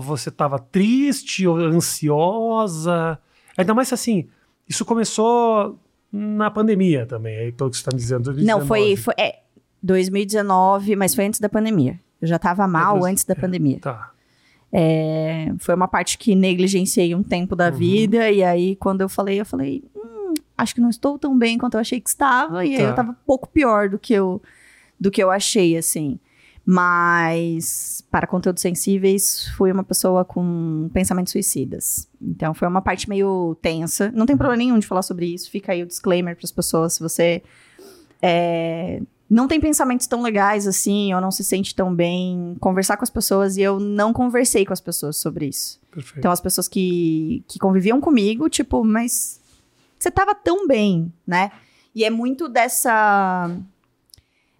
Você 0.01 0.29
tava 0.29 0.59
triste 0.59 1.47
ou 1.47 1.55
ansiosa? 1.57 3.17
Ainda 3.57 3.73
mais 3.73 3.93
assim, 3.93 4.27
isso 4.67 4.83
começou 4.83 5.79
na 6.11 6.51
pandemia 6.51 7.05
também, 7.05 7.37
aí 7.37 7.51
pelo 7.53 7.69
que 7.69 7.77
você 7.77 7.83
tá 7.85 7.91
me 7.93 7.97
dizendo. 7.99 8.33
não, 8.43 8.65
foi, 8.65 8.79
2019. 8.79 8.97
foi 8.97 9.13
é, 9.17 9.39
2019, 9.81 10.95
mas 10.95 11.15
foi 11.15 11.25
antes 11.25 11.39
da 11.39 11.47
pandemia. 11.47 11.97
Eu 12.21 12.27
já 12.27 12.37
tava 12.39 12.67
mal 12.67 12.99
dois- 12.99 13.11
antes 13.11 13.23
da 13.23 13.35
pandemia. 13.35 13.79
Tá. 13.79 14.11
É, 14.73 15.53
foi 15.59 15.73
uma 15.75 15.87
parte 15.87 16.17
que 16.17 16.35
negligenciei 16.35 17.15
um 17.15 17.23
tempo 17.23 17.55
da 17.55 17.69
Uhum. 17.69 17.77
vida, 17.77 18.29
e 18.29 18.43
aí 18.43 18.75
quando 18.75 18.99
eu 19.01 19.07
falei, 19.07 19.39
eu 19.39 19.45
falei, 19.45 19.83
acho 20.57 20.75
que 20.75 20.81
não 20.81 20.89
estou 20.89 21.17
tão 21.19 21.37
bem 21.37 21.57
quanto 21.57 21.75
eu 21.75 21.79
achei 21.81 21.99
que 21.99 22.09
estava, 22.09 22.65
e 22.65 22.75
aí 22.75 22.77
Tá. 22.77 22.83
eu 22.83 22.95
tava 22.95 23.11
um 23.11 23.15
pouco 23.25 23.47
pior 23.49 23.89
do 23.89 23.99
que 23.99 24.13
eu, 24.13 24.41
do 24.99 25.11
que 25.11 25.21
eu 25.21 25.29
achei, 25.31 25.77
assim. 25.77 26.19
Mas, 26.67 28.03
para 28.09 28.25
conteúdos 28.25 28.61
sensíveis, 28.61 29.47
fui 29.55 29.71
uma 29.71 29.83
pessoa 29.83 30.25
com 30.25 30.89
pensamentos 30.93 31.31
suicidas. 31.31 32.07
Então, 32.19 32.55
foi 32.55 32.67
uma 32.67 32.81
parte 32.81 33.07
meio 33.07 33.55
tensa. 33.61 34.11
Não 34.15 34.25
tem 34.25 34.35
problema 34.35 34.57
nenhum 34.57 34.79
de 34.79 34.87
falar 34.87 35.03
sobre 35.03 35.27
isso, 35.27 35.51
fica 35.51 35.73
aí 35.73 35.83
o 35.83 35.85
disclaimer 35.85 36.35
para 36.35 36.43
as 36.45 36.51
pessoas, 36.51 36.93
se 36.93 36.99
você 37.01 37.43
é, 38.21 39.01
não 39.29 39.47
tem 39.47 39.59
pensamentos 39.59 40.07
tão 40.07 40.23
legais 40.23 40.65
assim, 40.67 41.13
ou 41.13 41.21
não 41.21 41.29
se 41.29 41.43
sente 41.43 41.75
tão 41.75 41.93
bem, 41.93 42.55
conversar 42.59 42.97
com 42.97 43.03
as 43.03 43.09
pessoas, 43.11 43.57
e 43.57 43.61
eu 43.61 43.79
não 43.79 44.11
conversei 44.11 44.65
com 44.65 44.73
as 44.73 44.81
pessoas 44.81 45.17
sobre 45.17 45.45
isso. 45.47 45.79
Perfeito. 45.91 46.17
Então, 46.19 46.31
as 46.31 46.41
pessoas 46.41 46.67
que, 46.67 47.43
que 47.47 47.59
conviviam 47.59 48.01
comigo, 48.01 48.49
tipo, 48.49 48.83
mas 48.83 49.39
você 49.97 50.11
tava 50.11 50.35
tão 50.35 50.67
bem, 50.67 51.11
né? 51.25 51.51
E 51.93 52.03
é 52.03 52.09
muito 52.09 52.49
dessa 52.49 53.49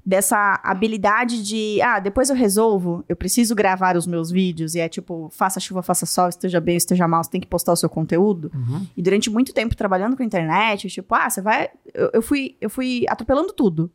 dessa 0.05 0.59
habilidade 0.63 1.41
de, 1.41 1.81
ah, 1.81 1.99
depois 1.99 2.29
eu 2.29 2.35
resolvo, 2.35 3.03
eu 3.09 3.15
preciso 3.15 3.55
gravar 3.55 3.97
os 3.97 4.05
meus 4.05 4.29
vídeos, 4.29 4.75
e 4.75 4.79
é 4.79 4.87
tipo, 4.87 5.31
faça 5.31 5.59
chuva, 5.59 5.81
faça 5.81 6.05
sol, 6.05 6.29
esteja 6.29 6.61
bem, 6.61 6.77
esteja 6.77 7.07
mal, 7.07 7.23
você 7.23 7.31
tem 7.31 7.41
que 7.41 7.47
postar 7.47 7.73
o 7.73 7.75
seu 7.75 7.89
conteúdo. 7.89 8.51
Uhum. 8.53 8.85
E 8.95 9.01
durante 9.01 9.31
muito 9.31 9.51
tempo 9.51 9.75
trabalhando 9.75 10.15
com 10.15 10.21
a 10.21 10.25
internet, 10.25 10.89
tipo, 10.89 11.15
ah, 11.15 11.27
você 11.27 11.41
vai. 11.41 11.69
Eu, 11.91 12.11
eu 12.13 12.21
fui, 12.21 12.55
eu 12.61 12.69
fui 12.69 13.03
atropelando 13.09 13.51
tudo. 13.51 13.91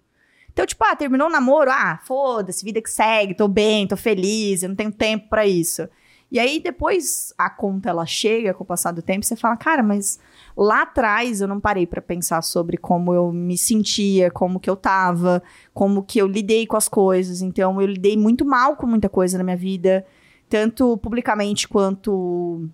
Então, 0.53 0.67
tipo, 0.67 0.83
ah, 0.85 0.97
terminou 0.97 1.29
o 1.29 1.31
namoro, 1.31 1.71
ah, 1.71 2.01
foda-se, 2.03 2.65
vida 2.65 2.83
que 2.83 2.91
segue, 2.91 3.33
tô 3.33 3.47
bem, 3.47 3.87
tô 3.87 3.97
feliz, 3.97 4.65
eu 4.65 4.69
não 4.69 4.77
tenho 4.77 4.91
tempo 4.91 5.29
pra 5.29 5.47
isso. 5.47 5.89
E 6.33 6.41
aí, 6.41 6.59
depois 6.61 7.33
a 7.39 7.49
conta 7.49 7.89
ela 7.89 8.05
chega 8.05 8.53
com 8.53 8.65
o 8.65 8.67
passar 8.67 8.91
do 8.91 9.01
tempo, 9.01 9.25
você 9.25 9.37
fala, 9.37 9.57
cara, 9.57 9.83
mas 9.83 10.19
lá 10.57 10.83
atrás 10.83 11.41
eu 11.41 11.49
não 11.49 11.61
parei 11.61 11.87
pra 11.87 12.03
pensar 12.03 12.43
sobre 12.43 12.77
como 12.77 13.15
eu 13.15 13.33
me 13.33 13.57
sentia, 13.57 14.31
como 14.31 14.61
que 14.61 14.69
eu 14.69 14.77
tava, 14.77 15.43
como 15.73 16.03
que 16.03 16.19
eu 16.19 16.27
lidei 16.27 16.67
com 16.67 16.77
as 16.77 16.89
coisas. 16.89 17.43
Então, 17.43 17.81
eu 17.81 17.87
lidei 17.87 18.17
muito 18.17 18.45
mal 18.45 18.77
com 18.77 18.87
muita 18.87 19.09
coisa 19.09 19.39
na 19.39 19.45
minha 19.45 19.57
vida, 19.57 20.07
tanto 20.49 20.97
publicamente 20.99 21.69
quanto 21.69 22.69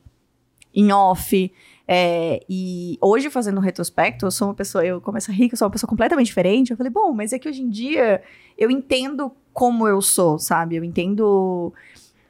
em 0.75 0.93
off. 0.93 1.53
É, 1.89 2.45
e 2.49 2.99
hoje, 3.01 3.31
fazendo 3.31 3.59
um 3.59 3.63
retrospecto, 3.63 4.27
eu 4.27 4.31
sou 4.31 4.49
uma 4.49 4.55
pessoa, 4.55 4.85
eu 4.85 5.01
começo 5.01 5.31
a 5.31 5.35
rir, 5.35 5.49
eu 5.51 5.57
sou 5.57 5.67
uma 5.67 5.73
pessoa 5.73 5.89
completamente 5.89 6.27
diferente. 6.27 6.71
Eu 6.71 6.77
falei, 6.77 6.91
bom, 6.91 7.13
mas 7.13 7.33
é 7.33 7.39
que 7.39 7.49
hoje 7.49 7.63
em 7.63 7.71
dia 7.71 8.23
eu 8.59 8.71
entendo 8.71 9.33
como 9.53 9.89
eu 9.89 10.03
sou, 10.03 10.39
sabe? 10.39 10.77
Eu 10.77 10.85
entendo 10.85 11.73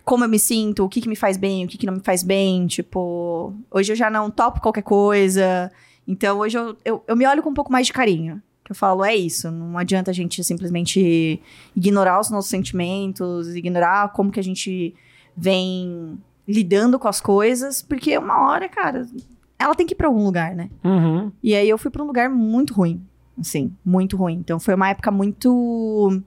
como 0.06 0.22
eu 0.22 0.28
me 0.28 0.38
sinto, 0.38 0.84
o 0.84 0.88
que, 0.88 1.00
que 1.00 1.08
me 1.08 1.16
faz 1.16 1.36
bem, 1.36 1.64
o 1.64 1.68
que, 1.68 1.76
que 1.76 1.84
não 1.84 1.94
me 1.94 2.00
faz 2.00 2.22
bem. 2.22 2.68
Tipo, 2.68 3.52
hoje 3.68 3.92
eu 3.92 3.96
já 3.96 4.08
não 4.08 4.30
topo 4.30 4.60
qualquer 4.60 4.82
coisa. 4.82 5.70
Então, 6.06 6.38
hoje 6.38 6.56
eu, 6.56 6.76
eu, 6.84 7.04
eu 7.08 7.16
me 7.16 7.26
olho 7.26 7.42
com 7.42 7.50
um 7.50 7.54
pouco 7.54 7.72
mais 7.72 7.88
de 7.88 7.92
carinho. 7.92 8.40
Que 8.64 8.70
eu 8.70 8.76
falo, 8.76 9.04
é 9.04 9.14
isso, 9.16 9.50
não 9.50 9.76
adianta 9.76 10.12
a 10.12 10.14
gente 10.14 10.42
simplesmente 10.44 11.40
ignorar 11.74 12.20
os 12.20 12.30
nossos 12.30 12.48
sentimentos, 12.48 13.54
ignorar 13.54 14.12
como 14.12 14.30
que 14.30 14.40
a 14.40 14.44
gente 14.44 14.94
vem 15.36 16.18
lidando 16.46 16.98
com 16.98 17.08
as 17.08 17.20
coisas, 17.20 17.82
porque 17.82 18.16
uma 18.16 18.48
hora, 18.48 18.68
cara, 18.68 19.06
ela 19.58 19.74
tem 19.74 19.86
que 19.86 19.94
ir 19.94 19.96
pra 19.96 20.08
algum 20.08 20.24
lugar, 20.24 20.54
né? 20.54 20.70
Uhum. 20.84 21.30
E 21.42 21.54
aí 21.54 21.68
eu 21.68 21.78
fui 21.78 21.90
pra 21.90 22.02
um 22.02 22.06
lugar 22.06 22.28
muito 22.28 22.74
ruim, 22.74 23.00
assim, 23.38 23.72
muito 23.84 24.16
ruim. 24.16 24.34
Então 24.34 24.58
foi 24.58 24.74
uma 24.74 24.88
época 24.88 25.12
muito 25.12 26.20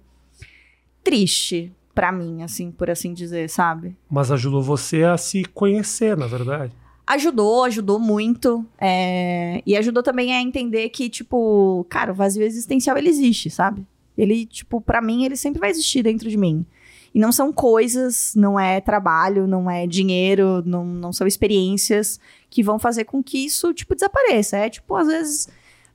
triste 1.03 1.73
pra 1.99 2.13
mim, 2.13 2.43
assim, 2.43 2.71
por 2.71 2.89
assim 2.89 3.13
dizer, 3.13 3.49
sabe? 3.49 3.93
Mas 4.09 4.31
ajudou 4.31 4.61
você 4.61 5.03
a 5.03 5.17
se 5.17 5.43
conhecer, 5.43 6.15
na 6.15 6.27
verdade. 6.27 6.71
Ajudou, 7.05 7.65
ajudou 7.65 7.99
muito. 7.99 8.65
é, 8.79 9.61
E 9.65 9.75
ajudou 9.75 10.01
também 10.01 10.33
a 10.33 10.41
entender 10.41 10.87
que, 10.91 11.09
tipo, 11.09 11.85
cara, 11.89 12.13
o 12.13 12.15
vazio 12.15 12.41
existencial 12.43 12.97
ele 12.97 13.09
existe, 13.09 13.49
sabe? 13.49 13.85
Ele, 14.17 14.45
tipo, 14.45 14.79
pra 14.79 15.01
mim, 15.01 15.25
ele 15.25 15.35
sempre 15.35 15.59
vai 15.59 15.71
existir 15.71 16.01
dentro 16.01 16.29
de 16.29 16.37
mim. 16.37 16.65
E 17.13 17.19
não 17.19 17.33
são 17.33 17.51
coisas, 17.51 18.33
não 18.33 18.57
é 18.57 18.79
trabalho, 18.79 19.45
não 19.45 19.69
é 19.69 19.85
dinheiro, 19.85 20.63
não, 20.65 20.85
não 20.85 21.11
são 21.11 21.27
experiências 21.27 22.17
que 22.49 22.63
vão 22.63 22.79
fazer 22.79 23.03
com 23.03 23.21
que 23.21 23.39
isso, 23.45 23.73
tipo, 23.73 23.93
desapareça. 23.93 24.55
É, 24.55 24.69
tipo, 24.69 24.95
às 24.95 25.07
vezes 25.07 25.49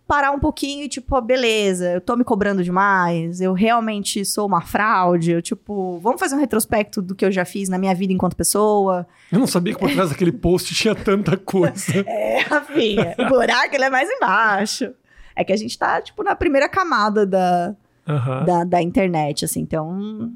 parar 0.07 0.33
um 0.33 0.39
pouquinho 0.39 0.85
e, 0.85 0.89
tipo, 0.89 1.19
beleza, 1.23 1.93
eu 1.93 2.01
tô 2.01 2.15
me 2.17 2.25
cobrando 2.25 2.63
demais, 2.63 3.41
eu 3.41 3.53
realmente 3.55 4.23
sou 4.25 4.47
uma 4.47 4.61
fraude, 4.61 5.31
eu, 5.33 5.41
tipo, 5.43 5.99
vamos 6.01 6.21
fazer 6.21 6.35
um 6.35 6.39
retrospecto 6.41 7.01
do 7.01 7.15
que 7.15 7.25
eu 7.25 7.33
já 7.33 7.45
fiz 7.45 7.69
na 7.71 7.79
minha 7.79 7.95
vida 7.95 8.13
enquanto 8.13 8.37
pessoa. 8.37 9.07
Eu 9.33 9.39
não 9.39 9.47
sabia 9.47 9.73
que 9.73 9.81
por 9.81 9.91
trás 9.91 10.11
daquele 10.11 10.33
post 10.33 10.75
tinha 10.75 10.95
tanta 10.95 11.37
coisa. 11.37 11.75
É, 12.07 12.41
Rafinha, 12.41 13.15
o 13.19 13.25
buraco 13.29 13.75
ele 13.75 13.85
é 13.85 13.91
mais 13.91 14.09
embaixo. 14.11 14.93
É 15.35 15.43
que 15.43 15.53
a 15.53 15.57
gente 15.57 15.77
tá, 15.79 16.01
tipo, 16.03 16.23
na 16.23 16.35
primeira 16.37 16.69
camada 16.69 17.25
da, 17.27 17.75
Aham. 18.07 18.45
da, 18.45 18.65
da 18.65 18.83
internet, 18.83 19.45
assim, 19.45 19.61
então 19.61 20.31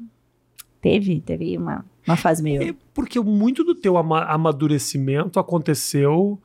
teve, 0.81 1.21
teve 1.21 1.57
uma, 1.57 1.85
uma 2.07 2.17
fase 2.17 2.41
meio... 2.41 2.63
É 2.63 2.75
porque 2.93 3.19
muito 3.19 3.63
do 3.63 3.75
teu 3.75 3.97
ama- 3.97 4.25
amadurecimento 4.25 5.39
aconteceu 5.39 6.39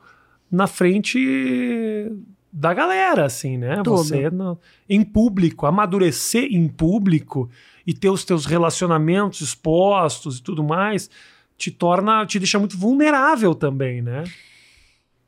na 0.51 0.67
frente 0.67 2.11
da 2.57 2.73
galera, 2.73 3.25
assim, 3.25 3.57
né? 3.57 3.81
Você 3.85 4.29
no- 4.29 4.57
em 4.87 5.03
público, 5.03 5.65
amadurecer 5.65 6.45
em 6.49 6.69
público 6.69 7.49
e 7.85 7.93
ter 7.93 8.09
os 8.09 8.23
teus 8.23 8.45
relacionamentos 8.45 9.41
expostos 9.41 10.37
e 10.39 10.41
tudo 10.41 10.63
mais, 10.63 11.09
te 11.57 11.69
torna, 11.69 12.25
te 12.25 12.39
deixa 12.39 12.57
muito 12.57 12.77
vulnerável 12.77 13.53
também, 13.53 14.01
né? 14.01 14.23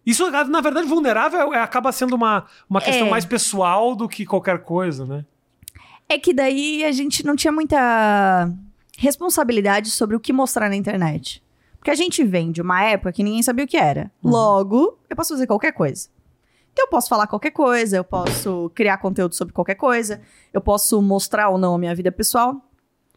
Isso, 0.05 0.29
na 0.31 0.61
verdade, 0.61 0.87
vulnerável 0.87 1.53
é- 1.53 1.59
acaba 1.61 1.91
sendo 1.91 2.15
uma, 2.15 2.45
uma 2.69 2.79
questão 2.79 3.07
É. 3.07 3.09
mais 3.09 3.25
pessoal 3.25 3.93
do 3.93 4.07
que 4.07 4.25
qualquer 4.25 4.59
coisa, 4.63 5.05
né? 5.05 5.25
É 6.07 6.17
que 6.17 6.33
daí 6.33 6.85
a 6.85 6.91
gente 6.93 7.25
não 7.25 7.35
tinha 7.35 7.51
muita 7.51 8.49
responsabilidade 8.97 9.89
sobre 9.89 10.15
o 10.15 10.19
que 10.19 10.31
mostrar 10.31 10.69
na 10.69 10.75
internet. 10.77 11.43
Porque 11.77 11.91
a 11.91 11.95
gente 11.95 12.23
vem 12.23 12.51
de 12.51 12.61
uma 12.61 12.81
época 12.83 13.11
que 13.11 13.21
ninguém 13.23 13.43
sabia 13.43 13.65
o 13.65 13.67
que 13.67 13.75
era. 13.77 14.09
Uhum. 14.23 14.31
Logo, 14.31 14.97
eu 15.09 15.15
posso 15.15 15.33
fazer 15.33 15.45
qualquer 15.45 15.73
coisa. 15.73 16.09
Então 16.77 16.85
eu 16.85 16.89
posso 16.91 17.09
falar 17.09 17.25
qualquer 17.25 17.49
coisa, 17.49 17.97
eu 17.97 18.03
posso 18.03 18.71
criar 18.75 18.99
conteúdo 18.99 19.33
sobre 19.33 19.51
qualquer 19.51 19.73
coisa, 19.73 20.21
eu 20.53 20.61
posso 20.61 21.01
mostrar 21.01 21.49
ou 21.49 21.57
não 21.57 21.73
a 21.73 21.77
minha 21.79 21.95
vida 21.95 22.11
pessoal. 22.11 22.55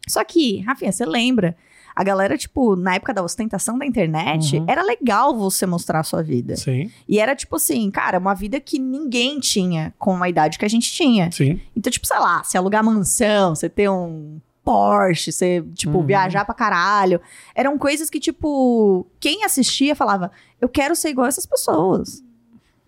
Só 0.09 0.23
que, 0.23 0.61
Rafinha, 0.61 0.91
você 0.91 1.05
lembra? 1.05 1.55
A 1.95 2.03
galera, 2.03 2.35
tipo, 2.35 2.75
na 2.75 2.95
época 2.95 3.13
da 3.13 3.21
ostentação 3.21 3.77
da 3.77 3.85
internet, 3.85 4.57
Uhum. 4.57 4.65
era 4.67 4.81
legal 4.81 5.37
você 5.37 5.67
mostrar 5.67 5.99
a 5.99 6.03
sua 6.03 6.23
vida. 6.23 6.55
Sim, 6.55 6.89
E 7.07 7.19
era, 7.19 7.35
tipo 7.35 7.57
assim, 7.57 7.91
cara, 7.91 8.17
uma 8.17 8.33
vida 8.33 8.59
que 8.59 8.79
ninguém 8.79 9.39
tinha 9.39 9.93
com 9.99 10.23
a 10.23 10.27
idade 10.27 10.57
que 10.57 10.65
a 10.65 10.69
gente 10.69 10.91
tinha. 10.91 11.31
sim. 11.31 11.61
Então, 11.75 11.91
tipo, 11.91 12.07
sei 12.07 12.17
lá, 12.17 12.43
você 12.43 12.57
alugar 12.57 12.83
mansão, 12.83 13.53
você 13.53 13.69
ter 13.69 13.89
um 13.91 14.41
Porsche, 14.63 15.31
você, 15.31 15.63
tipo, 15.75 15.99
Uhum. 15.99 16.05
viajar 16.05 16.45
pra 16.45 16.55
caralho. 16.55 17.21
Eram 17.53 17.77
coisas 17.77 18.09
que, 18.09 18.19
tipo, 18.19 19.05
quem 19.19 19.43
assistia 19.43 19.95
falava: 19.95 20.31
eu 20.59 20.67
quero 20.67 20.95
ser 20.95 21.09
igual 21.09 21.25
a 21.25 21.27
essas 21.29 21.45
pessoas. 21.45 22.23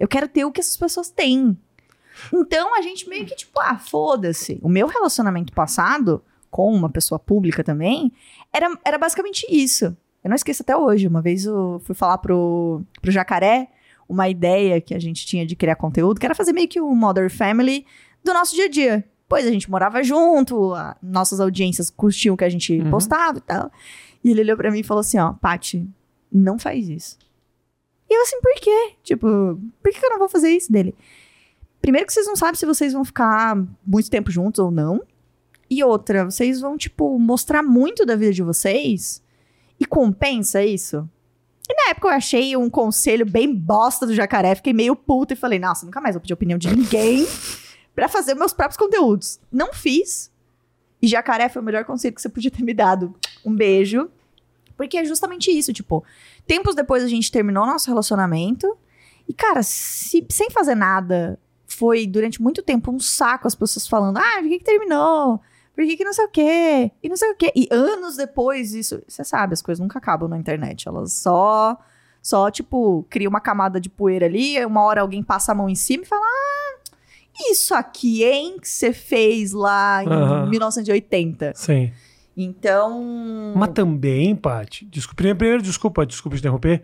Eu 0.03 0.07
quero 0.09 0.27
ter 0.27 0.43
o 0.43 0.51
que 0.51 0.59
essas 0.59 0.75
pessoas 0.75 1.09
têm. 1.09 1.57
Então 2.33 2.75
a 2.77 2.81
gente 2.81 3.07
meio 3.07 3.25
que, 3.25 3.35
tipo, 3.35 3.57
ah, 3.59 3.77
foda-se. 3.77 4.59
O 4.61 4.67
meu 4.67 4.85
relacionamento 4.87 5.53
passado, 5.53 6.21
com 6.51 6.71
uma 6.73 6.89
pessoa 6.89 7.17
pública 7.17 7.63
também, 7.63 8.11
era, 8.51 8.77
era 8.83 8.97
basicamente 8.97 9.45
isso. 9.49 9.85
Eu 10.23 10.29
não 10.29 10.35
esqueço 10.35 10.61
até 10.61 10.75
hoje. 10.75 11.07
Uma 11.07 11.21
vez 11.21 11.45
eu 11.45 11.81
fui 11.85 11.95
falar 11.95 12.17
pro, 12.17 12.81
pro 13.01 13.11
Jacaré 13.11 13.69
uma 14.07 14.27
ideia 14.27 14.81
que 14.81 14.93
a 14.93 14.99
gente 14.99 15.25
tinha 15.25 15.45
de 15.45 15.55
criar 15.55 15.75
conteúdo, 15.77 16.19
que 16.19 16.25
era 16.25 16.35
fazer 16.35 16.51
meio 16.53 16.67
que 16.67 16.81
um 16.81 16.93
Mother 16.93 17.29
Family 17.29 17.85
do 18.23 18.33
nosso 18.33 18.53
dia 18.53 18.65
a 18.65 18.69
dia. 18.69 19.05
Pois 19.29 19.47
a 19.47 19.51
gente 19.51 19.71
morava 19.71 20.03
junto, 20.03 20.73
a- 20.73 20.97
nossas 21.01 21.39
audiências 21.39 21.89
curtiam 21.89 22.35
o 22.35 22.37
que 22.37 22.43
a 22.43 22.49
gente 22.49 22.77
Uhum. 22.79 22.91
postava 22.91 23.37
e 23.37 23.41
tal. 23.41 23.71
E 24.23 24.29
ele 24.31 24.41
olhou 24.41 24.57
pra 24.57 24.69
mim 24.69 24.79
e 24.79 24.83
falou 24.83 24.99
assim: 25.01 25.17
ó, 25.17 25.31
Paty, 25.33 25.87
não 26.31 26.59
faz 26.59 26.89
isso. 26.89 27.17
E 28.13 28.15
eu 28.15 28.21
assim, 28.21 28.39
por 28.39 28.53
quê? 28.61 28.93
Tipo, 29.01 29.59
por 29.81 29.91
que 29.91 30.05
eu 30.05 30.09
não 30.11 30.19
vou 30.19 30.29
fazer 30.29 30.51
isso 30.51 30.71
dele? 30.71 30.93
Primeiro 31.81 32.05
que 32.05 32.13
vocês 32.13 32.27
não 32.27 32.35
sabem 32.35 32.53
se 32.53 32.65
vocês 32.65 32.93
vão 32.93 33.03
ficar 33.03 33.57
muito 33.83 34.07
tempo 34.07 34.29
juntos 34.29 34.59
ou 34.59 34.69
não. 34.69 35.01
E 35.67 35.83
outra, 35.83 36.25
vocês 36.25 36.61
vão, 36.61 36.77
tipo, 36.77 37.17
mostrar 37.17 37.63
muito 37.63 38.05
da 38.05 38.15
vida 38.15 38.31
de 38.31 38.43
vocês 38.43 39.19
e 39.79 39.85
compensa 39.85 40.63
isso? 40.63 41.09
E 41.67 41.73
na 41.73 41.89
época 41.89 42.09
eu 42.09 42.11
achei 42.11 42.55
um 42.55 42.69
conselho 42.69 43.25
bem 43.25 43.51
bosta 43.51 44.05
do 44.05 44.13
jacaré, 44.13 44.53
fiquei 44.53 44.73
meio 44.73 44.95
puta 44.95 45.33
e 45.33 45.35
falei, 45.35 45.57
nossa, 45.57 45.83
nunca 45.83 45.99
mais 45.99 46.13
vou 46.13 46.21
pedir 46.21 46.33
opinião 46.33 46.59
de 46.59 46.69
ninguém 46.69 47.25
pra 47.95 48.07
fazer 48.07 48.35
meus 48.35 48.53
próprios 48.53 48.77
conteúdos. 48.77 49.39
Não 49.51 49.73
fiz. 49.73 50.31
E 51.01 51.07
jacaré 51.07 51.49
foi 51.49 51.63
o 51.63 51.65
melhor 51.65 51.83
conselho 51.83 52.13
que 52.13 52.21
você 52.21 52.29
podia 52.29 52.51
ter 52.51 52.61
me 52.61 52.75
dado. 52.75 53.15
Um 53.43 53.55
beijo. 53.55 54.07
Porque 54.77 54.97
é 54.97 55.05
justamente 55.05 55.51
isso, 55.51 55.71
tipo, 55.73 56.03
tempos 56.45 56.75
depois 56.75 57.03
a 57.03 57.07
gente 57.07 57.31
terminou 57.31 57.65
nosso 57.65 57.89
relacionamento. 57.89 58.77
E, 59.27 59.33
cara, 59.33 59.63
se, 59.63 60.25
sem 60.29 60.49
fazer 60.49 60.75
nada, 60.75 61.39
foi 61.65 62.05
durante 62.05 62.41
muito 62.41 62.61
tempo 62.61 62.91
um 62.91 62.99
saco 62.99 63.47
as 63.47 63.55
pessoas 63.55 63.87
falando: 63.87 64.17
ah, 64.17 64.39
por 64.39 64.49
que, 64.49 64.59
que 64.59 64.65
terminou? 64.65 65.41
Por 65.75 65.85
que, 65.85 65.97
que 65.97 66.05
não 66.05 66.13
sei 66.13 66.25
o 66.25 66.29
quê? 66.29 66.91
E 67.01 67.09
não 67.09 67.17
sei 67.17 67.31
o 67.31 67.35
quê. 67.35 67.51
E 67.55 67.67
anos 67.71 68.15
depois, 68.15 68.73
isso. 68.73 69.01
Você 69.07 69.23
sabe, 69.23 69.53
as 69.53 69.61
coisas 69.61 69.81
nunca 69.81 69.97
acabam 69.97 70.29
na 70.29 70.37
internet. 70.37 70.87
Elas 70.87 71.13
só. 71.13 71.77
Só, 72.21 72.49
tipo, 72.49 73.05
cria 73.09 73.27
uma 73.27 73.41
camada 73.41 73.81
de 73.81 73.89
poeira 73.89 74.27
ali, 74.27 74.63
uma 74.65 74.81
hora 74.83 75.01
alguém 75.01 75.21
passa 75.21 75.51
a 75.51 75.55
mão 75.55 75.67
em 75.67 75.75
cima 75.75 76.03
e 76.03 76.05
fala: 76.05 76.25
Ah, 76.25 76.79
isso 77.51 77.73
aqui, 77.73 78.23
hein, 78.23 78.57
que 78.61 78.69
você 78.69 78.93
fez 78.93 79.51
lá 79.51 80.03
em 80.03 80.07
Aham. 80.07 80.49
1980. 80.49 81.53
Sim. 81.55 81.91
Então. 82.35 83.53
Mas 83.55 83.69
também, 83.69 84.35
Paty, 84.35 84.85
desculpa, 84.85 85.23
primeiro, 85.23 85.61
desculpa, 85.61 86.05
desculpa 86.05 86.35
te 86.35 86.39
interromper, 86.39 86.81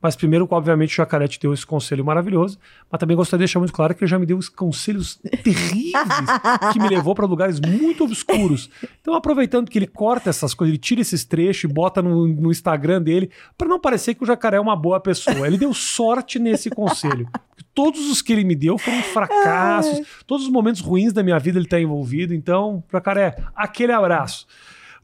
mas 0.00 0.14
primeiro, 0.14 0.46
obviamente, 0.48 0.92
o 0.92 0.96
Jacaré 0.96 1.26
te 1.26 1.40
deu 1.40 1.52
esse 1.52 1.66
conselho 1.66 2.04
maravilhoso, 2.04 2.56
mas 2.90 3.00
também 3.00 3.16
gostaria 3.16 3.38
de 3.38 3.48
deixar 3.48 3.58
muito 3.58 3.72
claro 3.72 3.94
que 3.94 4.04
ele 4.04 4.10
já 4.10 4.18
me 4.18 4.26
deu 4.26 4.38
os 4.38 4.48
conselhos 4.48 5.20
terríveis 5.42 5.92
que 6.72 6.78
me 6.78 6.88
levou 6.88 7.16
para 7.16 7.26
lugares 7.26 7.58
muito 7.58 8.04
obscuros. 8.04 8.70
Então, 9.00 9.14
aproveitando 9.14 9.68
que 9.68 9.76
ele 9.76 9.88
corta 9.88 10.30
essas 10.30 10.54
coisas, 10.54 10.70
ele 10.72 10.78
tira 10.78 11.00
esses 11.00 11.24
trechos 11.24 11.68
e 11.68 11.72
bota 11.72 12.00
no, 12.00 12.28
no 12.28 12.50
Instagram 12.50 13.02
dele, 13.02 13.30
para 13.56 13.66
não 13.66 13.80
parecer 13.80 14.14
que 14.14 14.22
o 14.22 14.26
Jacaré 14.26 14.58
é 14.58 14.60
uma 14.60 14.76
boa 14.76 15.00
pessoa. 15.00 15.46
Ele 15.46 15.58
deu 15.58 15.74
sorte 15.74 16.38
nesse 16.38 16.70
conselho. 16.70 17.28
Todos 17.74 18.08
os 18.08 18.22
que 18.22 18.32
ele 18.32 18.44
me 18.44 18.54
deu 18.54 18.78
foram 18.78 19.02
fracassos, 19.02 20.06
todos 20.26 20.46
os 20.46 20.50
momentos 20.50 20.80
ruins 20.80 21.12
da 21.12 21.24
minha 21.24 21.38
vida 21.40 21.58
ele 21.58 21.66
está 21.66 21.80
envolvido. 21.80 22.32
Então, 22.32 22.84
Jacaré, 22.90 23.36
aquele 23.54 23.92
abraço. 23.92 24.46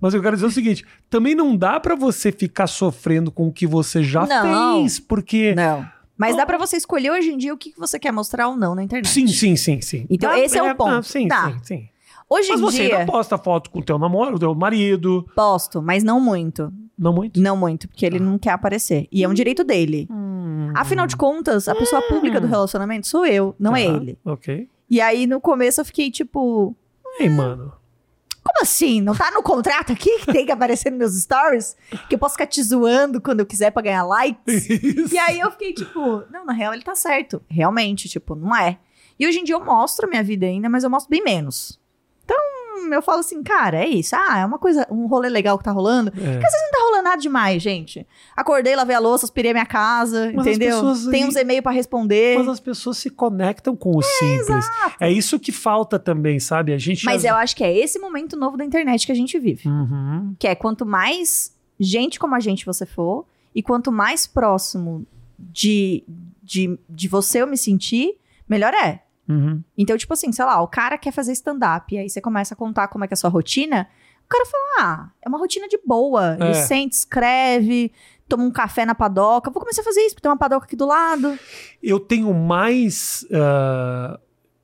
Mas 0.00 0.14
eu 0.14 0.20
quero 0.22 0.36
dizer 0.36 0.46
o 0.46 0.50
seguinte: 0.52 0.84
também 1.08 1.34
não 1.34 1.56
dá 1.56 1.78
pra 1.80 1.94
você 1.94 2.30
ficar 2.32 2.66
sofrendo 2.66 3.30
com 3.30 3.48
o 3.48 3.52
que 3.52 3.66
você 3.66 4.02
já 4.02 4.26
Não. 4.26 4.80
fez, 4.82 4.98
porque. 5.00 5.54
Não. 5.54 5.86
Mas 6.16 6.36
dá 6.36 6.46
pra 6.46 6.56
você 6.56 6.76
escolher 6.76 7.10
hoje 7.10 7.30
em 7.32 7.36
dia 7.36 7.52
o 7.52 7.58
que 7.58 7.72
você 7.76 7.98
quer 7.98 8.12
mostrar 8.12 8.46
ou 8.48 8.56
não 8.56 8.74
na 8.74 8.84
internet. 8.84 9.10
Sim, 9.10 9.26
sim, 9.26 9.56
sim, 9.56 9.80
sim. 9.80 10.06
Então, 10.08 10.32
esse 10.32 10.56
é 10.56 10.62
o 10.62 10.74
ponto. 10.76 10.90
ah, 10.90 11.02
sim, 11.02 11.26
Dá. 11.26 11.50
sim, 11.50 11.58
sim. 11.64 11.88
Hoje 12.30 12.48
Mas 12.50 12.60
em 12.60 12.62
você 12.62 12.84
dia, 12.86 12.98
ainda 12.98 13.12
posta 13.12 13.36
foto 13.36 13.68
com 13.68 13.80
o 13.80 13.82
teu 13.82 13.98
namoro, 13.98 14.36
o 14.36 14.38
teu 14.38 14.54
marido. 14.54 15.28
posto, 15.34 15.82
mas 15.82 16.02
não 16.04 16.20
muito. 16.20 16.72
Não 16.96 17.12
muito? 17.12 17.40
Não 17.40 17.56
muito, 17.56 17.88
porque 17.88 18.06
ele 18.06 18.20
não 18.20 18.38
quer 18.38 18.50
aparecer. 18.50 19.08
E 19.10 19.24
é 19.24 19.28
um 19.28 19.34
direito 19.34 19.64
dele. 19.64 20.06
Hum. 20.10 20.70
Afinal 20.74 21.06
de 21.08 21.16
contas, 21.16 21.66
a 21.68 21.74
pessoa 21.74 22.00
pública 22.02 22.40
do 22.40 22.46
relacionamento 22.46 23.06
sou 23.08 23.26
eu, 23.26 23.54
não 23.58 23.76
é 23.76 23.84
Tá, 23.84 23.92
ele. 23.94 24.18
Ok. 24.24 24.68
E 24.88 25.00
aí, 25.00 25.26
no 25.26 25.40
começo, 25.40 25.80
eu 25.80 25.84
fiquei 25.84 26.10
tipo, 26.10 26.74
Ei, 27.18 27.28
mano. 27.28 27.72
Como 28.44 28.60
assim? 28.62 29.00
Não 29.00 29.14
tá 29.14 29.30
no 29.30 29.42
contrato 29.42 29.92
aqui 29.92 30.18
que 30.18 30.32
tem 30.32 30.44
que 30.44 30.52
aparecer 30.52 30.90
nos 30.90 30.98
meus 30.98 31.22
stories? 31.22 31.76
Que 32.08 32.14
eu 32.14 32.18
posso 32.18 32.34
ficar 32.34 32.46
te 32.46 32.62
zoando 32.62 33.20
quando 33.20 33.40
eu 33.40 33.46
quiser 33.46 33.70
pra 33.70 33.82
ganhar 33.82 34.04
likes? 34.04 34.68
Isso. 34.68 35.14
E 35.14 35.18
aí 35.18 35.40
eu 35.40 35.50
fiquei 35.50 35.72
tipo, 35.72 36.22
não, 36.30 36.44
na 36.44 36.52
real 36.52 36.74
ele 36.74 36.82
tá 36.82 36.94
certo. 36.94 37.42
Realmente, 37.48 38.08
tipo, 38.08 38.34
não 38.34 38.54
é. 38.54 38.78
E 39.18 39.26
hoje 39.26 39.38
em 39.38 39.44
dia 39.44 39.54
eu 39.54 39.64
mostro 39.64 40.06
a 40.06 40.10
minha 40.10 40.22
vida 40.22 40.44
ainda, 40.44 40.68
mas 40.68 40.84
eu 40.84 40.90
mostro 40.90 41.10
bem 41.10 41.22
menos. 41.24 41.80
Então, 42.76 42.92
eu 42.92 43.02
falo 43.02 43.20
assim, 43.20 43.42
cara, 43.42 43.78
é 43.78 43.88
isso. 43.88 44.14
Ah, 44.16 44.38
é 44.38 44.46
uma 44.46 44.58
coisa, 44.58 44.86
um 44.90 45.06
rolê 45.06 45.28
legal 45.28 45.56
que 45.58 45.64
tá 45.64 45.70
rolando. 45.70 46.12
É. 46.16 46.34
Não 46.34 46.40
tá 46.40 46.78
rolando 46.84 47.02
nada 47.04 47.20
demais, 47.20 47.62
gente. 47.62 48.06
Acordei, 48.36 48.74
lavei 48.74 48.96
a 48.96 48.98
louça, 48.98 49.24
aspirei 49.26 49.50
a 49.52 49.54
minha 49.54 49.66
casa, 49.66 50.32
Mas 50.34 50.46
as 50.46 50.56
entendeu? 50.56 50.76
pessoas 50.76 51.06
Tem 51.06 51.22
aí- 51.22 51.28
uns 51.28 51.36
e-mails 51.36 51.62
pra 51.62 51.72
responder. 51.72 52.38
Mas 52.38 52.48
as 52.48 52.60
pessoas 52.60 52.98
se 52.98 53.10
conectam 53.10 53.76
com 53.76 53.96
o 53.96 54.02
simples. 54.02 54.66
É 55.00 55.10
isso 55.10 55.38
que 55.38 55.52
falta 55.52 55.98
também, 55.98 56.38
sabe? 56.40 56.72
A 56.72 56.78
gente. 56.78 57.04
Mas 57.04 57.24
eu 57.24 57.34
acho 57.34 57.54
que 57.56 57.62
é 57.64 57.76
esse 57.76 57.98
momento 57.98 58.36
novo 58.36 58.56
da 58.56 58.64
internet 58.64 59.06
que 59.06 59.12
a 59.12 59.16
gente 59.16 59.38
vive. 59.38 59.68
Uhum. 59.68 60.34
Que 60.38 60.48
é 60.48 60.54
quanto 60.54 60.84
mais 60.84 61.54
gente 61.78 62.18
como 62.18 62.34
a 62.34 62.40
gente 62.40 62.64
você 62.66 62.86
for, 62.86 63.26
e 63.54 63.62
quanto 63.62 63.90
mais 63.92 64.26
próximo 64.26 65.06
de, 65.38 66.04
de, 66.42 66.78
de 66.88 67.08
você 67.08 67.42
eu 67.42 67.46
me 67.46 67.56
sentir, 67.56 68.14
melhor 68.48 68.72
é. 68.74 69.02
Uhum. 69.28 69.62
Então, 69.76 69.96
tipo 69.96 70.12
assim, 70.12 70.30
sei 70.32 70.44
lá, 70.44 70.60
o 70.60 70.68
cara 70.68 70.98
quer 70.98 71.12
fazer 71.12 71.32
stand-up, 71.32 71.94
e 71.94 71.98
aí 71.98 72.08
você 72.10 72.20
começa 72.20 72.54
a 72.54 72.56
contar 72.56 72.88
como 72.88 73.04
é 73.04 73.08
que 73.08 73.14
é 73.14 73.16
a 73.16 73.18
sua 73.18 73.30
rotina, 73.30 73.88
o 74.24 74.28
cara 74.28 74.44
fala, 74.46 74.64
ah, 74.80 75.10
é 75.22 75.28
uma 75.28 75.38
rotina 75.38 75.68
de 75.68 75.78
boa. 75.86 76.36
Ele 76.40 76.50
É. 76.50 76.54
sente, 76.54 76.94
escreve, 76.94 77.92
toma 78.28 78.42
um 78.44 78.50
café 78.50 78.84
na 78.86 78.94
padoca. 78.94 79.50
Vou 79.50 79.60
começar 79.60 79.82
a 79.82 79.84
fazer 79.84 80.00
isso, 80.00 80.14
porque 80.14 80.22
tem 80.22 80.30
uma 80.30 80.38
padoca 80.38 80.64
aqui 80.66 80.76
do 80.76 80.86
lado. 80.86 81.38
Eu 81.82 82.00
tenho 82.00 82.32
mais. 82.32 83.26
ah, 83.32 84.18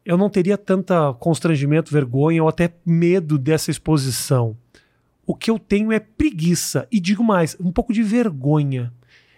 eu 0.05 0.17
não 0.17 0.31
teria 0.31 0.57
tanta 0.57 1.13
constrangimento, 1.21 1.93
vergonha 1.93 2.43
ou 2.43 2.49
até 2.49 2.73
medo 2.87 3.39
dessa 3.39 3.71
exposição. 3.71 4.57
O 5.27 5.35
que 5.35 5.51
eu 5.51 5.59
tenho 5.59 5.93
é 5.93 6.01
preguiça. 6.01 6.89
E 6.91 6.99
digo 6.99 7.23
mais, 7.23 7.55
um 7.61 7.71
pouco 7.71 7.93
de 7.93 8.03
vergonha. 8.03 8.93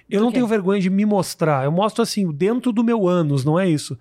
Eu 0.09 0.21
não 0.21 0.31
tenho 0.31 0.47
vergonha 0.47 0.81
de 0.81 0.89
me 0.91 1.05
mostrar. 1.05 1.65
Eu 1.65 1.73
mostro 1.73 2.03
assim, 2.03 2.31
dentro 2.31 2.71
do 2.71 2.85
meu 2.85 3.09
ânus, 3.09 3.45
não 3.45 3.59
é 3.59 3.69
isso. 3.69 3.99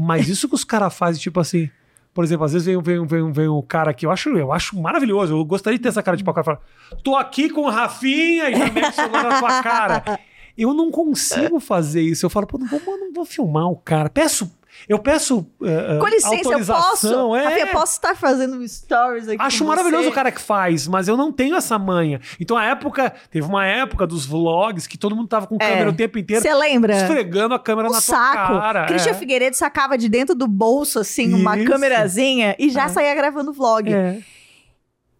Mas 0.00 0.28
isso 0.28 0.48
que 0.48 0.54
os 0.54 0.62
caras 0.62 0.94
fazem, 0.94 1.20
tipo 1.20 1.40
assim. 1.40 1.68
Por 2.14 2.24
exemplo, 2.24 2.44
às 2.44 2.52
vezes 2.52 2.66
vem, 2.66 2.80
vem, 2.80 3.04
vem, 3.04 3.32
vem 3.32 3.48
um 3.48 3.62
cara 3.62 3.92
que 3.92 4.06
eu 4.06 4.10
acho, 4.10 4.28
eu 4.30 4.52
acho 4.52 4.80
maravilhoso. 4.80 5.34
Eu 5.34 5.44
gostaria 5.44 5.76
de 5.76 5.82
ter 5.82 5.88
essa 5.88 6.02
cara 6.02 6.16
de 6.16 6.22
pau. 6.22 6.32
O 6.32 6.34
cara 6.34 6.44
fala, 6.44 6.60
tô 7.02 7.16
aqui 7.16 7.50
com 7.50 7.62
o 7.62 7.70
Rafinha 7.70 8.48
e 8.50 8.56
já 8.56 8.70
mete 8.70 8.96
na 8.96 9.38
tua 9.38 9.62
cara. 9.62 10.20
Eu 10.56 10.72
não 10.74 10.90
consigo 10.90 11.60
fazer 11.60 12.02
isso. 12.02 12.24
Eu 12.26 12.30
falo, 12.30 12.46
pô, 12.46 12.58
não 12.58 12.66
vou, 12.66 12.80
não 12.98 13.12
vou 13.12 13.24
filmar 13.24 13.66
o 13.66 13.76
cara. 13.76 14.08
Peço, 14.08 14.50
eu 14.86 14.98
peço 14.98 15.46
eh, 15.62 15.98
Com 15.98 16.06
licença, 16.08 16.34
eu 16.52 16.58
posso. 16.58 16.72
autorização. 16.72 17.36
É. 17.36 17.44
Rafinha, 17.44 17.66
posso 17.68 17.92
estar 17.94 18.14
fazendo 18.14 18.68
stories 18.68 19.28
aqui. 19.28 19.40
Acho 19.42 19.64
maravilhoso 19.64 20.04
você? 20.04 20.10
o 20.10 20.12
cara 20.12 20.30
que 20.30 20.40
faz, 20.40 20.86
mas 20.86 21.08
eu 21.08 21.16
não 21.16 21.32
tenho 21.32 21.56
essa 21.56 21.78
manha. 21.78 22.20
Então, 22.38 22.56
a 22.56 22.64
época, 22.64 23.10
teve 23.30 23.46
uma 23.46 23.64
época 23.64 24.06
dos 24.06 24.26
vlogs 24.26 24.86
que 24.86 24.98
todo 24.98 25.16
mundo 25.16 25.28
tava 25.28 25.46
com 25.46 25.56
É. 25.60 25.68
câmera 25.70 25.90
o 25.90 25.92
tempo 25.94 26.18
inteiro, 26.18 26.42
Você 26.42 26.52
lembra? 26.54 26.94
esfregando 26.96 27.54
a 27.54 27.58
câmera 27.58 27.88
Um 27.88 27.92
na 27.92 28.00
saco. 28.00 28.52
tua 28.52 28.60
cara. 28.60 28.86
Christian 28.86 29.12
é. 29.12 29.14
Figueiredo 29.14 29.56
sacava 29.56 29.96
de 29.96 30.08
dentro 30.08 30.34
do 30.34 30.46
bolso, 30.46 30.98
assim, 30.98 31.32
uma 31.32 31.56
Isso. 31.56 31.70
câmerazinha 31.70 32.54
e 32.58 32.68
já 32.70 32.84
É. 32.84 32.88
saía 32.88 33.14
gravando 33.14 33.52
vlog. 33.52 33.92
É. 33.92 34.18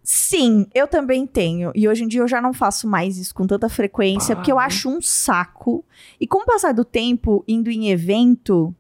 Sim, 0.02 0.66
eu 0.74 0.88
também 0.88 1.26
tenho. 1.26 1.70
E 1.74 1.86
hoje 1.86 2.04
em 2.04 2.08
dia 2.08 2.22
eu 2.22 2.28
já 2.28 2.40
não 2.40 2.54
faço 2.54 2.88
mais 2.88 3.18
isso 3.18 3.34
com 3.34 3.46
tanta 3.46 3.68
frequência, 3.68 4.34
Pá, 4.34 4.40
porque 4.40 4.50
eu 4.50 4.58
acho 4.58 4.88
um 4.88 5.02
saco. 5.02 5.84
E 6.18 6.26
com 6.26 6.38
o 6.38 6.46
passar 6.46 6.72
do 6.72 6.82
tempo, 6.84 7.44
indo 7.46 7.70
em 7.70 7.90
evento. 7.90 8.74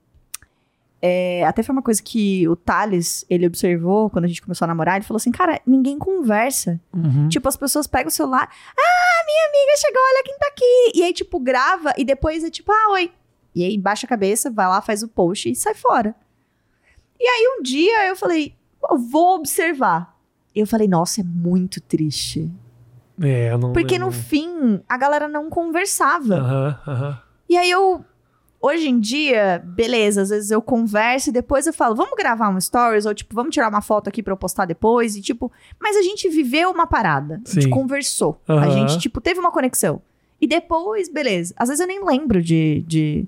É, 1.00 1.44
até 1.46 1.62
foi 1.62 1.72
uma 1.72 1.82
coisa 1.82 2.02
que 2.02 2.48
o 2.48 2.56
Thales, 2.56 3.24
ele 3.30 3.46
observou 3.46 4.10
quando 4.10 4.24
a 4.24 4.28
gente 4.28 4.42
começou 4.42 4.64
a 4.64 4.68
namorar. 4.68 4.96
Ele 4.96 5.04
falou 5.04 5.18
assim: 5.18 5.30
Cara, 5.30 5.60
ninguém 5.66 5.98
conversa. 5.98 6.80
Uhum. 6.92 7.28
Tipo, 7.28 7.48
as 7.48 7.56
pessoas 7.56 7.86
pegam 7.86 8.08
o 8.08 8.10
celular. 8.10 8.48
Ah, 8.76 9.24
minha 9.26 9.46
amiga 9.48 9.76
chegou, 9.78 10.00
olha 10.02 10.24
quem 10.24 10.38
tá 10.38 10.46
aqui. 10.48 10.92
E 10.98 11.02
aí, 11.04 11.12
tipo, 11.12 11.38
grava 11.38 11.92
e 11.96 12.04
depois 12.04 12.42
é 12.42 12.50
tipo, 12.50 12.72
ah, 12.72 12.92
oi. 12.92 13.12
E 13.54 13.64
aí, 13.64 13.78
baixa 13.78 14.06
a 14.06 14.08
cabeça, 14.08 14.50
vai 14.50 14.66
lá, 14.66 14.80
faz 14.82 15.02
o 15.02 15.08
post 15.08 15.48
e 15.50 15.54
sai 15.54 15.74
fora. 15.74 16.14
E 17.18 17.24
aí, 17.26 17.56
um 17.58 17.62
dia 17.62 18.06
eu 18.08 18.16
falei, 18.16 18.54
eu 18.90 18.98
vou 18.98 19.36
observar. 19.36 20.16
Eu 20.54 20.66
falei, 20.66 20.88
nossa, 20.88 21.20
é 21.20 21.24
muito 21.24 21.80
triste. 21.80 22.50
É, 23.20 23.50
eu 23.52 23.58
não 23.58 23.72
Porque 23.72 23.94
eu 23.96 24.00
no 24.00 24.06
não- 24.06 24.12
fim, 24.12 24.80
a 24.88 24.96
galera 24.96 25.28
não 25.28 25.48
conversava. 25.50 26.34
Aham, 26.36 26.80
aham. 26.86 27.22
E 27.48 27.56
aí 27.56 27.70
eu. 27.70 28.04
Hoje 28.60 28.88
em 28.88 28.98
dia, 28.98 29.62
beleza, 29.64 30.22
às 30.22 30.30
vezes 30.30 30.50
eu 30.50 30.60
converso 30.60 31.30
e 31.30 31.32
depois 31.32 31.66
eu 31.66 31.72
falo, 31.72 31.94
vamos 31.94 32.14
gravar 32.16 32.48
um 32.48 32.60
stories, 32.60 33.06
ou 33.06 33.14
tipo, 33.14 33.32
vamos 33.34 33.54
tirar 33.54 33.68
uma 33.68 33.80
foto 33.80 34.08
aqui 34.08 34.20
pra 34.22 34.32
eu 34.32 34.36
postar 34.36 34.64
depois, 34.64 35.14
e 35.14 35.22
tipo, 35.22 35.50
mas 35.80 35.96
a 35.96 36.02
gente 36.02 36.28
viveu 36.28 36.70
uma 36.70 36.86
parada, 36.86 37.34
a 37.46 37.50
gente 37.50 37.64
Sim. 37.64 37.70
conversou, 37.70 38.40
a 38.48 38.54
Aham. 38.54 38.70
gente, 38.72 38.98
tipo, 38.98 39.20
teve 39.20 39.38
uma 39.38 39.52
conexão. 39.52 40.02
E 40.40 40.46
depois, 40.46 41.08
beleza. 41.08 41.54
Às 41.56 41.68
vezes 41.68 41.80
eu 41.80 41.86
nem 41.86 42.04
lembro 42.04 42.42
de, 42.42 42.84
de, 42.86 43.26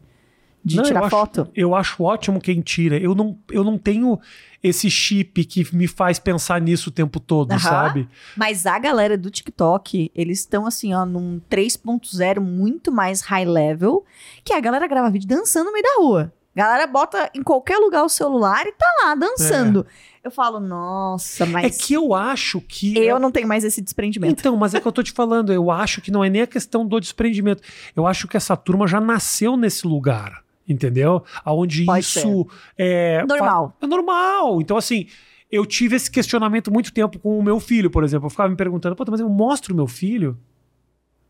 de 0.64 0.76
Não, 0.76 0.82
eu 0.82 0.88
tirar 0.88 1.00
acho- 1.02 1.10
foto. 1.10 1.48
Eu 1.54 1.74
acho 1.74 2.02
ótimo 2.02 2.40
quem 2.40 2.60
tira. 2.60 2.96
Eu 2.98 3.14
não, 3.14 3.36
eu 3.50 3.62
não 3.64 3.76
tenho 3.78 4.18
esse 4.62 4.90
chip 4.90 5.44
que 5.44 5.74
me 5.74 5.86
faz 5.86 6.18
pensar 6.18 6.60
nisso 6.60 6.90
o 6.90 6.92
tempo 6.92 7.18
todo, 7.18 7.50
Aham. 7.52 7.58
sabe? 7.58 8.08
Mas 8.36 8.66
a 8.66 8.78
galera 8.78 9.16
do 9.16 9.30
TikTok, 9.30 10.10
eles 10.14 10.40
estão 10.40 10.66
assim, 10.66 10.92
ó, 10.94 11.04
num 11.06 11.40
3.0 11.50 12.40
muito 12.40 12.92
mais 12.92 13.22
high 13.22 13.44
level, 13.46 14.04
que 14.44 14.52
a 14.52 14.60
galera 14.60 14.86
grava 14.86 15.10
vídeo 15.10 15.28
dançando 15.28 15.66
no 15.66 15.72
meio 15.72 15.84
da 15.84 15.94
rua. 16.02 16.32
A 16.54 16.58
galera 16.60 16.86
bota 16.86 17.30
em 17.34 17.42
qualquer 17.42 17.78
lugar 17.78 18.04
o 18.04 18.08
celular 18.08 18.66
e 18.66 18.72
tá 18.72 18.86
lá 19.04 19.14
dançando. 19.14 19.86
Eu 20.22 20.30
falo, 20.30 20.60
nossa, 20.60 21.46
mas 21.46 21.64
É 21.80 21.84
que 21.86 21.94
eu 21.94 22.12
acho 22.12 22.60
que. 22.60 22.98
eu 22.98 23.18
não 23.18 23.30
tenho 23.30 23.48
mais 23.48 23.64
esse 23.64 23.80
desprendimento. 23.80 24.40
Então, 24.40 24.56
mas 24.56 24.74
é 24.74 24.80
que 24.80 24.86
eu 24.86 24.92
tô 24.92 25.02
te 25.02 25.12
falando, 25.12 25.52
eu 25.52 25.70
acho 25.70 26.02
que 26.02 26.10
não 26.10 26.22
é 26.22 26.28
nem 26.28 26.42
a 26.42 26.46
questão 26.46 26.84
do 26.84 27.00
desprendimento. 27.00 27.62
Eu 27.96 28.06
acho 28.06 28.28
que 28.28 28.36
essa 28.36 28.56
turma 28.56 28.86
já 28.86 29.00
nasceu 29.00 29.56
nesse 29.56 29.86
lugar, 29.86 30.42
entendeu? 30.72 31.22
Aonde 31.44 31.84
Pode 31.84 32.00
isso 32.00 32.46
é 32.78 33.24
Normal. 33.26 33.76
É 33.80 33.86
normal. 33.86 34.60
Então, 34.60 34.76
assim, 34.76 35.06
eu 35.50 35.66
tive 35.66 35.96
esse 35.96 36.10
questionamento 36.10 36.72
muito 36.72 36.92
tempo 36.92 37.18
com 37.18 37.38
o 37.38 37.42
meu 37.42 37.58
filho, 37.58 37.90
por 37.90 38.04
exemplo. 38.04 38.26
Eu 38.26 38.30
ficava 38.30 38.48
me 38.48 38.56
perguntando, 38.56 38.96
mas 39.08 39.20
eu 39.20 39.28
mostro 39.28 39.74
o 39.74 39.76
meu 39.76 39.86
filho? 39.86 40.38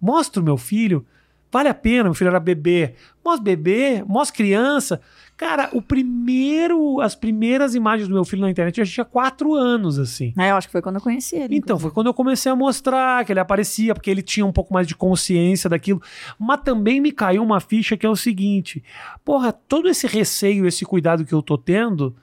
Mostro 0.00 0.42
o 0.42 0.44
meu 0.44 0.56
filho? 0.56 1.06
Vale 1.50 1.68
a 1.68 1.74
pena, 1.74 2.04
meu 2.04 2.14
filho 2.14 2.28
era 2.28 2.38
bebê. 2.38 2.94
Mostra 3.24 3.42
bebê, 3.42 4.04
mostra 4.06 4.36
criança. 4.36 5.00
Cara, 5.40 5.70
o 5.72 5.80
primeiro, 5.80 7.00
as 7.00 7.14
primeiras 7.14 7.74
imagens 7.74 8.06
do 8.06 8.12
meu 8.12 8.26
filho 8.26 8.42
na 8.42 8.50
internet 8.50 8.76
eu 8.76 8.84
já 8.84 8.92
tinha 8.92 9.04
quatro 9.06 9.54
anos, 9.54 9.98
assim. 9.98 10.34
É, 10.36 10.50
eu 10.50 10.56
acho 10.56 10.68
que 10.68 10.72
foi 10.72 10.82
quando 10.82 10.96
eu 10.96 11.00
conheci 11.00 11.34
ele. 11.34 11.56
Então, 11.56 11.78
foi 11.78 11.90
quando 11.90 12.08
eu 12.08 12.12
comecei 12.12 12.52
a 12.52 12.54
mostrar 12.54 13.24
que 13.24 13.32
ele 13.32 13.40
aparecia, 13.40 13.94
porque 13.94 14.10
ele 14.10 14.20
tinha 14.20 14.44
um 14.44 14.52
pouco 14.52 14.74
mais 14.74 14.86
de 14.86 14.94
consciência 14.94 15.70
daquilo. 15.70 16.02
Mas 16.38 16.60
também 16.60 17.00
me 17.00 17.10
caiu 17.10 17.42
uma 17.42 17.58
ficha 17.58 17.96
que 17.96 18.04
é 18.04 18.08
o 18.10 18.14
seguinte: 18.14 18.84
porra, 19.24 19.50
todo 19.50 19.88
esse 19.88 20.06
receio, 20.06 20.66
esse 20.66 20.84
cuidado 20.84 21.24
que 21.24 21.32
eu 21.32 21.40
tô 21.40 21.56
tendo, 21.56 22.14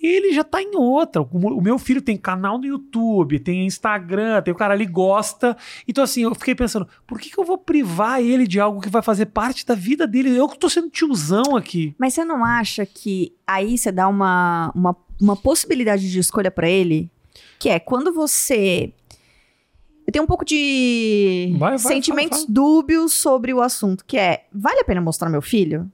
ele 0.00 0.32
já 0.32 0.44
tá 0.44 0.62
em 0.62 0.76
outra. 0.76 1.22
O 1.22 1.60
meu 1.60 1.78
filho 1.78 2.00
tem 2.00 2.16
canal 2.16 2.58
no 2.58 2.66
YouTube, 2.66 3.38
tem 3.40 3.66
Instagram, 3.66 4.40
tem 4.42 4.52
o 4.52 4.56
cara 4.56 4.74
ali 4.74 4.86
gosta. 4.86 5.56
Então, 5.86 6.04
assim, 6.04 6.22
eu 6.22 6.34
fiquei 6.34 6.54
pensando, 6.54 6.86
por 7.06 7.18
que, 7.18 7.30
que 7.30 7.38
eu 7.38 7.44
vou 7.44 7.58
privar 7.58 8.20
ele 8.20 8.46
de 8.46 8.60
algo 8.60 8.80
que 8.80 8.88
vai 8.88 9.02
fazer 9.02 9.26
parte 9.26 9.66
da 9.66 9.74
vida 9.74 10.06
dele? 10.06 10.36
Eu 10.36 10.48
que 10.48 10.58
tô 10.58 10.68
sendo 10.70 10.88
tiozão 10.88 11.56
aqui. 11.56 11.94
Mas 11.98 12.14
você 12.14 12.24
não 12.24 12.44
acha 12.44 12.86
que 12.86 13.34
aí 13.46 13.76
você 13.76 13.90
dá 13.90 14.06
uma, 14.06 14.70
uma, 14.74 14.96
uma 15.20 15.36
possibilidade 15.36 16.10
de 16.10 16.18
escolha 16.18 16.50
pra 16.50 16.68
ele? 16.68 17.10
Que 17.58 17.68
é 17.68 17.80
quando 17.80 18.12
você. 18.12 18.92
Eu 20.06 20.12
tenho 20.12 20.24
um 20.24 20.28
pouco 20.28 20.44
de 20.44 21.54
Vai, 21.58 21.76
vai, 21.76 21.78
sentimentos 21.78 22.40
fala. 22.42 22.52
dúbios 22.52 23.12
sobre 23.12 23.52
o 23.52 23.60
assunto, 23.60 24.04
que 24.06 24.16
é: 24.16 24.46
vale 24.52 24.80
a 24.80 24.84
pena 24.84 25.00
mostrar 25.00 25.28
meu 25.28 25.42
filho? 25.42 25.90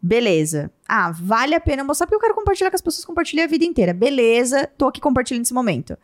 Beleza. 0.00 0.70
Ah, 0.88 1.10
vale 1.12 1.54
a 1.54 1.60
pena 1.60 1.84
mostrar 1.84 2.06
porque 2.06 2.16
eu 2.16 2.20
quero 2.20 2.34
compartilhar 2.34 2.70
com 2.70 2.76
as 2.76 2.80
pessoas, 2.80 3.04
compartilhar 3.04 3.44
a 3.44 3.48
vida 3.48 3.64
inteira. 3.64 3.92
Beleza, 3.92 4.66
tô 4.78 4.86
aqui 4.86 5.00
compartilhando 5.00 5.44
esse 5.44 5.52
momento. 5.52 5.98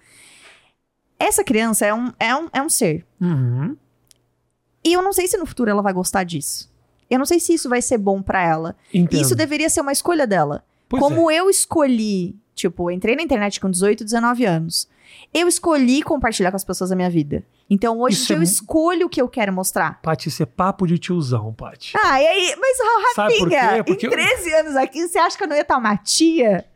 Essa 1.18 1.42
criança 1.42 1.86
é 1.86 1.94
um, 1.94 2.12
é 2.20 2.36
um, 2.36 2.48
é 2.52 2.62
um 2.62 2.68
ser. 2.68 3.06
Uhum. 3.18 3.74
E 4.84 4.92
eu 4.92 5.00
não 5.00 5.12
sei 5.12 5.26
se 5.26 5.38
no 5.38 5.46
futuro 5.46 5.70
ela 5.70 5.80
vai 5.80 5.92
gostar 5.94 6.22
disso. 6.24 6.70
Eu 7.08 7.18
não 7.18 7.24
sei 7.24 7.40
se 7.40 7.54
isso 7.54 7.68
vai 7.68 7.80
ser 7.80 7.96
bom 7.96 8.20
pra 8.20 8.42
ela. 8.42 8.76
Entendo. 8.92 9.22
Isso 9.22 9.34
deveria 9.34 9.70
ser 9.70 9.80
uma 9.80 9.92
escolha 9.92 10.26
dela. 10.26 10.62
Pois 10.88 11.02
Como 11.02 11.30
é. 11.30 11.36
eu 11.36 11.48
escolhi, 11.48 12.36
tipo, 12.54 12.90
eu 12.90 12.94
entrei 12.94 13.16
na 13.16 13.22
internet 13.22 13.60
com 13.60 13.70
18, 13.70 14.04
19 14.04 14.44
anos. 14.44 14.88
Eu 15.32 15.48
escolhi 15.48 16.02
compartilhar 16.02 16.50
com 16.50 16.56
as 16.56 16.64
pessoas 16.64 16.92
a 16.92 16.96
minha 16.96 17.08
vida. 17.08 17.42
Então 17.68 17.98
hoje 18.00 18.16
Isso 18.16 18.32
eu 18.32 18.40
é 18.40 18.42
escolho 18.44 19.06
o 19.06 19.08
que 19.08 19.20
eu 19.20 19.28
quero 19.28 19.52
mostrar. 19.52 20.00
Paty, 20.02 20.28
isso 20.28 20.42
é 20.42 20.46
papo 20.46 20.86
de 20.86 20.98
tiozão, 20.98 21.52
Paty. 21.54 21.94
Ah, 21.96 22.20
e 22.20 22.26
aí, 22.26 22.56
mas 22.60 22.76
por 23.14 23.22
Rafinha, 23.22 23.74
quê? 23.76 23.82
Porque 23.84 24.06
em 24.06 24.10
eu- 24.10 24.16
13 24.16 24.54
anos 24.54 24.76
aqui, 24.76 25.08
você 25.08 25.18
acha 25.18 25.36
que 25.36 25.42
eu 25.44 25.48
não 25.48 25.56
ia 25.56 25.62
estar 25.62 25.78
uma 25.78 25.96
tia? 25.96 26.66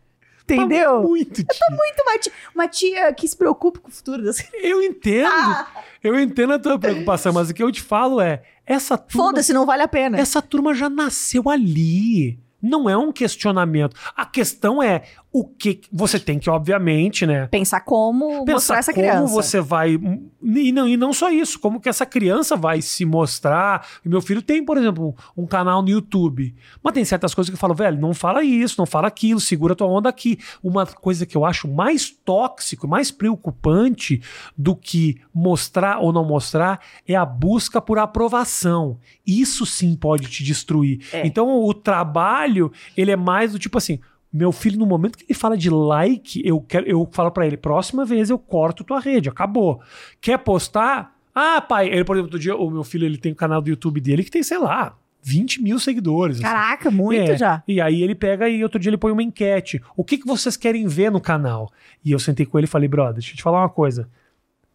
Tá 0.46 0.54
Entendeu? 0.54 1.02
muito 1.02 1.44
tia. 1.44 1.76
Muito 1.76 2.02
uma 2.02 2.18
tia, 2.18 2.32
uma 2.54 2.68
tia 2.68 3.12
que 3.12 3.28
se 3.28 3.36
preocupa 3.36 3.80
com 3.80 3.88
o 3.88 3.92
futuro 3.92 4.24
das 4.24 4.38
Eu 4.62 4.82
entendo. 4.82 5.28
Ah, 5.30 5.66
Eu 6.02 6.18
entendo 6.18 6.54
a 6.54 6.58
tua 6.58 6.78
preocupação, 6.78 7.34
mas 7.34 7.50
o 7.50 7.54
que 7.54 7.62
eu 7.62 7.70
te 7.70 7.82
falo 7.82 8.18
é, 8.18 8.42
essa 8.64 8.96
turma, 8.96 9.26
Foda-se, 9.28 9.52
não 9.52 9.66
vale 9.66 9.82
a 9.82 9.88
pena. 9.88 10.18
essa 10.18 10.40
turma 10.40 10.72
já 10.72 10.88
nasceu 10.88 11.50
ali. 11.50 12.38
Não 12.62 12.88
é 12.88 12.96
um 12.96 13.12
questionamento. 13.12 13.94
A 14.16 14.24
questão 14.24 14.82
é 14.82 15.02
o 15.30 15.44
que 15.44 15.82
você 15.92 16.18
tem 16.18 16.38
que, 16.38 16.48
obviamente, 16.48 17.26
né? 17.26 17.46
Pensar 17.48 17.80
como 17.80 18.28
mostrar 18.28 18.44
Pensar 18.46 18.78
essa 18.78 18.92
como 18.94 19.06
criança. 19.06 19.32
você 19.34 19.60
vai. 19.60 19.98
E 20.42 20.72
não, 20.72 20.88
e 20.88 20.96
não 20.96 21.12
só 21.12 21.30
isso, 21.30 21.58
como 21.60 21.80
que 21.80 21.88
essa 21.88 22.06
criança 22.06 22.56
vai 22.56 22.80
se 22.80 23.04
mostrar. 23.04 23.86
Meu 24.04 24.22
filho 24.22 24.40
tem, 24.40 24.64
por 24.64 24.78
exemplo, 24.78 25.14
um 25.36 25.46
canal 25.46 25.82
no 25.82 25.90
YouTube. 25.90 26.54
Mas 26.82 26.94
tem 26.94 27.04
certas 27.04 27.34
coisas 27.34 27.50
que 27.50 27.54
eu 27.54 27.60
falo, 27.60 27.74
velho, 27.74 28.00
não 28.00 28.14
fala 28.14 28.42
isso, 28.42 28.76
não 28.78 28.86
fala 28.86 29.08
aquilo, 29.08 29.38
segura 29.38 29.76
tua 29.76 29.86
onda 29.86 30.08
aqui. 30.08 30.38
Uma 30.62 30.86
coisa 30.86 31.26
que 31.26 31.36
eu 31.36 31.44
acho 31.44 31.68
mais 31.68 32.10
tóxico, 32.10 32.88
mais 32.88 33.10
preocupante 33.10 34.22
do 34.56 34.74
que 34.74 35.20
mostrar 35.34 35.98
ou 35.98 36.10
não 36.12 36.24
mostrar 36.24 36.80
é 37.06 37.14
a 37.14 37.26
busca 37.26 37.80
por 37.82 37.98
aprovação. 37.98 38.98
Isso 39.26 39.66
sim 39.66 39.94
pode 39.94 40.28
te 40.28 40.42
destruir. 40.42 41.06
É. 41.12 41.26
Então 41.26 41.62
o 41.62 41.74
trabalho, 41.74 42.72
ele 42.96 43.10
é 43.10 43.16
mais 43.16 43.52
do 43.52 43.58
tipo 43.58 43.76
assim. 43.76 44.00
Meu 44.32 44.52
filho, 44.52 44.78
no 44.78 44.84
momento 44.86 45.16
que 45.16 45.24
ele 45.24 45.38
fala 45.38 45.56
de 45.56 45.70
like, 45.70 46.42
eu, 46.44 46.60
quero, 46.60 46.86
eu 46.86 47.08
falo 47.12 47.30
pra 47.30 47.46
ele: 47.46 47.56
próxima 47.56 48.04
vez 48.04 48.28
eu 48.28 48.38
corto 48.38 48.84
tua 48.84 49.00
rede, 49.00 49.28
acabou. 49.28 49.80
Quer 50.20 50.38
postar? 50.38 51.16
Ah, 51.34 51.60
pai, 51.60 51.88
ele, 51.88 52.04
por 52.04 52.16
exemplo, 52.16 52.26
outro 52.26 52.38
dia, 52.38 52.54
o 52.56 52.70
meu 52.70 52.84
filho 52.84 53.06
ele 53.06 53.16
tem 53.16 53.32
o 53.32 53.36
canal 53.36 53.62
do 53.62 53.70
YouTube 53.70 54.00
dele 54.00 54.24
que 54.24 54.30
tem, 54.30 54.42
sei 54.42 54.58
lá, 54.58 54.96
20 55.22 55.62
mil 55.62 55.78
seguidores. 55.78 56.36
assim. 56.36 56.44
Caraca, 56.44 56.90
muito 56.90 57.32
É, 57.32 57.36
já. 57.36 57.62
E 57.66 57.80
aí 57.80 58.02
ele 58.02 58.14
pega 58.14 58.48
e 58.48 58.62
outro 58.62 58.78
dia 58.78 58.90
ele 58.90 58.96
põe 58.96 59.12
uma 59.12 59.22
enquete. 59.22 59.80
O 59.96 60.04
que, 60.04 60.18
que 60.18 60.26
vocês 60.26 60.56
querem 60.56 60.86
ver 60.86 61.10
no 61.10 61.20
canal? 61.20 61.70
E 62.04 62.12
eu 62.12 62.18
sentei 62.18 62.44
com 62.44 62.58
ele 62.58 62.66
e 62.66 62.70
falei, 62.70 62.88
brother, 62.88 63.14
deixa 63.14 63.32
eu 63.32 63.36
te 63.36 63.42
falar 63.42 63.60
uma 63.60 63.68
coisa. 63.68 64.08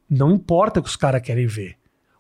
Não 0.09 0.31
importa 0.31 0.79
o 0.79 0.83
que 0.83 0.89
os 0.89 0.95
caras 0.95 1.21
querem 1.21 1.47
ver. 1.47 1.75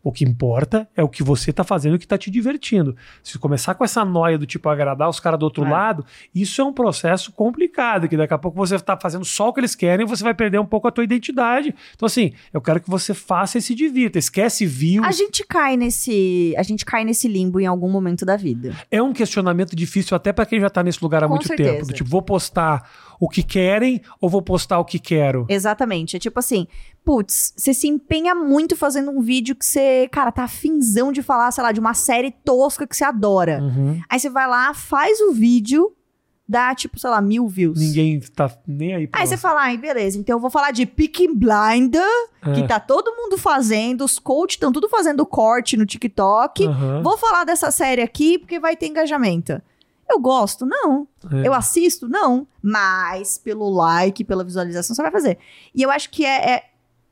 O 0.05 0.11
que 0.11 0.25
importa 0.25 0.85
é 0.97 1.01
o 1.01 1.07
que 1.07 1.23
você 1.23 1.53
tá 1.53 1.63
fazendo 1.63 1.93
e 1.93 1.95
o 1.95 1.99
que 1.99 2.05
tá 2.05 2.17
te 2.17 2.29
divertindo. 2.29 2.93
Se 3.23 3.39
começar 3.39 3.73
com 3.73 3.85
essa 3.85 4.03
noia 4.03 4.37
do 4.37 4.45
tipo 4.45 4.67
agradar 4.67 5.07
os 5.07 5.17
caras 5.17 5.39
do 5.39 5.43
outro 5.43 5.63
É. 5.65 5.69
lado, 5.69 6.05
isso 6.35 6.59
é 6.61 6.63
um 6.65 6.73
processo 6.73 7.31
complicado, 7.31 8.09
que 8.09 8.17
daqui 8.17 8.33
a 8.33 8.37
pouco 8.37 8.57
você 8.57 8.77
tá 8.77 8.97
fazendo 8.99 9.23
só 9.23 9.47
o 9.47 9.53
que 9.53 9.61
eles 9.61 9.75
querem 9.75 10.05
e 10.05 10.09
você 10.09 10.21
vai 10.21 10.33
perder 10.33 10.59
um 10.59 10.65
pouco 10.65 10.89
a 10.89 10.91
tua 10.91 11.05
identidade. 11.05 11.73
Então, 11.95 12.05
assim, 12.05 12.33
eu 12.51 12.59
quero 12.59 12.81
que 12.81 12.89
você 12.89 13.13
faça 13.13 13.57
e 13.57 13.61
se 13.61 13.73
divirta. 13.73 14.19
Esquece 14.19 14.65
views. 14.65 15.07
A 15.07 15.11
gente 15.11 15.45
cai 15.47 15.77
nesse, 15.77 16.53
a 16.57 16.63
gente 16.63 16.83
cai 16.83 17.05
nesse 17.05 17.29
limbo 17.29 17.59
em 17.61 17.65
algum 17.65 17.89
momento 17.89 18.25
da 18.25 18.35
vida. 18.35 18.75
É 18.91 19.01
um 19.01 19.13
questionamento 19.13 19.73
difícil 19.73 20.17
até 20.17 20.33
pra 20.33 20.45
quem 20.45 20.59
já 20.59 20.69
tá 20.69 20.83
nesse 20.83 21.01
lugar 21.01 21.23
há 21.23 21.27
Com 21.27 21.35
muito 21.35 21.47
certeza. 21.47 21.71
tempo. 21.75 21.87
Do 21.87 21.93
tipo, 21.93 22.09
vou 22.09 22.21
postar 22.21 22.89
o 23.23 23.29
que 23.29 23.41
querem 23.41 24.01
ou 24.19 24.29
vou 24.29 24.41
postar 24.41 24.79
o 24.79 24.85
que 24.85 24.99
quero? 24.99 25.45
Exatamente. 25.47 26.17
É 26.17 26.19
tipo 26.19 26.37
assim, 26.39 26.67
putz, 27.05 27.53
você 27.55 27.73
se 27.73 27.87
empenha 27.87 28.35
muito 28.35 28.75
fazendo 28.75 29.11
um 29.11 29.21
vídeo 29.21 29.55
que 29.55 29.65
você, 29.65 30.09
cara, 30.11 30.31
tá 30.31 30.43
afinzão 30.43 31.11
de 31.11 31.21
falar, 31.21 31.49
sei 31.51 31.63
lá, 31.63 31.71
de 31.71 31.79
uma 31.79 31.93
série 31.93 32.31
tosca 32.43 32.85
que 32.85 32.95
você 32.95 33.05
adora. 33.05 33.59
Uhum. 33.61 34.01
Aí 34.09 34.19
você 34.19 34.29
vai 34.29 34.45
lá, 34.47 34.73
faz 34.73 35.21
o 35.21 35.31
vídeo, 35.31 35.93
dá 36.45 36.75
tipo, 36.75 36.99
sei 36.99 37.09
lá, 37.09 37.21
mil 37.21 37.47
views. 37.47 37.79
Ninguém 37.79 38.19
tá 38.19 38.51
nem 38.67 38.93
aí 38.93 39.07
pra 39.07 39.21
Aí 39.21 39.25
você 39.25 39.37
fala, 39.37 39.61
ai, 39.61 39.77
beleza, 39.77 40.17
então 40.17 40.35
eu 40.35 40.41
vou 40.41 40.49
falar 40.49 40.71
de 40.71 40.85
Picking 40.85 41.33
Blinder, 41.33 42.03
que 42.53 42.61
É. 42.61 42.67
tá 42.67 42.79
todo 42.79 43.15
mundo 43.15 43.37
fazendo, 43.37 44.03
os 44.03 44.19
coaches 44.19 44.55
estão 44.55 44.71
tudo 44.73 44.89
fazendo 44.89 45.25
corte 45.25 45.77
no 45.77 45.85
TikTok. 45.85 46.67
Aham. 46.67 47.01
Vou 47.01 47.17
falar 47.17 47.45
dessa 47.45 47.71
série 47.71 48.01
aqui 48.01 48.37
porque 48.37 48.59
vai 48.59 48.75
ter 48.75 48.87
engajamento. 48.87 49.61
Eu 50.09 50.19
gosto? 50.19 50.65
Não. 50.65 51.07
É. 51.31 51.47
Eu 51.47 51.53
assisto? 51.53 52.07
Não. 52.07 52.45
Mas 52.61 53.37
pelo 53.37 53.69
like, 53.69 54.23
pela 54.23 54.43
visualização, 54.43 54.95
você 54.95 55.01
vai 55.01 55.11
fazer. 55.11 55.37
E 55.73 55.81
eu 55.81 55.89
acho 55.91 56.09
que 56.09 56.25
é. 56.25 56.51
é- 56.51 56.63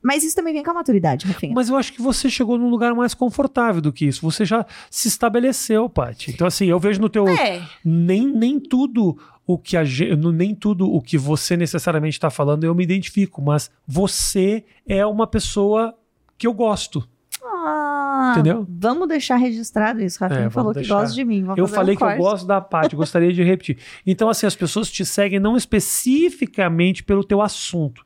Mas 0.02 0.22
isso 0.24 0.34
também 0.36 0.52
vem 0.52 0.62
com 0.62 0.70
a 0.70 0.74
maturidade, 0.74 1.26
Rafinha. 1.26 1.54
Mas 1.54 1.68
eu 1.68 1.76
acho 1.76 1.92
que 1.92 2.02
você 2.02 2.28
chegou 2.28 2.58
num 2.58 2.68
lugar 2.68 2.94
mais 2.94 3.14
confortável 3.14 3.80
do 3.80 3.92
que 3.92 4.04
isso. 4.06 4.20
Você 4.22 4.44
já 4.44 4.66
se 4.90 5.08
estabeleceu, 5.08 5.88
Paty. 5.88 6.30
Então, 6.32 6.46
assim, 6.46 6.66
eu 6.66 6.78
vejo 6.78 7.00
no 7.00 7.08
teu. 7.08 7.26
É. 7.28 7.66
Nem, 7.84 8.26
nem 8.26 8.58
tudo 8.60 9.16
o 9.46 9.56
que 9.58 9.76
a 9.76 9.84
gente. 9.84 10.14
Nem 10.16 10.54
tudo 10.54 10.92
o 10.92 11.00
que 11.00 11.16
você 11.16 11.56
necessariamente 11.56 12.16
está 12.16 12.30
falando 12.30 12.64
eu 12.64 12.74
me 12.74 12.82
identifico, 12.84 13.40
mas 13.40 13.70
você 13.86 14.64
é 14.86 15.04
uma 15.06 15.26
pessoa 15.26 15.94
que 16.36 16.46
eu 16.46 16.52
gosto. 16.52 17.08
Ah, 17.44 17.81
Entendeu? 18.30 18.66
Vamos 18.68 19.08
deixar 19.08 19.36
registrado 19.36 20.00
isso. 20.00 20.18
Rafinha 20.20 20.46
É, 20.46 20.50
falou 20.50 20.72
que 20.72 20.80
deixar. 20.80 21.00
gosta 21.00 21.14
de 21.14 21.24
mim. 21.24 21.44
Eu 21.56 21.66
falei 21.66 21.94
um 21.94 21.98
que 21.98 22.04
eu 22.04 22.16
gosto 22.16 22.46
da 22.46 22.60
Paty, 22.60 22.94
gostaria 22.94 23.32
de 23.32 23.42
repetir. 23.42 23.78
Então, 24.06 24.28
assim, 24.28 24.46
as 24.46 24.54
pessoas 24.54 24.90
te 24.90 25.04
seguem 25.04 25.40
não 25.40 25.56
especificamente 25.56 27.02
pelo 27.02 27.24
teu 27.24 27.42
assunto. 27.42 28.04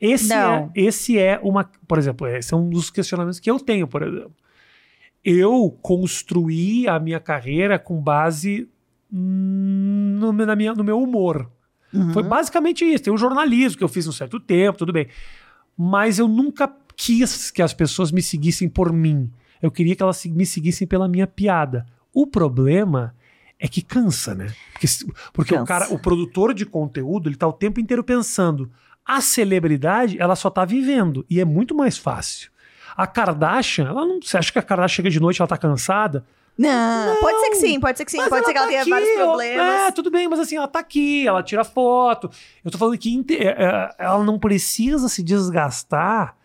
Esse, 0.00 0.32
é, 0.32 0.36
Não. 0.36 0.70
esse 0.74 1.16
é 1.18 1.38
uma. 1.42 1.70
Por 1.86 1.96
exemplo, 1.96 2.26
esse 2.26 2.52
é 2.52 2.56
um 2.56 2.68
dos 2.68 2.90
questionamentos 2.90 3.38
que 3.38 3.48
eu 3.50 3.60
tenho, 3.60 3.86
por 3.86 4.02
exemplo. 4.02 4.34
Eu 5.24 5.78
construí 5.80 6.88
a 6.88 6.98
minha 6.98 7.20
carreira 7.20 7.78
com 7.78 8.02
base 8.02 8.68
no, 9.08 10.32
na 10.32 10.56
minha, 10.56 10.74
no 10.74 10.82
meu 10.82 11.00
humor. 11.00 11.48
Uhum. 11.92 12.12
Foi 12.12 12.22
basicamente 12.22 12.84
isso. 12.84 13.04
Tem 13.04 13.12
o 13.12 13.16
jornalismo 13.18 13.78
que 13.78 13.84
eu 13.84 13.88
fiz 13.88 14.06
um 14.08 14.12
certo 14.12 14.40
tempo, 14.40 14.78
tudo 14.78 14.92
bem. 14.92 15.06
Mas 15.76 16.18
eu 16.18 16.26
nunca 16.26 16.74
quis 16.96 17.50
que 17.50 17.62
as 17.62 17.72
pessoas 17.72 18.10
me 18.10 18.22
seguissem 18.22 18.68
por 18.68 18.92
mim. 18.92 19.30
Eu 19.62 19.70
queria 19.70 19.94
que 19.94 20.02
elas 20.02 20.24
me 20.26 20.44
seguissem 20.44 20.86
pela 20.86 21.08
minha 21.08 21.26
piada. 21.26 21.86
O 22.12 22.26
problema 22.26 23.14
é 23.58 23.68
que 23.68 23.80
cansa, 23.80 24.34
né? 24.34 24.52
Porque, 24.72 24.86
porque 25.32 25.54
o 25.54 25.58
Cansa. 25.58 25.66
cara, 25.68 25.94
o 25.94 25.98
produtor 25.98 26.52
de 26.52 26.66
conteúdo, 26.66 27.28
ele 27.28 27.36
tá 27.36 27.46
o 27.46 27.52
tempo 27.52 27.78
inteiro 27.78 28.02
pensando. 28.02 28.68
A 29.06 29.20
celebridade, 29.20 30.20
ela 30.20 30.34
só 30.34 30.50
tá 30.50 30.64
vivendo. 30.64 31.24
E 31.30 31.40
é 31.40 31.44
muito 31.44 31.74
mais 31.74 31.96
fácil. 31.96 32.50
A 32.96 33.06
Kardashian, 33.06 33.88
ela 33.88 34.04
não. 34.04 34.20
Você 34.20 34.36
acha 34.36 34.52
que 34.52 34.58
a 34.58 34.62
Kardashian 34.62 34.96
chega 34.96 35.10
de 35.10 35.20
noite 35.20 35.38
e 35.38 35.42
ela 35.42 35.48
tá 35.48 35.56
cansada? 35.56 36.24
Não, 36.58 37.20
pode 37.20 37.40
ser 37.40 37.50
que 37.50 37.56
sim, 37.56 37.80
pode 37.80 37.96
ser 37.96 38.04
que 38.04 38.10
sim. 38.10 38.18
Pode 38.28 38.44
ser 38.44 38.52
que 38.52 38.58
ela 38.58 38.66
tá 38.66 38.70
tenha 38.70 38.82
aqui, 38.82 38.90
vários 38.90 39.10
ó. 39.20 39.24
problemas. 39.24 39.66
É, 39.66 39.90
tudo 39.92 40.10
bem, 40.10 40.28
mas 40.28 40.40
assim, 40.40 40.56
ela 40.56 40.68
tá 40.68 40.80
aqui, 40.80 41.26
ela 41.26 41.42
tira 41.42 41.64
foto. 41.64 42.30
Eu 42.64 42.70
tô 42.70 42.76
falando 42.76 42.98
que 42.98 43.24
é, 43.30 43.46
é, 43.46 43.94
ela 43.98 44.22
não 44.22 44.38
precisa 44.38 45.08
se 45.08 45.22
desgastar. 45.22 46.36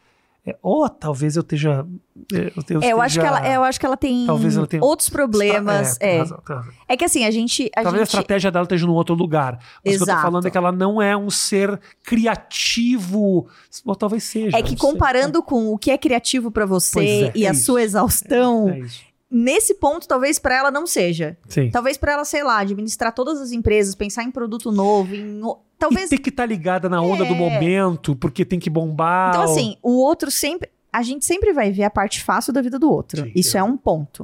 É, 0.49 0.55
ou 0.61 0.87
talvez 0.87 1.35
eu 1.35 1.41
esteja. 1.41 1.85
é, 2.33 2.37
Eu, 2.37 2.63
eu 2.69 2.81
É, 2.81 2.87
eu, 2.93 3.01
acho 3.01 3.19
que 3.19 3.25
ela, 3.25 3.45
eu 3.53 3.63
acho 3.65 3.77
que 3.77 3.85
ela 3.85 3.97
tem 3.97 4.25
Talvez 4.25 4.55
ela 4.55 4.65
tenha- 4.65 4.81
outros 4.81 5.09
problemas. 5.09 5.97
É, 5.99 6.15
É, 6.15 6.19
razão, 6.19 6.39
razão. 6.47 6.73
é 6.87 6.95
que 6.95 7.03
assim, 7.03 7.25
a 7.25 7.31
gente. 7.31 7.69
A 7.75 7.83
Talvez 7.83 7.95
a 7.95 8.05
gente 8.05 8.07
estratégia 8.13 8.49
dela 8.49 8.63
esteja 8.63 8.87
num 8.87 8.93
outro 8.93 9.13
lugar. 9.13 9.59
Mas 9.59 9.67
o 9.67 9.81
que 9.83 9.89
eu 9.89 9.97
tô 9.99 10.03
Exato. 10.05 10.21
falando 10.21 10.47
é 10.47 10.49
que 10.49 10.57
ela 10.57 10.71
não 10.71 11.01
é 11.01 11.17
um 11.17 11.29
ser 11.29 11.77
criativo. 12.01 13.47
Ou 13.85 13.95
talvez 13.95 14.23
seja. 14.23 14.55
é 14.57 14.61
que 14.61 14.71
não 14.71 14.77
sei. 14.77 14.91
comparando 14.91 15.43
com 15.43 15.67
o 15.73 15.77
que 15.77 15.91
é 15.91 15.97
criativo 15.97 16.49
pra 16.51 16.65
você 16.65 16.99
é, 17.25 17.31
e 17.35 17.45
é 17.45 17.49
a 17.49 17.51
isso. 17.51 17.65
sua 17.65 17.81
exaustão, 17.81 18.69
É. 18.69 18.81
nesse 19.29 19.73
ponto 19.75 20.07
talvez 20.07 20.39
pra 20.39 20.55
ela 20.55 20.71
não 20.71 20.87
seja. 20.87 21.37
Sim. 21.47 21.69
Talvez 21.69 21.97
pra 21.97 22.13
ela, 22.13 22.25
sei 22.25 22.43
lá, 22.43 22.59
administrar 22.59 23.13
todas 23.13 23.41
as 23.41 23.51
empresas, 23.51 23.95
pensar 23.95 24.23
em 24.23 24.31
produto 24.31 24.71
novo, 24.71 25.13
em 25.15 25.41
talvez 25.77 26.07
E 26.07 26.15
ter 26.17 26.21
que 26.21 26.29
estar 26.29 26.45
ligada 26.45 26.87
na 26.89 27.01
onda 27.01 27.23
do 27.25 27.33
É. 27.33 27.37
momento, 27.37 28.15
porque 28.15 28.43
tem 28.45 28.59
que 28.59 28.69
bombar. 28.69 29.29
Então 29.31 29.43
assim, 29.43 29.77
o 29.83 29.91
outro 29.97 30.31
sempre 30.31 30.69
a 30.91 31.03
gente 31.03 31.25
sempre 31.25 31.53
vai 31.53 31.69
ver 31.71 31.83
a 31.83 31.89
parte 31.89 32.23
fácil 32.23 32.51
da 32.51 32.61
vida 32.61 32.79
do 32.79 32.89
outro. 32.89 33.21
Sim, 33.23 33.31
Isso 33.35 33.55
eu- 33.57 33.61
é 33.61 33.63
um 33.63 33.77
ponto. 33.77 34.21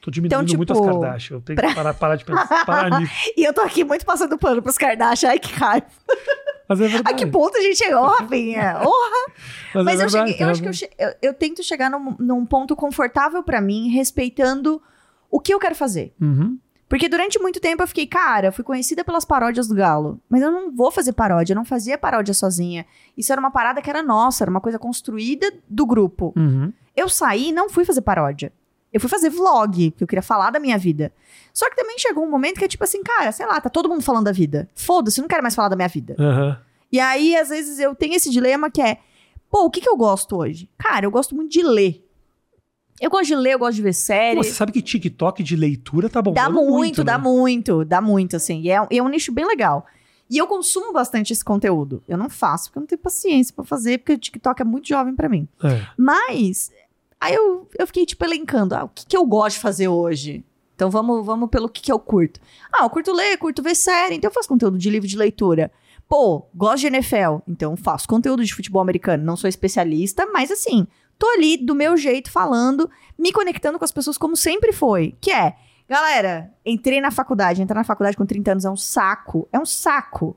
Tô 0.00 0.10
diminuindo 0.10 0.42
então, 0.44 0.56
muito 0.56 0.72
as 0.72 0.78
tipo, 0.78 0.90
Kardashian. 0.90 1.36
Eu 1.36 1.40
tenho 1.42 1.58
que 1.58 1.74
parar, 1.74 1.92
parar 1.94 2.16
de 2.16 2.24
pensar. 2.24 2.64
Parar 2.64 2.90
nisso. 3.00 3.12
E 3.36 3.44
eu 3.44 3.52
tô 3.52 3.60
aqui 3.60 3.84
muito 3.84 4.04
passando 4.06 4.38
pano 4.38 4.62
pros 4.62 4.78
Kardashian. 4.78 5.28
Ai, 5.30 5.38
que 5.38 5.52
raiva. 5.52 5.86
Mas 6.68 6.80
é 6.80 6.84
A 6.86 6.88
verdade. 6.88 7.16
que 7.18 7.26
ponto 7.26 7.56
a 7.58 7.60
gente 7.60 7.76
chegou, 7.78 8.04
Rafinha? 8.06 8.78
Oh, 8.86 8.94
Mas, 9.74 9.84
Mas 9.84 10.00
é 10.00 10.04
eu, 10.04 10.08
verdade, 10.08 10.30
cheguei- 10.30 10.46
eu 10.46 10.50
acho 10.50 10.62
que 10.62 10.68
eu, 10.68 11.08
eu, 11.08 11.14
eu 11.22 11.34
tento 11.34 11.62
chegar 11.62 11.90
num, 11.90 12.14
num 12.18 12.46
ponto 12.46 12.74
confortável 12.76 13.42
pra 13.42 13.60
mim, 13.60 13.88
respeitando 13.90 14.80
o 15.30 15.38
que 15.40 15.52
eu 15.52 15.58
quero 15.58 15.74
fazer. 15.74 16.14
Uhum. 16.20 16.58
Porque 16.88 17.08
durante 17.08 17.38
muito 17.38 17.60
tempo 17.60 17.82
eu 17.82 17.86
fiquei, 17.86 18.06
cara, 18.06 18.50
fui 18.50 18.64
conhecida 18.64 19.04
pelas 19.04 19.24
paródias 19.24 19.68
do 19.68 19.74
Galo. 19.76 20.20
Mas 20.28 20.42
eu 20.42 20.50
não 20.50 20.74
vou 20.74 20.90
fazer 20.90 21.12
paródia, 21.12 21.52
eu 21.52 21.56
não 21.56 21.64
fazia 21.64 21.96
paródia 21.98 22.34
sozinha. 22.34 22.84
Isso 23.16 23.30
era 23.32 23.40
uma 23.40 23.50
parada 23.50 23.80
que 23.82 23.88
era 23.90 24.02
nossa, 24.02 24.42
era 24.44 24.50
uma 24.50 24.60
coisa 24.60 24.78
construída 24.78 25.52
do 25.68 25.86
grupo. 25.86 26.32
Uhum. 26.36 26.72
Eu 26.96 27.08
saí 27.08 27.50
e 27.50 27.52
não 27.52 27.68
fui 27.70 27.84
fazer 27.84 28.00
paródia. 28.02 28.52
Eu 28.92 29.00
fui 29.00 29.08
fazer 29.08 29.30
vlog, 29.30 29.90
porque 29.92 30.04
eu 30.04 30.08
queria 30.08 30.22
falar 30.22 30.50
da 30.50 30.58
minha 30.58 30.76
vida. 30.76 31.12
Só 31.52 31.68
que 31.70 31.76
também 31.76 31.98
chegou 31.98 32.24
um 32.24 32.30
momento 32.30 32.58
que 32.58 32.64
é 32.64 32.68
tipo 32.68 32.82
assim, 32.82 33.02
cara, 33.02 33.30
sei 33.32 33.46
lá, 33.46 33.60
tá 33.60 33.68
todo 33.68 33.88
mundo 33.88 34.02
falando 34.02 34.24
da 34.24 34.32
vida. 34.32 34.68
Foda-se, 34.74 35.20
eu 35.20 35.22
não 35.22 35.28
quero 35.28 35.42
mais 35.42 35.54
falar 35.54 35.68
da 35.68 35.76
minha 35.76 35.88
vida. 35.88 36.16
Aham. 36.18 36.58
E 36.92 36.98
aí, 36.98 37.36
às 37.36 37.50
vezes, 37.50 37.78
eu 37.78 37.94
tenho 37.94 38.14
esse 38.14 38.30
dilema 38.30 38.70
que 38.70 38.82
é: 38.82 38.98
pô, 39.48 39.64
o 39.64 39.70
que, 39.70 39.80
que 39.80 39.88
eu 39.88 39.96
gosto 39.96 40.36
hoje? 40.36 40.68
Cara, 40.76 41.06
eu 41.06 41.10
gosto 41.10 41.34
muito 41.34 41.52
de 41.52 41.62
ler. 41.62 42.04
Eu 43.00 43.08
gosto 43.08 43.26
de 43.28 43.34
ler, 43.36 43.54
eu 43.54 43.58
gosto 43.58 43.76
de 43.76 43.82
ver 43.82 43.94
série. 43.94 44.36
Pô, 44.36 44.44
Você 44.44 44.50
sabe 44.52 44.72
que 44.72 44.82
TikTok 44.82 45.42
de 45.42 45.56
leitura 45.56 46.10
tá 46.10 46.20
bombando 46.20 46.46
dá 46.46 46.50
muito, 46.52 47.02
dá 47.02 47.16
né? 47.16 47.24
muito, 47.24 47.84
dá 47.84 48.00
muito, 48.00 48.36
assim. 48.36 48.60
E 48.60 48.70
é, 48.70 48.86
é 48.90 49.02
um 49.02 49.08
nicho 49.08 49.32
bem 49.32 49.46
legal. 49.46 49.86
E 50.28 50.36
eu 50.36 50.46
consumo 50.46 50.92
bastante 50.92 51.32
esse 51.32 51.44
conteúdo. 51.44 52.02
Eu 52.06 52.18
não 52.18 52.28
faço, 52.28 52.66
porque 52.66 52.78
eu 52.78 52.80
não 52.82 52.86
tenho 52.86 53.00
paciência 53.00 53.54
pra 53.54 53.64
fazer, 53.64 53.98
porque 53.98 54.12
o 54.12 54.18
TikTok 54.18 54.60
é 54.60 54.64
muito 54.64 54.86
jovem 54.86 55.14
pra 55.14 55.28
mim. 55.28 55.48
É. 55.64 55.82
Mas, 55.96 56.70
aí 57.20 57.34
eu, 57.34 57.68
eu 57.78 57.86
fiquei, 57.86 58.06
tipo, 58.06 58.24
elencando, 58.24 58.74
ah, 58.74 58.84
o 58.84 58.88
que, 58.88 59.06
que 59.06 59.16
eu 59.16 59.24
gosto 59.26 59.56
de 59.56 59.62
fazer 59.62 59.88
hoje? 59.88 60.44
Então 60.74 60.90
vamos, 60.90 61.26
vamos 61.26 61.50
pelo 61.50 61.68
que, 61.68 61.82
que 61.82 61.92
eu 61.92 61.98
curto. 61.98 62.40
Ah, 62.72 62.84
eu 62.84 62.90
curto 62.90 63.12
ler, 63.12 63.36
curto 63.36 63.62
ver 63.62 63.74
série, 63.74 64.14
então 64.14 64.30
eu 64.30 64.34
faço 64.34 64.48
conteúdo 64.48 64.78
de 64.78 64.88
livro 64.88 65.06
de 65.06 65.16
leitura. 65.16 65.70
Pô, 66.08 66.46
gosto 66.54 66.80
de 66.80 66.86
NFL, 66.86 67.38
então 67.46 67.76
faço 67.76 68.08
conteúdo 68.08 68.42
de 68.42 68.54
futebol 68.54 68.80
americano. 68.80 69.22
Não 69.22 69.36
sou 69.36 69.46
especialista, 69.46 70.26
mas 70.32 70.50
assim, 70.50 70.86
tô 71.18 71.28
ali 71.28 71.58
do 71.58 71.74
meu 71.74 71.98
jeito 71.98 72.30
falando, 72.30 72.90
me 73.18 73.30
conectando 73.30 73.78
com 73.78 73.84
as 73.84 73.92
pessoas 73.92 74.16
como 74.16 74.34
sempre 74.34 74.72
foi. 74.72 75.14
Que 75.20 75.30
é, 75.30 75.54
galera, 75.86 76.50
entrei 76.64 77.00
na 77.00 77.10
faculdade, 77.10 77.60
entrar 77.60 77.76
na 77.76 77.84
faculdade 77.84 78.16
com 78.16 78.24
30 78.24 78.52
anos 78.52 78.64
é 78.64 78.70
um 78.70 78.76
saco. 78.76 79.46
É 79.52 79.58
um 79.58 79.66
saco. 79.66 80.34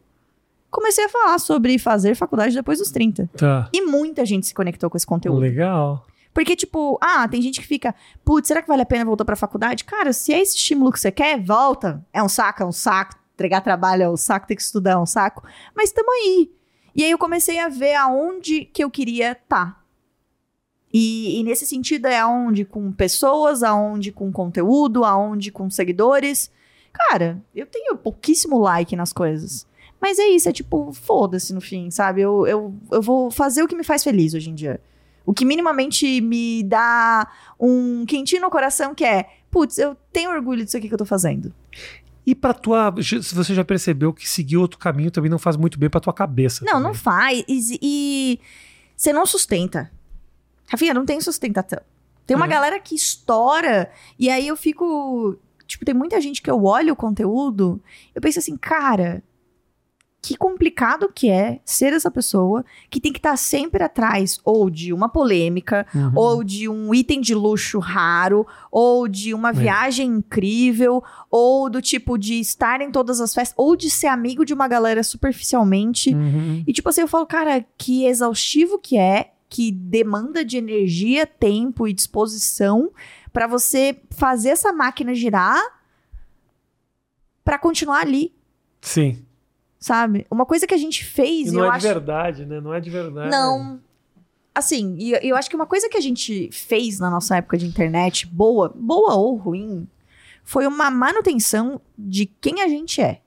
Comecei 0.70 1.06
a 1.06 1.10
falar 1.10 1.40
sobre 1.40 1.80
fazer 1.80 2.16
faculdade 2.16 2.54
depois 2.54 2.80
dos 2.80 2.92
30. 2.92 3.30
Tá. 3.38 3.70
E 3.72 3.82
muita 3.82 4.26
gente 4.26 4.46
se 4.46 4.54
conectou 4.54 4.90
com 4.90 4.98
esse 4.98 5.08
conteúdo. 5.08 5.40
Legal. 5.40 6.06
Porque, 6.34 6.56
tipo, 6.56 6.98
ah, 7.00 7.28
tem 7.28 7.42
gente 7.42 7.62
que 7.62 7.68
fica, 7.68 7.94
putz, 8.26 8.48
será 8.48 8.62
que 8.62 8.68
vale 8.68 8.82
a 8.82 8.86
pena 8.86 9.06
voltar 9.06 9.24
pra 9.24 9.36
faculdade? 9.36 9.84
Cara, 9.84 10.12
se 10.12 10.34
é 10.34 10.42
esse 10.42 10.56
estímulo 10.56 10.92
que 10.92 11.00
você 11.00 11.12
quer, 11.12 11.40
volta. 11.40 12.04
É 12.12 12.24
um 12.24 12.30
saco, 12.30 12.64
é 12.64 12.66
um 12.66 12.72
saco. 12.72 13.16
Entregar 13.36 13.62
trabalho 13.62 14.04
é 14.04 14.10
um 14.10 14.18
saco, 14.18 14.48
ter 14.48 14.56
que 14.56 14.62
estudar 14.62 14.92
é 14.92 14.98
um 14.98 15.06
saco. 15.06 15.44
Mas 15.76 15.92
tamo 15.92 16.12
aí. 16.12 16.52
E 16.96 17.04
aí 17.04 17.12
eu 17.12 17.18
comecei 17.18 17.60
a 17.60 17.70
ver 17.70 17.96
aonde 17.96 18.66
que 18.66 18.84
eu 18.84 18.90
queria 18.90 19.34
estar. 19.34 19.84
E, 20.92 21.40
e 21.40 21.44
nesse 21.44 21.66
sentido 21.66 22.06
é 22.06 22.20
aonde 22.20 22.66
com 22.66 22.92
pessoas, 22.92 23.64
aonde 23.64 24.12
com 24.12 24.32
conteúdo, 24.32 25.04
aonde 25.04 25.52
com 25.52 25.70
seguidores. 25.70 26.52
Cara, 26.92 27.44
eu 27.56 27.66
tenho 27.66 27.98
pouquíssimo 27.98 28.60
like 28.60 28.96
nas 28.96 29.12
coisas. 29.12 29.68
Mas 30.00 30.20
é 30.20 30.28
isso, 30.28 30.50
é 30.50 30.52
tipo, 30.52 30.92
foda-se 30.92 31.54
no 31.54 31.62
fim, 31.62 31.90
sabe? 31.90 32.22
Eu, 32.22 32.46
eu, 32.46 32.76
eu 32.92 33.02
vou 33.02 33.32
fazer 33.32 33.64
o 33.64 33.68
que 33.68 33.76
me 33.76 33.84
faz 33.84 34.04
feliz 34.04 34.34
hoje 34.34 34.50
em 34.50 34.56
dia. 34.56 34.80
O 35.26 35.34
que 35.34 35.46
minimamente 35.46 36.20
me 36.22 36.64
dá 36.64 37.28
um 37.60 38.06
quentinho 38.06 38.42
no 38.42 38.50
coração, 38.50 38.94
que 38.94 39.06
é, 39.06 39.28
putz, 39.50 39.78
eu 39.78 39.96
tenho 40.12 40.32
orgulho 40.32 40.64
disso 40.66 40.76
aqui 40.78 40.88
que 40.88 40.94
eu 40.94 40.98
tô 40.98 41.06
fazendo. 41.06 41.54
E 42.26 42.34
pra 42.34 42.54
tua. 42.54 42.94
Se 43.02 43.34
você 43.36 43.54
já 43.54 43.64
percebeu 43.66 44.14
que 44.14 44.28
seguir 44.28 44.58
outro 44.58 44.80
caminho 44.80 45.12
também 45.12 45.30
não 45.30 45.40
faz 45.40 45.56
muito 45.58 45.78
bem 45.80 45.90
pra 45.90 46.00
tua 46.00 46.14
cabeça. 46.14 46.64
Não, 46.66 46.74
também. 46.74 46.88
não 46.88 46.94
faz. 46.94 47.44
E, 47.48 47.80
e 47.82 48.40
você 48.96 49.12
não 49.12 49.26
sustenta. 49.26 49.92
Rafinha, 50.68 50.94
não 50.94 51.06
tem 51.06 51.20
sustentação. 51.20 51.80
Tem 52.26 52.36
uma 52.38 52.46
É. 52.46 52.50
galera 52.50 52.80
que 52.80 52.96
estoura, 52.96 53.92
e 54.18 54.30
aí 54.30 54.48
eu 54.48 54.56
fico. 54.56 55.38
Tipo, 55.68 55.84
tem 55.86 55.94
muita 55.96 56.20
gente 56.22 56.42
que 56.42 56.50
eu 56.50 56.64
olho 56.64 56.94
o 56.94 56.96
conteúdo, 56.96 57.82
eu 58.14 58.22
penso 58.22 58.40
assim, 58.40 58.56
cara, 58.56 59.24
que 60.26 60.38
complicado 60.38 61.12
que 61.14 61.30
é 61.30 61.60
ser 61.66 61.92
essa 61.92 62.10
pessoa 62.10 62.64
que 62.90 63.02
tem 63.02 63.12
que 63.12 63.20
estar 63.20 63.36
sempre 63.36 63.84
atrás 63.84 64.40
ou 64.46 64.70
de 64.70 64.94
uma 64.94 65.10
polêmica, 65.10 65.86
Uhum. 65.94 66.12
ou 66.16 66.44
de 66.46 66.70
um 66.70 66.94
item 66.96 67.20
de 67.20 67.36
luxo 67.36 67.78
raro, 67.78 68.48
ou 68.72 69.06
de 69.10 69.34
uma 69.34 69.50
É. 69.50 69.54
viagem 69.54 70.08
incrível, 70.08 71.04
ou 71.30 71.70
do 71.70 71.82
tipo 71.82 72.18
de 72.18 72.40
estar 72.40 72.80
em 72.80 72.90
todas 72.90 73.20
as 73.20 73.34
festas, 73.34 73.54
ou 73.58 73.76
de 73.76 73.90
ser 73.90 74.08
amigo 74.08 74.46
de 74.46 74.54
uma 74.54 74.66
galera 74.70 75.04
superficialmente. 75.04 76.16
Uhum. 76.16 76.64
E 76.66 76.72
tipo 76.72 76.88
assim, 76.88 77.02
eu 77.02 77.08
falo, 77.10 77.26
cara, 77.26 77.66
que 77.78 78.06
exaustivo 78.06 78.80
que 78.80 78.98
é, 78.98 79.32
que 79.50 79.72
demanda 79.74 80.46
de 80.46 80.56
energia, 80.58 81.28
tempo 81.28 81.86
e 81.86 81.92
disposição 81.92 82.92
pra 83.34 83.46
você 83.46 84.00
fazer 84.10 84.50
essa 84.52 84.72
máquina 84.72 85.14
girar 85.14 85.62
pra 87.44 87.60
continuar 87.60 88.00
ali, 88.02 88.34
Sim. 88.82 89.24
Sabe? 89.84 90.26
Uma 90.32 90.46
coisa 90.46 90.66
que 90.66 90.74
a 90.74 90.78
gente 90.78 91.04
fez, 91.04 91.50
E 91.50 91.52
não 91.52 91.66
é 91.66 91.68
acho 91.68 91.80
de 91.80 91.88
verdade, 91.88 92.46
né? 92.46 92.62
Não 92.62 92.74
é 92.74 92.80
de 92.80 92.90
verdade. 92.90 93.30
não. 93.30 93.82
Assim, 94.56 94.96
e 94.98 95.12
eu 95.28 95.36
acho 95.36 95.50
que 95.50 95.58
uma 95.58 95.66
coisa 95.66 95.90
que 95.90 95.98
a 95.98 96.02
gente 96.02 96.50
fez 96.54 97.00
na 97.00 97.10
nossa 97.10 97.36
época 97.36 97.58
de 97.58 97.66
internet, 97.66 98.26
boa, 98.26 98.72
boa 98.74 99.16
ou 99.16 99.36
ruim, 99.36 99.86
foi 100.42 100.66
uma 100.68 100.90
manutenção 100.90 101.82
de 101.98 102.28
quem 102.28 102.62
a 102.62 102.68
gente 102.70 103.02
é. 103.02 103.20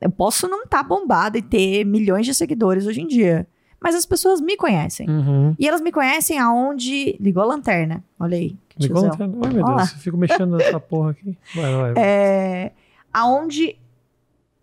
Eu 0.00 0.10
posso 0.10 0.46
não 0.46 0.62
estar 0.62 0.84
bombada 0.84 1.36
e 1.36 1.42
ter 1.42 1.84
milhões 1.84 2.24
de 2.24 2.32
seguidores 2.32 2.86
hoje 2.86 3.00
em 3.00 3.08
dia, 3.08 3.48
mas 3.80 3.96
as 3.96 4.06
pessoas 4.06 4.40
me 4.40 4.56
conhecem. 4.56 5.10
Uhum. 5.10 5.56
E 5.58 5.66
elas 5.66 5.80
me 5.80 5.90
conhecem 5.90 6.38
aonde. 6.38 7.16
Ligou 7.18 7.42
a 7.42 7.46
lanterna. 7.46 8.04
Olha 8.20 8.36
aí. 8.36 8.56
Ligou 8.78 8.98
a 8.98 9.08
lanterna? 9.08 9.38
Ai, 9.42 9.52
meu 9.54 9.64
Olha 9.64 9.74
lá. 9.74 9.76
Deus, 9.78 9.92
eu 9.94 9.98
fico 9.98 10.16
mexendo 10.16 10.56
nessa 10.56 10.78
porra 10.78 11.10
aqui. 11.10 11.36
Vai, 11.52 11.74
vai. 11.74 11.92
vai. 11.94 12.04
É, 12.04 12.72
aonde 13.12 13.76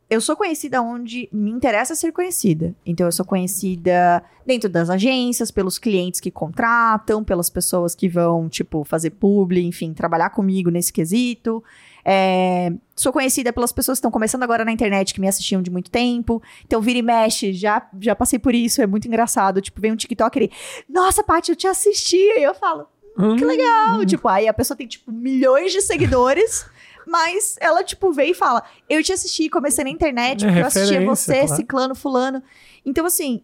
eu 0.10 0.22
sou 0.22 0.36
conhecida 0.36 0.82
onde 0.82 1.28
me 1.32 1.50
interessa 1.50 1.96
ser 1.96 2.12
conhecida. 2.12 2.76
Então 2.86 3.08
eu 3.08 3.12
sou 3.12 3.26
conhecida 3.26 4.24
dentro 4.46 4.70
das 4.70 4.90
agências, 4.90 5.50
pelos 5.50 5.80
clientes 5.80 6.20
que 6.20 6.30
contratam, 6.30 7.24
pelas 7.24 7.50
pessoas 7.50 7.96
que 7.96 8.08
vão, 8.08 8.48
tipo, 8.48 8.84
fazer 8.84 9.12
publi, 9.12 9.66
enfim, 9.66 9.94
trabalhar 9.94 10.30
comigo 10.30 10.70
nesse 10.70 10.94
quesito. 10.94 11.64
É, 12.04 12.72
sou 12.96 13.12
conhecida 13.12 13.52
pelas 13.52 13.72
pessoas 13.72 13.98
que 13.98 14.02
estão 14.02 14.12
começando 14.12 14.44
agora 14.44 14.64
na 14.64 14.72
internet, 14.72 15.12
que 15.12 15.20
me 15.20 15.28
assistiam 15.28 15.62
de 15.62 15.72
muito 15.72 15.90
tempo. 15.90 16.42
Então, 16.64 16.80
vira 16.80 17.00
e 17.00 17.02
mexe, 17.02 17.52
já, 17.52 17.88
já 18.00 18.16
passei 18.16 18.38
por 18.38 18.54
isso, 18.54 18.84
é 18.84 18.86
muito 18.86 19.08
engraçado. 19.08 19.60
Tipo, 19.60 19.82
vem 19.82 19.92
um 19.92 19.96
TikToker 19.96 20.44
e, 20.44 20.52
nossa, 20.88 21.24
Paty, 21.24 21.52
eu 21.52 21.56
te 21.56 21.66
assisti. 21.66 22.18
E 22.18 22.44
eu 22.44 22.54
falo, 22.54 22.86
Hum, 23.18 23.38
que 23.38 23.46
legal. 23.46 24.06
Tipo, 24.06 24.28
aí 24.28 24.48
a 24.48 24.54
pessoa 24.54 24.76
tem, 24.76 24.88
tipo, 24.88 25.12
milhões 25.12 25.72
de 25.72 25.82
seguidores, 25.82 26.66
mas 27.08 27.56
ela, 27.60 27.84
tipo, 27.84 28.12
vem 28.12 28.32
e 28.32 28.36
fala: 28.36 28.64
Eu 28.90 29.04
te 29.04 29.14
assisti, 29.14 29.50
comecei 29.50 29.84
na 29.84 29.90
internet, 29.90 30.44
É 30.44 30.48
porque 30.48 30.62
eu 30.62 30.66
assistia 30.68 31.06
você, 31.06 31.34
claro. 31.42 31.56
ciclano, 31.56 31.96
fulano. 31.96 32.44
Então, 32.86 33.06
assim, 33.06 33.42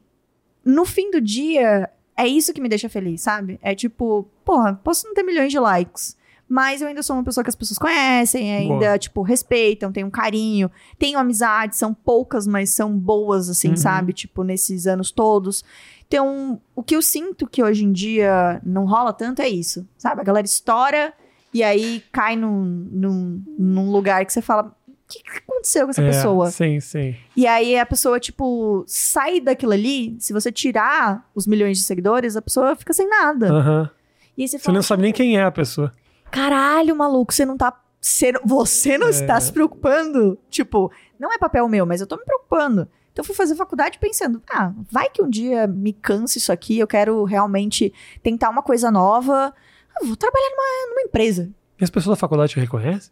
no 0.64 0.86
fim 0.86 1.10
do 1.12 1.20
dia, 1.22 1.90
é 2.16 2.28
isso 2.28 2.54
que 2.54 2.62
me 2.62 2.70
deixa 2.70 2.90
feliz, 2.90 3.22
sabe? 3.22 3.60
É 3.62 3.74
tipo, 3.76 4.28
porra, 4.46 4.80
posso 4.84 5.08
não 5.08 5.14
ter 5.14 5.24
milhões 5.24 5.52
de 5.52 5.60
likes. 5.60 6.20
Mas 6.54 6.82
eu 6.82 6.90
ainda 6.90 7.02
sou 7.02 7.16
uma 7.16 7.24
pessoa 7.24 7.46
que 7.46 7.50
as 7.50 7.56
pessoas 7.56 7.78
conhecem, 7.78 8.54
ainda, 8.54 8.74
Boa. 8.88 9.00
tipo, 9.00 9.22
respeitam, 9.22 9.90
têm 9.90 10.04
um 10.04 10.10
carinho, 10.10 10.70
tenho 11.00 11.18
amizades, 11.18 11.78
são 11.80 11.94
poucas, 11.94 12.46
mas 12.46 12.72
são 12.72 12.92
boas, 12.92 13.48
assim, 13.50 13.70
Uhum. 13.70 13.78
sabe? 13.78 14.12
Tipo, 14.12 14.44
nesses 14.44 14.86
anos 14.86 15.12
todos. 15.12 15.64
Então, 16.06 16.62
o 16.76 16.84
que 16.84 16.94
eu 16.94 17.02
sinto 17.02 17.48
que 17.48 17.64
hoje 17.64 17.86
em 17.86 17.94
dia 17.94 18.60
não 18.66 18.84
rola 18.86 19.14
tanto 19.14 19.42
é 19.42 19.48
isso, 19.48 19.88
sabe? 19.98 20.20
A 20.20 20.24
galera 20.26 20.46
estoura 20.46 21.14
e 21.54 21.64
aí 21.64 22.04
cai 22.12 22.36
num, 22.36 22.88
num, 22.92 23.44
num 23.58 23.92
lugar 23.92 24.26
que 24.26 24.34
você 24.34 24.42
fala: 24.42 24.76
o 24.88 24.92
que, 25.08 25.22
que 25.24 25.38
aconteceu 25.40 25.86
com 25.86 25.92
essa 25.92 26.02
é, 26.02 26.08
pessoa? 26.08 26.52
Sim, 26.52 26.80
sim. 26.80 27.16
E 27.36 27.46
aí 27.48 27.78
a 27.78 27.86
pessoa, 27.86 28.20
tipo, 28.20 28.84
sai 28.88 29.40
daquilo 29.40 29.72
ali. 29.74 30.16
Se 30.20 30.32
você 30.34 30.52
tirar 30.52 31.30
os 31.36 31.46
milhões 31.48 31.78
de 31.78 31.84
seguidores, 31.84 32.36
a 32.38 32.42
pessoa 32.42 32.76
fica 32.76 32.94
sem 32.94 33.08
nada. 33.10 33.52
Aham. 33.52 33.90
E 34.38 34.44
aí 34.44 34.48
você 34.48 34.58
Você 34.58 34.64
fala: 34.64 34.76
não 34.76 34.84
sabe 34.84 35.02
nem 35.04 35.12
quem 35.14 35.38
é 35.38 35.44
a 35.44 35.52
pessoa. 35.52 35.92
caralho, 36.32 36.96
maluco, 36.96 37.34
você 37.34 37.46
não 37.46 37.58
tá. 37.58 37.78
Você, 38.04 38.32
você 38.44 38.98
não 38.98 39.08
É. 39.08 39.12
está 39.12 39.40
se 39.40 39.52
preocupando. 39.54 40.38
Tipo, 40.50 40.92
não 41.20 41.32
é 41.32 41.38
papel 41.38 41.68
meu, 41.68 41.86
mas 41.86 42.02
eu 42.02 42.08
tô 42.08 42.16
me 42.18 42.26
preocupando. 42.26 42.88
Então 43.12 43.22
eu 43.22 43.26
fui 43.26 43.36
fazer 43.36 43.56
faculdade 43.56 44.00
pensando, 44.00 44.42
ah, 44.50 44.72
vai 44.90 45.10
que 45.10 45.22
um 45.22 45.30
dia 45.30 45.68
me 45.68 45.92
canse 45.92 46.38
isso 46.40 46.52
aqui, 46.52 46.80
eu 46.80 46.88
quero 46.88 47.26
realmente 47.26 47.94
tentar 48.24 48.50
uma 48.50 48.64
coisa 48.64 48.90
nova. 48.90 49.54
Ah, 50.02 50.06
vou 50.06 50.16
trabalhar 50.16 50.50
numa, 50.50 50.90
numa 50.90 51.02
empresa. 51.02 51.50
E 51.80 51.84
as 51.84 51.90
pessoas 51.90 52.16
da 52.16 52.20
faculdade 52.20 52.54
te 52.54 52.60
reconhecem? 52.60 53.12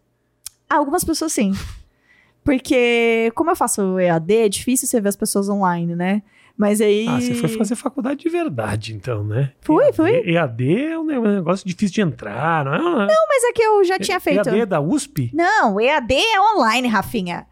Ah, 0.68 0.76
algumas 0.76 1.04
pessoas 1.04 1.32
sim. 1.32 1.52
Porque, 2.42 3.30
como 3.34 3.50
eu 3.50 3.56
faço 3.56 3.98
EAD, 3.98 4.34
é 4.34 4.48
difícil 4.48 4.88
você 4.88 5.00
ver 5.00 5.10
as 5.10 5.16
pessoas 5.16 5.48
online, 5.48 5.94
né? 5.94 6.22
Mas 6.56 6.80
aí. 6.80 7.06
Ah, 7.08 7.20
você 7.20 7.34
foi 7.34 7.48
fazer 7.50 7.74
faculdade 7.74 8.20
de 8.20 8.28
verdade, 8.28 8.94
então, 8.94 9.24
né? 9.24 9.52
Fui, 9.60 9.84
EAD, 9.84 9.96
fui. 9.96 10.10
EAD 10.10 10.76
é 10.92 10.98
um 10.98 11.04
ne- 11.04 11.18
negócio 11.36 11.66
difícil 11.66 11.94
de 11.94 12.00
entrar, 12.02 12.64
não 12.64 12.74
é? 12.74 12.78
Não, 12.78 13.26
Mas 13.28 13.44
é 13.44 13.52
que 13.52 13.62
eu 13.62 13.84
já 13.84 13.98
tinha 13.98 14.20
feito. 14.20 14.48
EAD 14.48 14.60
é 14.60 14.66
da 14.66 14.80
USP? 14.80 15.30
Não, 15.34 15.80
EAD 15.80 16.14
é 16.14 16.40
online, 16.54 16.88
Rafinha. 16.88 17.46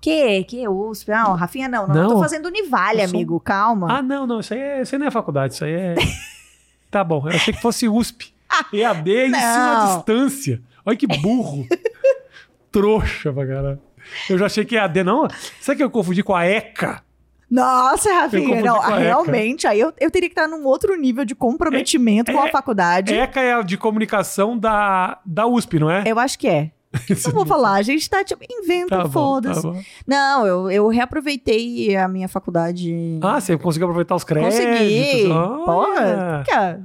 Que? 0.00 0.44
Que 0.44 0.68
USP? 0.68 1.10
Não, 1.10 1.34
Rafinha, 1.34 1.68
não. 1.68 1.86
Não, 1.86 1.94
eu 2.02 2.08
tô 2.08 2.14
Não. 2.14 2.20
fazendo 2.20 2.46
Univale, 2.46 3.00
Eu 3.02 3.08
sou- 3.08 3.16
amigo. 3.16 3.40
Calma. 3.40 3.98
Ah, 3.98 4.02
não, 4.02 4.26
não. 4.26 4.40
Isso 4.40 4.52
aí, 4.52 4.60
é, 4.60 4.82
isso 4.82 4.94
aí 4.94 4.98
não 4.98 5.06
é 5.06 5.10
faculdade, 5.10 5.54
isso 5.54 5.64
aí 5.64 5.72
é. 5.72 5.94
tá 6.90 7.02
bom, 7.02 7.26
eu 7.28 7.34
achei 7.34 7.54
que 7.54 7.60
fosse 7.62 7.88
USP. 7.88 8.33
EAD 8.72 9.16
é 9.16 9.26
ensino 9.28 9.36
à 9.36 9.94
distância. 9.96 10.62
Olha 10.84 10.96
que 10.96 11.06
burro. 11.06 11.66
Trouxa 12.70 13.32
pra 13.32 13.46
caralho. 13.46 13.80
Eu 14.28 14.38
já 14.38 14.46
achei 14.46 14.64
que 14.64 14.76
EAD, 14.76 15.02
não. 15.02 15.28
Sabe 15.60 15.78
que 15.78 15.84
eu 15.84 15.90
confundi 15.90 16.22
com 16.22 16.34
a 16.34 16.44
ECA? 16.44 17.02
Nossa, 17.50 18.12
Rafinha, 18.12 18.62
não. 18.62 18.80
Realmente, 18.80 19.66
aí 19.66 19.78
eu, 19.78 19.92
eu 20.00 20.10
teria 20.10 20.28
que 20.28 20.32
estar 20.32 20.48
num 20.48 20.64
outro 20.64 20.96
nível 20.96 21.24
de 21.24 21.34
comprometimento 21.34 22.32
com 22.32 22.40
a 22.40 22.48
é- 22.48 22.50
faculdade. 22.50 23.14
ECA 23.14 23.40
é 23.40 23.54
a 23.54 23.62
de 23.62 23.76
comunicação 23.76 24.58
da, 24.58 25.20
da 25.24 25.46
USP, 25.46 25.78
não 25.78 25.90
é? 25.90 26.02
Eu 26.06 26.18
acho 26.18 26.38
que 26.38 26.48
é. 26.48 26.72
Não 27.26 27.32
vou 27.32 27.44
falar, 27.44 27.72
a 27.72 27.82
gente 27.82 28.08
tá 28.08 28.22
tipo, 28.22 28.44
inventa, 28.48 28.98
Tá 28.98 29.02
bom, 29.02 29.10
foda-se. 29.10 29.62
tá. 29.62 29.72
Não, 30.06 30.46
eu, 30.46 30.70
eu 30.70 30.86
reaproveitei 30.86 31.96
a 31.96 32.06
minha 32.06 32.28
faculdade. 32.28 33.18
Ah, 33.20 33.40
você 33.40 33.58
conseguiu 33.58 33.88
aproveitar 33.88 34.14
os 34.14 34.22
créditos? 34.22 34.56
Consegui. 34.60 35.26
Olha. 35.28 35.64
Porra, 35.64 36.44
é 36.52 36.78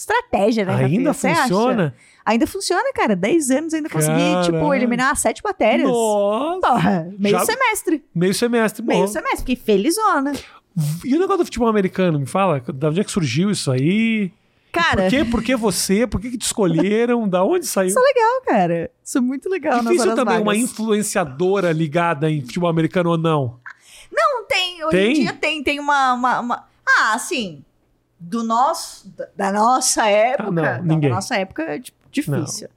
estratégia, 0.00 0.64
né? 0.64 0.74
Ainda 0.84 1.12
funciona? 1.14 1.94
Ainda 2.24 2.46
funciona, 2.46 2.92
cara. 2.94 3.14
10 3.16 3.50
anos 3.50 3.74
ainda 3.74 3.88
consegui, 3.88 4.42
tipo, 4.44 4.58
Caraca. 4.58 4.76
eliminar 4.76 5.16
sete 5.16 5.42
matérias. 5.44 5.88
Nossa! 5.88 6.60
Porra, 6.66 7.14
meio 7.18 7.38
Já- 7.38 7.44
semestre. 7.44 8.04
Meio 8.14 8.34
semestre, 8.34 8.82
bom. 8.82 8.92
Meio 8.94 9.08
semestre. 9.08 9.38
Fiquei 9.40 9.56
felizona. 9.56 10.32
E 11.04 11.14
o 11.14 11.18
negócio 11.18 11.38
do 11.38 11.44
futebol 11.44 11.68
americano, 11.68 12.18
me 12.18 12.26
fala? 12.26 12.60
Da 12.72 12.88
onde 12.88 13.00
é 13.00 13.04
que 13.04 13.10
surgiu 13.10 13.50
isso 13.50 13.70
aí? 13.70 14.30
Cara, 14.72 15.02
Por 15.02 15.10
quê? 15.10 15.24
Por 15.24 15.42
que 15.42 15.56
você? 15.56 16.06
Por 16.06 16.20
que, 16.20 16.30
que 16.30 16.38
te 16.38 16.46
escolheram? 16.46 17.28
da 17.28 17.42
onde 17.44 17.66
saiu? 17.66 17.88
isso 17.88 17.98
é 17.98 18.02
legal, 18.02 18.40
cara. 18.46 18.90
Isso 19.04 19.18
é 19.18 19.20
muito 19.20 19.48
legal 19.48 19.80
Difícil 19.80 20.10
também 20.14 20.24
vagas. 20.24 20.42
uma 20.42 20.56
influenciadora 20.56 21.72
ligada 21.72 22.30
em 22.30 22.40
futebol 22.42 22.70
americano 22.70 23.10
ou 23.10 23.18
não? 23.18 23.58
Não 24.12 24.44
tem, 24.46 24.84
hoje 24.84 24.90
Tem? 24.96 25.10
em 25.10 25.20
dia 25.22 25.32
tem, 25.32 25.62
tem 25.62 25.80
uma, 25.80 26.12
uma, 26.14 26.40
uma- 26.40 26.64
Ah, 26.86 27.14
assim, 27.14 27.64
do 28.20 28.44
nosso, 28.44 29.10
da, 29.34 29.50
nossa 29.50 30.06
época, 30.06 30.48
Ah, 30.76 30.82
não, 30.82 31.00
da- 31.00 31.08
nossa 31.08 31.36
época 31.36 31.62
é 31.62 31.78
tipo, 31.80 31.98
difícil. 32.10 32.68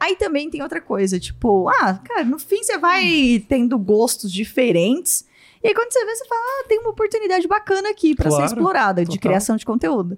Aí 0.00 0.16
também 0.16 0.48
tem 0.48 0.62
outra 0.62 0.80
coisa, 0.80 1.18
tipo, 1.20 1.68
ah, 1.68 1.94
cara, 2.04 2.24
no 2.24 2.38
fim 2.38 2.62
você 2.62 2.78
vai 2.78 3.44
tendo 3.48 3.76
gostos 3.78 4.32
diferentes, 4.32 5.26
e 5.62 5.68
aí 5.68 5.74
quando 5.74 5.92
você 5.92 6.04
vê, 6.04 6.14
você 6.14 6.24
fala, 6.26 6.40
ah, 6.40 6.64
tem 6.68 6.78
uma 6.78 6.90
oportunidade 6.90 7.46
bacana 7.48 7.90
aqui 7.90 8.14
pra 8.14 8.28
Claro, 8.30 8.48
ser 8.48 8.54
explorada, 8.54 9.02
de 9.04 9.10
total. 9.10 9.20
criação 9.20 9.56
de 9.56 9.66
conteúdo. 9.66 10.16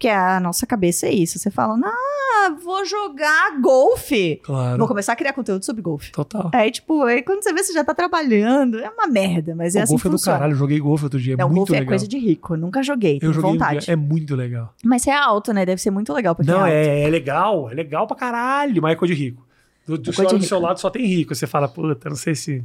Porque 0.00 0.08
a 0.08 0.40
nossa 0.40 0.66
cabeça 0.66 1.06
é 1.06 1.12
isso, 1.12 1.38
você 1.38 1.50
fala, 1.50 1.78
ah, 1.84 2.56
vou 2.64 2.86
jogar 2.86 3.60
golfe. 3.60 4.40
Claro. 4.42 4.78
Vou 4.78 4.88
começar 4.88 5.12
a 5.12 5.16
criar 5.16 5.34
conteúdo 5.34 5.62
sobre 5.62 5.82
golfe. 5.82 6.10
Total. 6.10 6.50
Aí, 6.54 6.70
tipo, 6.70 7.02
aí 7.02 7.20
quando 7.20 7.42
você 7.44 7.52
vê, 7.52 7.62
você 7.62 7.74
já 7.74 7.84
tá 7.84 7.92
trabalhando. 7.92 8.78
É 8.78 8.88
uma 8.88 9.06
merda, 9.06 9.54
mas 9.54 9.76
é 9.76 9.80
o 9.80 9.82
assim 9.82 9.92
golfe 9.92 10.02
que 10.04 10.08
é 10.08 10.16
do 10.16 10.22
caralho. 10.22 10.52
Eu 10.52 10.56
joguei 10.56 10.80
golfe 10.80 11.04
outro 11.04 11.20
dia. 11.20 11.34
É 11.34 11.36
Não, 11.36 11.48
muito 11.48 11.58
golfe 11.58 11.74
é 11.74 11.80
legal. 11.80 11.90
coisa 11.90 12.08
de 12.08 12.18
rico. 12.18 12.56
Nunca 12.56 12.82
joguei, 12.82 13.18
Eu 13.20 13.30
joguei 13.30 13.50
um 13.50 13.52
vontade. 13.52 13.84
dia. 13.84 13.92
É 13.92 13.96
muito 13.96 14.34
legal. 14.34 14.74
Mas 14.82 15.06
é 15.06 15.12
alto, 15.12 15.52
né? 15.52 15.66
Deve 15.66 15.82
ser 15.82 15.90
muito 15.90 16.14
legal 16.14 16.34
pra 16.34 16.46
quem 16.46 16.54
Não, 16.54 16.64
é 16.64 16.72
é, 16.72 17.02
é 17.02 17.10
legal. 17.10 17.70
É 17.70 17.74
legal 17.74 18.06
pra 18.06 18.16
caralho. 18.16 18.80
Mas 18.80 18.92
é 18.92 18.96
coisa 18.96 19.14
de 19.14 19.20
rico. 19.22 19.46
Do, 19.86 19.98
do, 19.98 20.10
É 20.10 20.24
do 20.38 20.42
seu 20.42 20.60
lado 20.60 20.80
só 20.80 20.88
tem 20.88 21.04
rico. 21.04 21.34
Você 21.34 21.46
fala, 21.46 21.68
puta, 21.68 22.08
não 22.08 22.16
sei 22.16 22.34
se... 22.34 22.64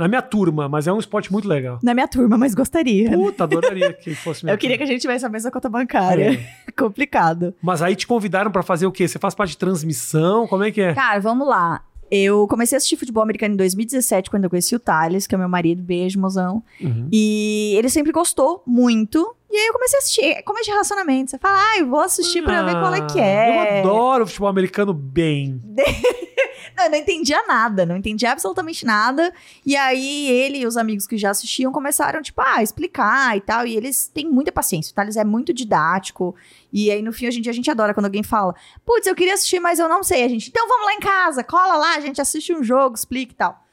Na 0.00 0.08
minha 0.08 0.22
turma, 0.22 0.66
mas 0.66 0.86
é 0.86 0.92
um 0.92 0.98
esporte 0.98 1.30
muito 1.30 1.46
legal. 1.46 1.78
Na 1.82 1.92
minha 1.92 2.08
turma, 2.08 2.38
mas 2.38 2.54
gostaria. 2.54 3.10
Puta, 3.10 3.44
adoraria 3.44 3.92
que 4.02 4.14
fosse 4.14 4.42
minha 4.42 4.54
Eu 4.54 4.58
queria 4.58 4.78
que 4.78 4.82
a 4.82 4.86
gente 4.86 5.02
tivesse 5.02 5.26
a 5.26 5.28
mesma 5.28 5.50
conta 5.50 5.68
bancária. 5.68 6.32
É. 6.32 6.72
Complicado. 6.72 7.54
Mas 7.60 7.82
aí 7.82 7.94
te 7.94 8.06
convidaram 8.06 8.50
pra 8.50 8.62
fazer 8.62 8.86
o 8.86 8.92
quê? 8.92 9.06
Você 9.06 9.18
faz 9.18 9.34
parte 9.34 9.50
de 9.50 9.58
transmissão? 9.58 10.46
Como 10.46 10.64
é 10.64 10.70
que 10.70 10.80
é? 10.80 10.94
Cara, 10.94 11.18
vamos 11.20 11.46
lá. 11.46 11.82
Eu 12.10 12.48
comecei 12.48 12.76
a 12.76 12.78
assistir 12.78 12.96
futebol 12.96 13.22
americano 13.22 13.52
em 13.52 13.56
2017, 13.58 14.30
quando 14.30 14.44
eu 14.44 14.50
conheci 14.50 14.74
o 14.74 14.80
Thales, 14.80 15.26
que 15.26 15.34
é 15.34 15.38
meu 15.38 15.50
marido. 15.50 15.82
Beijo, 15.82 16.18
mozão. 16.18 16.62
Uhum. 16.80 17.08
E 17.12 17.74
ele 17.76 17.90
sempre 17.90 18.10
gostou 18.10 18.62
muito. 18.66 19.36
E 19.50 19.56
aí 19.56 19.66
eu 19.66 19.72
comecei 19.74 19.98
a 19.98 20.00
assistir. 20.00 20.42
Como 20.44 20.58
é 20.58 20.62
de 20.62 20.70
relacionamento? 20.70 21.30
Você 21.30 21.38
fala, 21.38 21.58
ah, 21.58 21.78
eu 21.78 21.86
vou 21.86 22.00
assistir 22.00 22.42
pra 22.42 22.62
ver 22.62 22.72
qual 22.72 22.94
é 22.94 23.00
que 23.06 23.20
é. 23.20 23.82
Eu 23.84 23.90
adoro 23.90 24.26
futebol 24.26 24.48
americano 24.48 24.94
bem. 24.94 25.60
Não, 26.76 26.84
eu 26.84 26.90
não 26.90 26.98
entendia 26.98 27.42
nada, 27.46 27.84
não 27.86 27.96
entendia 27.96 28.32
absolutamente 28.32 28.84
nada. 28.84 29.32
E 29.64 29.76
aí 29.76 30.28
ele 30.28 30.58
e 30.58 30.66
os 30.66 30.76
amigos 30.76 31.06
que 31.06 31.16
já 31.16 31.30
assistiam 31.30 31.72
começaram, 31.72 32.22
tipo, 32.22 32.40
a 32.40 32.62
explicar 32.62 33.36
e 33.36 33.40
tal. 33.40 33.66
E 33.66 33.76
eles 33.76 34.08
têm 34.08 34.28
muita 34.28 34.52
paciência, 34.52 34.92
o 34.92 34.94
Thales 34.94 35.16
é 35.16 35.24
muito 35.24 35.52
didático. 35.52 36.34
E 36.72 36.90
aí 36.90 37.02
no 37.02 37.12
fim, 37.12 37.26
em 37.26 37.40
dia, 37.40 37.50
a 37.50 37.54
gente 37.54 37.70
adora 37.70 37.94
quando 37.94 38.06
alguém 38.06 38.22
fala, 38.22 38.54
putz, 38.84 39.06
eu 39.06 39.14
queria 39.14 39.34
assistir, 39.34 39.60
mas 39.60 39.78
eu 39.78 39.88
não 39.88 40.02
sei. 40.02 40.24
A 40.24 40.28
gente, 40.28 40.48
então 40.48 40.66
vamos 40.68 40.86
lá 40.86 40.94
em 40.94 41.00
casa, 41.00 41.44
cola 41.44 41.76
lá, 41.76 41.96
a 41.96 42.00
gente 42.00 42.20
assiste 42.20 42.54
um 42.54 42.62
jogo, 42.62 42.94
explica 42.94 43.32
e 43.32 43.36
tal. 43.36 43.64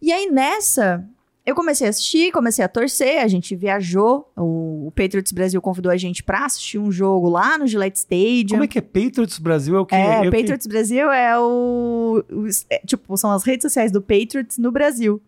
E 0.00 0.12
aí 0.12 0.30
nessa, 0.30 1.04
eu 1.48 1.54
comecei 1.54 1.86
a 1.86 1.90
assistir, 1.90 2.30
comecei 2.32 2.64
a 2.64 2.68
torcer, 2.68 3.22
a 3.22 3.28
gente 3.28 3.56
viajou, 3.56 4.30
o, 4.36 4.88
o 4.88 4.92
Patriots 4.94 5.32
Brasil 5.32 5.60
convidou 5.62 5.90
a 5.90 5.96
gente 5.96 6.22
pra 6.22 6.44
assistir 6.44 6.78
um 6.78 6.90
jogo 6.92 7.28
lá 7.28 7.56
no 7.56 7.66
Gillette 7.66 7.98
Stadium. 7.98 8.48
Como 8.50 8.64
é 8.64 8.66
que 8.66 8.78
é 8.78 8.82
Patriots 8.82 9.38
Brasil? 9.38 9.76
É 9.76 9.80
o 9.80 9.86
quê? 9.86 9.94
É, 9.94 10.20
o 10.28 10.30
Patriots 10.30 10.66
Brasil 10.66 11.10
é 11.10 11.38
o, 11.38 12.22
o- 12.30 12.46
é, 12.70 12.78
Tipo, 12.86 13.16
são 13.16 13.30
as 13.30 13.44
redes 13.44 13.62
sociais 13.62 13.90
do 13.90 14.00
Patriots 14.02 14.58
no 14.58 14.70
Brasil. 14.70 15.20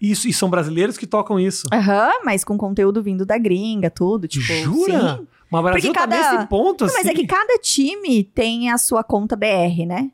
Isso, 0.00 0.28
e 0.28 0.32
são 0.32 0.50
brasileiros 0.50 0.98
que 0.98 1.06
tocam 1.06 1.40
isso. 1.40 1.62
Aham, 1.72 2.10
mas 2.24 2.44
com 2.44 2.58
conteúdo 2.58 3.02
vindo 3.02 3.24
da 3.24 3.38
gringa, 3.38 3.88
tudo. 3.90 4.28
Tipo, 4.28 4.52
Jura? 4.52 5.16
sim. 5.18 5.26
Mas 5.50 5.60
o 5.60 5.62
Brasil 5.62 5.92
Porque 5.92 5.92
tá 5.92 6.08
cada- 6.08 6.32
nesse 6.36 6.48
ponto, 6.48 6.80
Não, 6.84 6.86
assim. 6.88 6.96
Mas 6.98 7.06
é 7.06 7.14
que 7.14 7.26
cada 7.26 7.58
time 7.58 8.24
tem 8.24 8.70
a 8.70 8.76
sua 8.78 9.02
conta 9.04 9.34
BR, 9.36 9.86
né? 9.86 10.10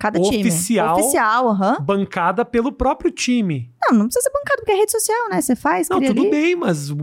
Cada 0.00 0.18
time. 0.18 0.40
Oficial. 0.40 0.98
Oficial, 0.98 1.48
aham. 1.50 1.76
Bancada 1.82 2.42
pelo 2.44 2.72
próprio 2.72 3.10
time. 3.10 3.70
Não, 3.82 3.98
não 3.98 4.06
precisa 4.06 4.22
ser 4.22 4.30
bancado, 4.32 4.56
porque 4.62 4.72
é 4.72 4.76
rede 4.76 4.90
social, 4.92 5.28
né? 5.28 5.40
Você 5.42 5.54
faz, 5.54 5.88
Não, 5.90 6.00
tudo 6.00 6.22
ali. 6.22 6.30
bem, 6.30 6.56
mas 6.56 6.90
o 6.90 6.96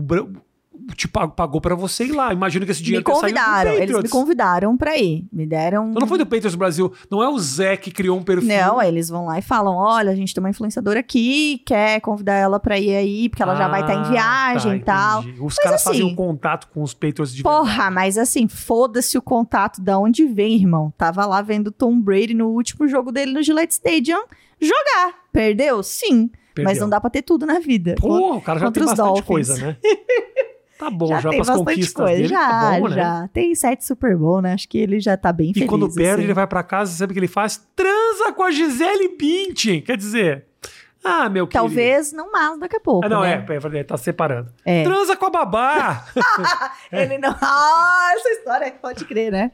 te 0.94 1.06
pagou, 1.08 1.34
pagou 1.34 1.60
pra 1.60 1.74
você 1.74 2.04
ir 2.04 2.12
lá. 2.12 2.32
Imagino 2.32 2.64
que 2.64 2.72
esse 2.72 2.80
Me 2.80 2.86
dinheiro 2.86 3.04
tenha 3.04 3.16
saído 3.20 3.34
do 3.34 3.40
convidaram, 3.44 3.70
eles 3.72 4.02
me 4.02 4.08
convidaram 4.08 4.76
pra 4.76 4.96
ir. 4.96 5.26
Me 5.32 5.46
deram. 5.46 5.90
Então 5.90 6.00
não 6.00 6.06
foi 6.06 6.18
do 6.18 6.24
Patriots 6.26 6.54
Brasil. 6.54 6.92
Não 7.10 7.22
é 7.22 7.28
o 7.28 7.38
Zé 7.38 7.76
que 7.76 7.90
criou 7.90 8.18
um 8.18 8.22
perfil. 8.22 8.48
Não, 8.48 8.80
eles 8.82 9.08
vão 9.08 9.26
lá 9.26 9.38
e 9.38 9.42
falam: 9.42 9.74
olha, 9.76 10.10
a 10.10 10.14
gente 10.14 10.34
tem 10.34 10.42
uma 10.42 10.50
influenciadora 10.50 11.00
aqui, 11.00 11.62
quer 11.66 12.00
convidar 12.00 12.34
ela 12.34 12.58
pra 12.60 12.78
ir 12.78 12.94
aí, 12.94 13.28
porque 13.28 13.42
ela 13.42 13.54
já 13.54 13.68
vai 13.68 13.80
estar 13.82 13.94
em 13.94 13.98
Ah, 13.98 14.02
viagem 14.10 14.70
tá, 14.72 14.76
e 14.76 14.80
tal. 14.80 15.44
Os 15.46 15.56
caras 15.56 15.80
assim- 15.80 15.90
faziam 15.90 16.14
contato 16.14 16.68
com 16.72 16.82
os 16.82 16.94
Patriots 16.94 17.34
de 17.34 17.42
Porra, 17.42 17.64
verdade. 17.64 17.94
mas 17.94 18.18
assim, 18.18 18.48
foda-se 18.48 19.16
o 19.16 19.22
contato 19.22 19.80
da 19.80 19.98
onde 19.98 20.24
vem, 20.26 20.54
irmão. 20.56 20.92
Tava 20.96 21.24
lá 21.26 21.40
vendo 21.42 21.70
Tom 21.70 22.00
Brady 22.00 22.34
no 22.34 22.48
último 22.48 22.86
jogo 22.88 23.12
dele 23.12 23.32
no 23.32 23.42
Gillette 23.42 23.74
Stadium 23.74 24.24
jogar. 24.60 25.14
Perdeu? 25.32 25.82
Sim. 25.82 26.30
Mas 26.56 26.64
Perdeu. 26.66 26.82
não 26.82 26.90
dá 26.90 27.00
pra 27.00 27.08
ter 27.08 27.22
tudo 27.22 27.46
na 27.46 27.60
vida. 27.60 27.94
Porra, 28.00 28.36
o 28.36 28.40
cara 28.40 28.58
já 28.58 28.70
tem 28.72 28.82
bastante 28.84 29.06
Dolphins. 29.06 29.26
coisa, 29.26 29.56
né? 29.58 29.76
Tá 30.78 30.90
bom, 30.90 31.08
já, 31.08 31.20
já 31.20 31.30
tem 31.30 31.38
bastante 31.38 31.58
conquistas 31.58 31.92
coisa. 31.92 32.14
dele, 32.16 32.28
já, 32.28 32.48
tá 32.48 32.78
bom, 32.78 32.88
né? 32.88 32.94
já. 32.96 33.28
Tem 33.32 33.54
sete 33.54 33.84
Super 33.84 34.16
Bowl, 34.16 34.40
né? 34.40 34.52
Acho 34.52 34.68
que 34.68 34.78
ele 34.78 35.00
já 35.00 35.16
tá 35.16 35.32
bem 35.32 35.50
E 35.50 35.54
feliz. 35.54 35.68
quando 35.68 35.92
perde, 35.92 36.12
assim. 36.12 36.22
ele 36.22 36.34
vai 36.34 36.46
pra 36.46 36.62
casa 36.62 36.92
e 36.92 36.96
sabe 36.96 37.10
o 37.10 37.14
que 37.14 37.18
ele 37.20 37.26
faz? 37.28 37.66
Transa 37.74 38.32
com 38.32 38.42
a 38.44 38.50
Gisele 38.50 39.08
Bündchen. 39.18 39.80
Quer 39.82 39.96
dizer, 39.96 40.44
ah, 41.02 41.28
meu 41.28 41.46
querido. 41.46 41.66
Talvez 41.68 42.12
não 42.12 42.30
mais 42.30 42.58
daqui 42.60 42.76
a 42.76 42.80
pouco. 42.80 43.04
Ah, 43.04 43.08
não, 43.08 43.22
né? 43.22 43.32
é, 43.32 43.34
é 43.54 43.58
verdade, 43.58 43.84
tá 43.84 43.96
separando. 43.96 44.52
É. 44.64 44.84
Transa 44.84 45.16
com 45.16 45.26
a 45.26 45.30
babá! 45.30 46.04
É. 46.92 47.02
Ele 47.02 47.18
não. 47.18 47.34
Ah, 47.42 48.10
essa 48.14 48.28
história 48.30 48.70
pode 48.80 49.04
crer, 49.04 49.30
né? 49.32 49.50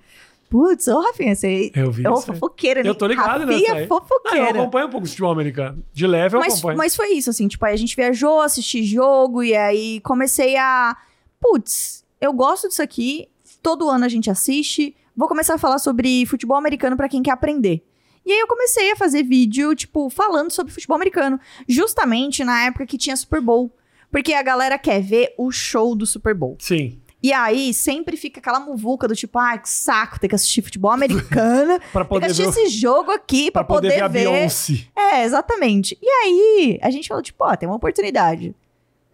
Putz, 0.51 0.87
ô 0.89 1.01
Rafinha, 1.01 1.35
você. 1.35 1.73
Eu 1.75 1.91
vi 1.91 2.05
É 2.07 2.09
uma 2.09 2.21
fofoqueira, 2.21 2.83
né? 2.83 2.89
Eu 2.89 2.95
tô 2.95 3.07
ligado 3.07 3.41
Rafinha 3.41 3.47
nessa 3.47 3.65
é 3.65 3.71
aí. 3.71 3.75
Não, 3.75 3.81
eu 3.83 3.89
fofoqueira. 3.89 4.51
acompanho 4.61 4.87
um 4.87 4.91
pouco 4.91 5.05
de 5.05 5.11
futebol 5.11 5.33
americano. 5.33 5.83
De 5.93 6.07
leve 6.07 6.37
eu 6.37 6.41
mas, 6.41 6.53
acompanho. 6.53 6.79
mas 6.79 6.95
foi 6.95 7.09
isso, 7.15 7.31
assim, 7.31 7.49
tipo, 7.49 7.65
aí 7.65 7.75
a 7.75 7.79
gente 7.79 7.97
viajou, 7.97 8.41
assisti 8.41 8.85
jogo, 8.85 9.43
e 9.43 9.57
aí 9.57 10.01
comecei 10.01 10.57
a. 10.57 10.97
Putz, 11.45 12.07
eu 12.19 12.33
gosto 12.33 12.69
disso 12.69 12.81
aqui, 12.81 13.29
todo 13.63 13.91
ano 13.91 14.07
a 14.07 14.09
gente 14.09 14.31
assiste, 14.31 14.97
vou 15.15 15.29
começar 15.29 15.57
a 15.57 15.59
falar 15.59 15.79
sobre 15.79 16.25
futebol 16.25 16.57
americano 16.57 16.97
pra 16.97 17.07
quem 17.07 17.23
quer 17.23 17.33
aprender. 17.33 17.85
E 18.25 18.33
aí 18.33 18.41
eu 18.41 18.47
comecei 18.47 18.91
a 18.91 18.97
fazer 18.97 19.23
vídeo, 19.23 19.75
tipo, 19.75 20.09
falando 20.09 20.51
sobre 20.51 20.73
futebol 20.73 20.95
americano, 20.97 21.39
justamente 21.69 22.43
na 22.43 22.65
época 22.65 22.87
que 22.87 22.97
tinha 22.97 23.15
Super 23.15 23.43
Bowl. 23.43 23.71
Porque 24.11 24.33
a 24.33 24.43
galera 24.43 24.79
quer 24.79 25.03
ver 25.03 25.35
o 25.37 25.53
show 25.53 25.95
do 25.95 26.07
Super 26.07 26.35
Bowl. 26.35 26.57
Sim, 26.59 26.99
E 27.23 27.31
aí 27.31 27.75
sempre 27.75 28.17
fica 28.17 28.41
aquela 28.41 28.61
muvuca 28.61 29.07
do 29.07 29.15
tipo, 29.15 29.39
ai, 29.39 29.61
que 29.61 29.69
saco, 29.69 30.19
ter 30.19 30.29
que 30.29 30.35
assistir 30.35 30.63
futebol 30.63 30.93
americano, 30.93 31.79
pra 31.93 32.05
ter 32.05 32.05
que 32.05 32.09
poder 32.09 32.27
assistir 32.27 32.45
ver, 32.45 32.49
esse 32.49 32.69
jogo 32.69 33.11
aqui 33.11 33.51
pra, 33.51 33.63
pra 33.63 33.75
poder 33.75 33.91
ver 33.91 34.03
a. 34.03 34.09
Beyoncé. 34.09 34.89
É, 34.97 35.25
exatamente. 35.25 35.99
E 36.01 36.09
aí, 36.09 36.79
a 36.81 36.89
gente 36.89 37.07
falou, 37.07 37.23
tipo, 37.23 37.45
ó, 37.45 37.55
tem 37.55 37.69
uma 37.69 37.77
oportunidade. 37.77 38.55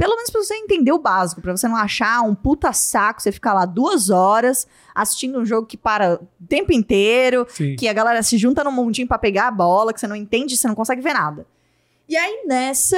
Pelo 0.01 0.17
menos 0.17 0.31
pra 0.31 0.43
você 0.43 0.55
entender 0.55 0.93
o 0.93 0.99
básico, 0.99 1.43
pra 1.43 1.55
você 1.55 1.69
não 1.69 1.77
achar 1.77 2.23
um 2.23 2.35
puta 2.35 2.73
saco, 2.73 3.21
você 3.21 3.31
ficar 3.31 3.53
lá 3.53 3.67
duas 3.67 4.09
horas 4.09 4.67
assistindo 4.95 5.39
um 5.39 5.45
jogo 5.45 5.67
que 5.67 5.77
para 5.77 6.15
o 6.15 6.47
tempo 6.47 6.73
inteiro, 6.73 7.45
Sim. 7.51 7.77
que 7.77 7.87
a 7.87 7.93
galera 7.93 8.23
se 8.23 8.39
junta 8.39 8.65
num 8.65 8.73
mundinho 8.73 9.07
pra 9.07 9.19
pegar 9.19 9.49
a 9.49 9.51
bola, 9.51 9.93
que 9.93 10.01
você 10.01 10.07
não 10.07 10.17
entende, 10.17 10.57
você 10.57 10.67
não 10.67 10.75
consegue 10.75 11.03
ver 11.03 11.13
nada. 11.13 11.47
E 12.09 12.17
aí, 12.17 12.45
nessa, 12.47 12.97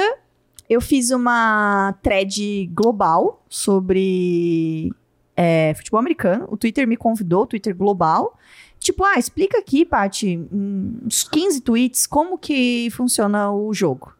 eu 0.69 0.79
fiz 0.79 1.11
uma 1.11 1.93
thread 2.01 2.71
global 2.73 3.43
sobre 3.49 4.89
é, 5.35 5.73
futebol 5.75 5.99
americano. 5.99 6.47
O 6.49 6.55
Twitter 6.55 6.87
me 6.87 6.95
convidou, 6.95 7.41
o 7.43 7.47
Twitter 7.47 7.75
global. 7.75 8.39
Tipo, 8.79 9.03
ah, 9.03 9.19
explica 9.19 9.59
aqui, 9.59 9.83
Paty, 9.83 10.39
uns 10.49 11.23
15 11.23 11.59
tweets, 11.59 12.07
como 12.07 12.37
que 12.37 12.87
funciona 12.91 13.51
o 13.51 13.73
jogo. 13.73 14.13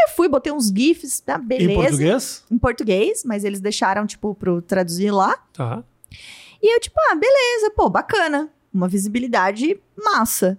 Aí 0.00 0.10
eu 0.10 0.16
fui, 0.16 0.28
botei 0.28 0.52
uns 0.52 0.68
GIFs, 0.68 1.20
tá, 1.20 1.36
beleza. 1.36 1.72
Em 1.72 1.74
português? 1.74 2.44
Em 2.50 2.58
português, 2.58 3.24
mas 3.24 3.44
eles 3.44 3.60
deixaram, 3.60 4.06
tipo, 4.06 4.34
pro 4.34 4.62
traduzir 4.62 5.10
lá. 5.10 5.36
Tá. 5.52 5.84
E 6.62 6.74
eu, 6.74 6.80
tipo, 6.80 6.96
ah, 7.10 7.14
beleza, 7.14 7.70
pô, 7.76 7.88
bacana. 7.88 8.50
Uma 8.72 8.88
visibilidade 8.88 9.78
massa. 9.96 10.58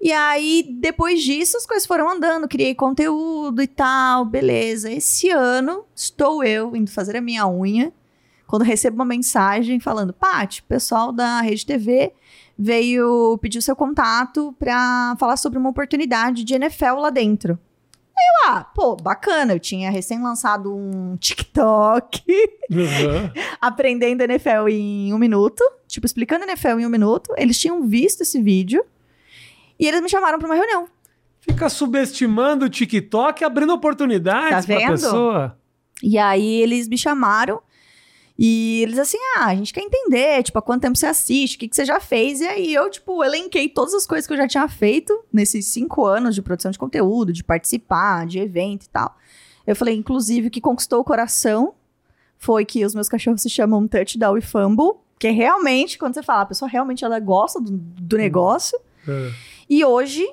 E 0.00 0.12
aí, 0.12 0.76
depois 0.80 1.22
disso, 1.22 1.56
as 1.56 1.66
coisas 1.66 1.86
foram 1.86 2.10
andando, 2.10 2.46
criei 2.46 2.74
conteúdo 2.74 3.62
e 3.62 3.66
tal, 3.66 4.24
beleza. 4.24 4.90
Esse 4.90 5.30
ano, 5.30 5.84
estou 5.94 6.44
eu 6.44 6.76
indo 6.76 6.90
fazer 6.90 7.16
a 7.16 7.20
minha 7.20 7.48
unha, 7.48 7.92
quando 8.46 8.62
recebo 8.62 8.96
uma 8.96 9.04
mensagem 9.04 9.80
falando, 9.80 10.12
Paty, 10.12 10.60
o 10.60 10.64
pessoal 10.64 11.10
da 11.10 11.40
Rede 11.40 11.64
TV 11.64 12.12
veio 12.56 13.36
pedir 13.38 13.58
o 13.58 13.62
seu 13.62 13.74
contato 13.74 14.54
pra 14.58 15.16
falar 15.18 15.36
sobre 15.36 15.58
uma 15.58 15.70
oportunidade 15.70 16.44
de 16.44 16.54
NFL 16.54 16.96
lá 16.98 17.10
dentro. 17.10 17.58
Aí 18.16 18.46
eu, 18.48 18.52
ah, 18.52 18.64
pô, 18.64 18.96
bacana, 18.96 19.52
eu 19.52 19.58
tinha 19.60 19.90
recém 19.90 20.22
lançado 20.22 20.74
um 20.74 21.16
TikTok 21.16 22.22
Uhum. 22.70 23.30
aprendendo 23.60 24.22
NFL 24.22 24.68
em 24.68 25.12
um 25.12 25.18
minuto, 25.18 25.62
tipo, 25.88 26.06
explicando 26.06 26.44
NFL 26.44 26.78
em 26.80 26.86
um 26.86 26.90
minuto. 26.90 27.34
Eles 27.36 27.58
tinham 27.58 27.82
visto 27.82 28.22
esse 28.22 28.40
vídeo 28.40 28.84
e 29.78 29.86
eles 29.86 30.00
me 30.00 30.08
chamaram 30.08 30.38
pra 30.38 30.46
uma 30.46 30.54
reunião. 30.54 30.88
Fica 31.40 31.68
subestimando 31.68 32.66
o 32.66 32.70
TikTok, 32.70 33.44
abrindo 33.44 33.74
oportunidades 33.74 34.64
Tá 34.64 34.74
pra 34.74 34.90
pessoa. 34.90 35.58
E 36.02 36.16
aí 36.16 36.62
eles 36.62 36.88
me 36.88 36.96
chamaram 36.96 37.60
e 38.36 38.80
eles 38.82 38.98
assim, 38.98 39.18
ah, 39.36 39.46
a 39.46 39.54
gente 39.54 39.72
quer 39.72 39.82
entender, 39.82 40.42
tipo, 40.42 40.58
há 40.58 40.62
quanto 40.62 40.82
tempo 40.82 40.98
você 40.98 41.06
assiste, 41.06 41.54
o 41.54 41.58
que, 41.58 41.68
que 41.68 41.76
você 41.76 41.84
já 41.84 42.00
fez. 42.00 42.40
E 42.40 42.46
aí 42.46 42.74
eu, 42.74 42.90
tipo, 42.90 43.22
elenquei 43.22 43.68
todas 43.68 43.94
as 43.94 44.06
coisas 44.06 44.26
que 44.26 44.32
eu 44.32 44.36
já 44.36 44.48
tinha 44.48 44.66
feito 44.66 45.24
nesses 45.32 45.66
cinco 45.66 46.04
anos 46.04 46.34
de 46.34 46.42
produção 46.42 46.70
de 46.70 46.78
conteúdo, 46.78 47.32
de 47.32 47.44
participar, 47.44 48.26
de 48.26 48.40
evento 48.40 48.86
e 48.86 48.88
tal. 48.88 49.16
Eu 49.64 49.76
falei, 49.76 49.94
inclusive, 49.94 50.48
o 50.48 50.50
que 50.50 50.60
conquistou 50.60 51.00
o 51.00 51.04
coração 51.04 51.74
foi 52.36 52.64
que 52.64 52.84
os 52.84 52.94
meus 52.94 53.08
cachorros 53.08 53.40
se 53.40 53.48
chamam 53.48 53.86
Touchdown 53.86 54.36
e 54.36 54.42
Fumble, 54.42 54.94
que 55.18 55.28
é 55.28 55.30
realmente, 55.30 55.96
quando 55.96 56.14
você 56.14 56.22
fala, 56.22 56.42
a 56.42 56.46
pessoa 56.46 56.68
realmente 56.68 57.04
ela 57.04 57.20
gosta 57.20 57.60
do, 57.60 57.70
do 57.70 58.16
negócio. 58.18 58.78
É. 59.08 59.30
E 59.70 59.84
hoje 59.84 60.26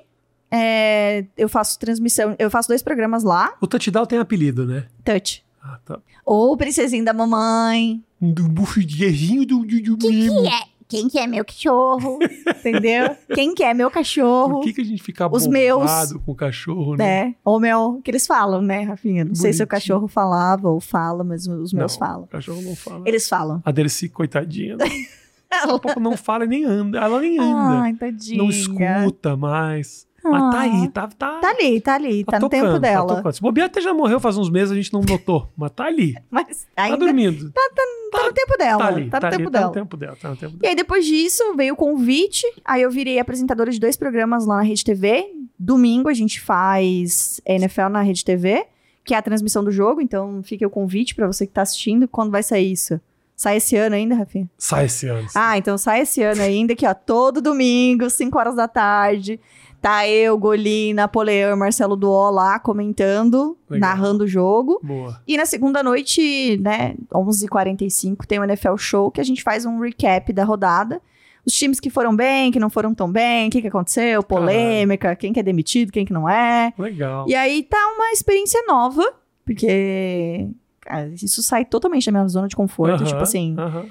é, 0.49 1.26
eu 1.38 1.47
faço 1.47 1.80
transmissão, 1.80 2.36
eu 2.38 2.49
faço 2.49 2.68
dois 2.68 2.82
programas 2.82 3.24
lá, 3.24 3.54
O 3.62 3.68
touchdown 3.68 4.06
tem 4.06 4.20
apelido, 4.20 4.66
né? 4.66 4.88
Touch. 5.06 5.45
Ah, 5.64 5.80
tá. 5.86 5.99
Ou 6.26 6.55
Princesinha 6.57 7.03
da 7.03 7.14
Mamãe, 7.14 8.03
Do 8.20 8.47
bufidinho 8.49 9.45
do, 9.45 9.59
do, 9.66 9.95
do 9.97 10.09
mimo. 10.09 10.45
é? 10.47 10.72
Quem 10.88 11.07
que 11.07 11.18
é 11.18 11.26
meu 11.26 11.45
cachorro? 11.45 12.20
Entendeu? 12.59 13.16
Quem 13.34 13.53
que 13.55 13.64
é 13.64 13.74
meu 13.74 13.89
cachorro? 13.89 14.55
Por 14.55 14.64
que, 14.64 14.74
que 14.74 14.82
a 14.82 14.86
gente 14.86 15.01
fica 15.01 15.34
Os 15.34 15.47
meus. 15.47 16.12
com 16.26 16.32
o 16.34 16.36
cachorro, 16.36 16.97
né? 16.97 17.26
Né? 17.28 17.36
Ou 17.45 17.62
meu, 17.62 18.01
que 18.03 18.12
eles 18.12 18.28
falam, 18.28 18.62
né, 18.62 18.82
Rafinha? 18.84 19.24
Não 19.24 19.34
sei 19.34 19.53
se 19.53 19.64
o 19.64 19.66
Bonitinho. 19.66 19.68
cachorro 19.68 20.07
falava 20.09 20.68
ou 20.70 20.82
fala, 20.82 21.24
mas 21.24 21.47
os 21.47 21.72
meus 21.72 21.93
Não, 21.93 21.99
falam. 21.99 22.24
O 22.24 22.28
cachorro 22.28 22.62
não 22.62 22.76
fala. 22.76 23.03
Eles 23.07 23.30
falam. 23.30 23.62
A 23.64 23.72
Dercy, 23.72 24.09
coitadinha. 24.09 24.76
Daqui 24.76 25.07
a 25.49 25.68
pouco 25.80 25.99
não 25.99 26.18
fala 26.18 26.43
e 26.43 26.47
nem 26.47 26.66
anda. 26.66 26.97
Ela 26.99 27.22
nem 27.22 27.39
anda. 27.39 27.80
Ai, 27.82 27.93
tadinha. 27.93 28.38
não 28.38 28.49
escuta 28.49 29.38
mais. 29.38 30.05
Mas 30.24 30.53
tá 30.53 30.59
aí, 30.61 30.88
tá, 30.89 31.07
tá, 31.07 31.39
Tá 31.39 31.49
ali, 31.49 31.82
tá 31.82 31.95
ali, 31.95 32.24
tá, 32.24 32.39
no 32.39 32.47
tocando, 32.49 32.67
tempo 32.67 32.80
dela. 32.80 33.22
Tá. 33.24 33.32
Se 33.32 33.41
bobear 33.41 33.65
até 33.67 33.82
já 33.82 33.93
morreu 33.93 34.19
faz 34.19 34.38
uns 34.38 34.49
meses, 34.49 34.72
a 34.72 34.76
gente 34.76 34.93
não 34.93 35.01
notou. 35.01 35.49
Mas 35.57 35.72
tá 35.72 35.86
ali. 35.86 36.15
Mas 36.30 36.67
Tá 36.76 36.84
ainda 36.84 36.97
dormindo. 36.97 37.51
tá 37.51 38.24
no 38.26 38.34
tempo 38.34 38.57
dela. 38.57 38.78
Tá 38.84 38.88
ali. 38.88 39.09
Tá 39.09 39.19
no 39.19 39.26
ali, 39.28 39.38
tempo 39.38 39.49
tá 39.51 39.57
dela. 39.59 39.67
no 39.67 39.74
tempo 39.74 39.97
dela. 39.97 40.17
Tá 40.22 40.30
no 40.30 40.36
tempo 40.36 40.55
E 40.55 40.59
dela. 40.59 40.72
aí, 40.72 40.76
depois 40.76 41.05
disso, 41.05 41.43
veio 41.55 41.74
o 41.74 41.78
convite. 41.78 42.45
Aí 42.63 42.82
eu 42.82 42.91
virei 42.91 43.19
apresentadora 43.19 43.72
de 43.72 43.80
dois 43.80 43.97
programas 43.97 44.45
lá 44.45 44.57
na 44.57 44.61
Rede 44.63 44.84
TV. 44.84 45.26
Domingo 45.57 46.09
a 46.09 46.13
gente 46.13 46.39
faz 46.41 47.41
NFL 47.45 47.88
na 47.89 48.01
Rede 48.01 48.24
TV, 48.26 48.65
que 49.03 49.13
é 49.13 49.17
a 49.17 49.22
transmissão 49.22 49.63
do 49.63 49.72
jogo. 49.72 50.01
Então 50.01 50.41
fica 50.43 50.65
o 50.67 50.69
convite 50.69 51.15
pra 51.15 51.26
você 51.28 51.47
que 51.47 51.53
tá 51.53 51.61
assistindo. 51.63 52.07
Quando 52.07 52.32
vai 52.32 52.43
sair 52.43 52.72
isso? 52.72 52.99
Sai 53.36 53.57
esse 53.57 53.76
ano 53.76 53.95
ainda, 53.95 54.13
Rafinha? 54.13 54.47
Sai 54.55 54.86
esse 54.86 55.07
ano. 55.07 55.28
Ah, 55.34 55.57
então 55.57 55.76
sai 55.76 56.01
esse 56.01 56.22
ano 56.22 56.43
ainda, 56.43 56.76
que 56.76 56.86
ó, 56.86 56.93
todo 56.93 57.41
domingo, 57.41 58.07
5 58.07 58.38
horas 58.38 58.55
da 58.55 58.67
tarde. 58.67 59.39
Tá 59.82 60.07
eu, 60.07 60.38
Golim, 60.38 60.93
Napoleão 60.93 61.53
e 61.53 61.55
Marcelo 61.55 61.95
Duó 61.95 62.29
lá 62.29 62.59
comentando, 62.59 63.57
Legal. 63.67 63.89
narrando 63.89 64.25
o 64.25 64.27
jogo. 64.27 64.79
Boa. 64.84 65.19
E 65.27 65.36
na 65.36 65.45
segunda 65.47 65.82
noite, 65.82 66.57
né, 66.61 66.93
11h45, 67.11 68.25
tem 68.27 68.39
o 68.39 68.43
NFL 68.43 68.75
Show, 68.77 69.09
que 69.09 69.19
a 69.19 69.23
gente 69.23 69.41
faz 69.41 69.65
um 69.65 69.79
recap 69.79 70.32
da 70.32 70.43
rodada. 70.43 71.01
Os 71.43 71.53
times 71.53 71.79
que 71.79 71.89
foram 71.89 72.15
bem, 72.15 72.51
que 72.51 72.59
não 72.59 72.69
foram 72.69 72.93
tão 72.93 73.11
bem, 73.11 73.47
o 73.47 73.51
que, 73.51 73.59
que 73.63 73.67
aconteceu, 73.69 74.21
polêmica, 74.21 75.15
quem 75.15 75.34
que 75.34 75.39
é 75.39 75.43
demitido, 75.43 75.91
quem 75.91 76.05
que 76.05 76.13
não 76.13 76.29
é. 76.29 76.71
Legal. 76.77 77.25
E 77.27 77.34
aí 77.34 77.63
tá 77.63 77.79
uma 77.95 78.11
experiência 78.11 78.63
nova, 78.67 79.03
porque 79.43 80.47
cara, 80.82 81.07
isso 81.07 81.41
sai 81.41 81.65
totalmente 81.65 82.05
da 82.05 82.11
minha 82.11 82.27
zona 82.27 82.47
de 82.47 82.55
conforto. 82.55 82.93
Aham, 82.93 83.05
Tipo 83.05 83.21
assim, 83.23 83.55
aham. 83.57 83.88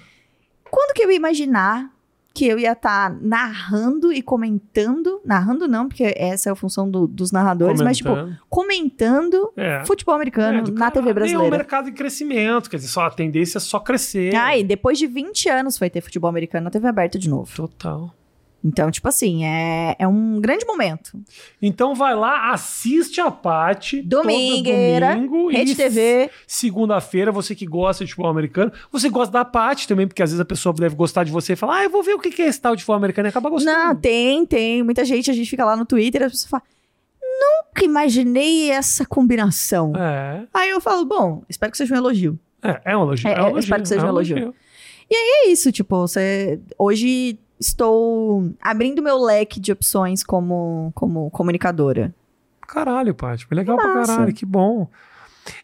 quando 0.71 0.95
que 0.95 1.03
eu 1.03 1.11
ia 1.11 1.17
imaginar 1.17 1.91
que 2.33 2.47
eu 2.47 2.59
ia 2.59 2.73
estar 2.73 3.11
narrando 3.21 4.13
e 4.13 4.23
comentando? 4.23 5.21
Narrando 5.25 5.67
não, 5.67 5.89
porque 5.89 6.15
essa 6.17 6.49
é 6.49 6.53
a 6.53 6.55
função 6.57 6.89
do- 6.91 7.07
dos 7.07 7.33
narradores, 7.33 7.81
mas 7.81 7.97
tipo, 7.99 8.11
Comentando. 8.11 8.39
comentando 8.49 9.53
É. 9.57 9.85
futebol 9.85 10.15
americano 10.15 10.59
É, 10.59 10.71
na. 10.71 10.91
TV 10.91 11.07
E 11.07 11.09
é 11.09 11.11
um 11.11 11.15
brasileira. 11.15 11.57
mercado 11.57 11.89
em 11.89 11.93
crescimento, 11.93 12.71
quer 12.71 12.77
dizer, 12.77 12.89
só 12.89 13.03
a 13.07 13.11
tendência 13.11 13.59
é 13.59 13.61
só 13.61 13.79
crescer. 13.81 14.35
Ah, 14.35 14.57
e 14.57 14.63
depois 14.65 14.99
de 14.99 15.07
20 15.07 15.49
anos 15.49 15.77
foi 15.79 15.91
ter 15.91 16.01
futebol 16.01 16.29
americano 16.31 16.65
na 16.65 16.71
TV 16.71 16.87
aberta 16.89 17.19
de 17.19 17.29
novo. 17.29 17.51
Total. 17.55 18.13
Então, 18.63 18.91
tipo 18.91 19.09
assim, 19.09 19.45
é, 19.45 19.97
é 19.99 20.07
um 20.07 20.39
grande 20.41 20.67
momento. 20.67 21.19
Então 21.63 21.95
vai 21.95 22.15
lá, 22.15 22.53
assiste 22.53 23.21
a 23.21 23.31
todo 23.31 24.03
Domingueira, 24.05 25.15
domingo 25.15 25.49
Rede 25.51 25.73
e 25.73 25.75
TV. 25.75 26.31
Segunda-feira, 26.47 27.33
você 27.33 27.55
que 27.55 27.65
gosta 27.65 28.05
de 28.05 28.11
futebol 28.11 28.31
americano. 28.31 28.71
Você 28.93 29.09
gosta 29.09 29.33
da 29.33 29.45
Paty 29.45 29.89
também, 29.89 30.07
porque 30.07 30.23
às 30.23 30.31
vezes 30.31 30.41
a 30.41 30.45
pessoa 30.45 30.75
deve 30.75 30.95
gostar 30.95 31.25
de 31.25 31.33
você 31.33 31.55
e 31.55 31.57
falar, 31.57 31.79
ah, 31.79 31.85
eu 31.85 31.91
vou 31.91 32.03
ver 32.03 32.15
o 32.15 32.19
que 32.21 32.31
que 32.31 32.43
é 32.43 32.47
esse 32.49 32.61
tal 32.61 32.77
de 32.77 32.83
futebol 32.83 32.97
americano 32.97 33.29
e 33.29 33.31
acaba 33.31 33.49
gostando. 33.49 33.77
Não, 33.77 33.97
tem, 33.97 34.45
tem. 34.45 34.83
Muita 34.83 35.05
gente, 35.05 35.31
a 35.31 35.35
gente 35.35 35.49
fica 35.49 35.65
lá 35.65 35.75
no 35.75 35.87
Twitter 35.87 36.21
e 36.21 36.25
as 36.25 36.33
pessoas 36.33 36.51
falam, 36.51 36.65
nunca 37.23 37.85
imaginei 37.85 38.71
essa 38.71 39.07
combinação. 39.07 39.93
É, 39.97 40.45
Aí 40.53 40.71
eu 40.71 40.81
falo, 40.81 41.05
bom, 41.07 41.43
espero 41.49 41.73
que 41.73 41.79
seja 41.79 41.95
um 41.95 41.97
elogio. 41.99 42.39
é, 42.63 42.81
é 42.93 42.97
um 42.97 43.03
elogio. 43.03 43.29
É, 43.29 43.33
É, 43.33 43.37
um 43.37 43.41
elogio. 43.47 43.59
espero 43.61 43.83
que 43.83 43.89
seja 43.89 44.03
é 44.03 44.05
um 44.05 44.09
elogio. 44.09 44.55
É 45.13 45.49
isso, 45.49 45.73
tipo, 45.73 45.97
você. 46.07 46.61
Hoje 46.79 47.39
estou 47.61 48.53
abrindo 48.61 49.03
meu 49.03 49.19
leque 49.19 49.61
de 49.61 49.71
opções 49.71 50.25
como, 50.25 50.91
como 50.95 51.31
comunicadora. 51.31 52.15
Caralho, 52.67 53.15
Paty. 53.15 53.47
Foi 53.47 53.57
legal 53.57 53.77
pra 53.77 53.95
massa. 53.97 54.13
caralho, 54.15 54.33
que 54.35 54.47
bom. 54.47 54.89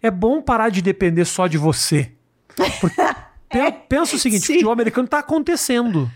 É 0.02 0.10
bom 0.10 0.42
parar 0.42 0.68
de 0.70 0.82
depender 0.82 1.24
só 1.24 1.46
de 1.46 1.56
você. 1.56 2.12
Porque, 2.80 2.96
pe- 3.48 3.72
pensa 3.88 4.16
o 4.16 4.18
seguinte, 4.18 4.44
sim. 4.44 4.52
o 4.52 4.54
futebol 4.56 4.72
americano 4.72 5.06
tá 5.08 5.18
acontecendo. 5.20 6.10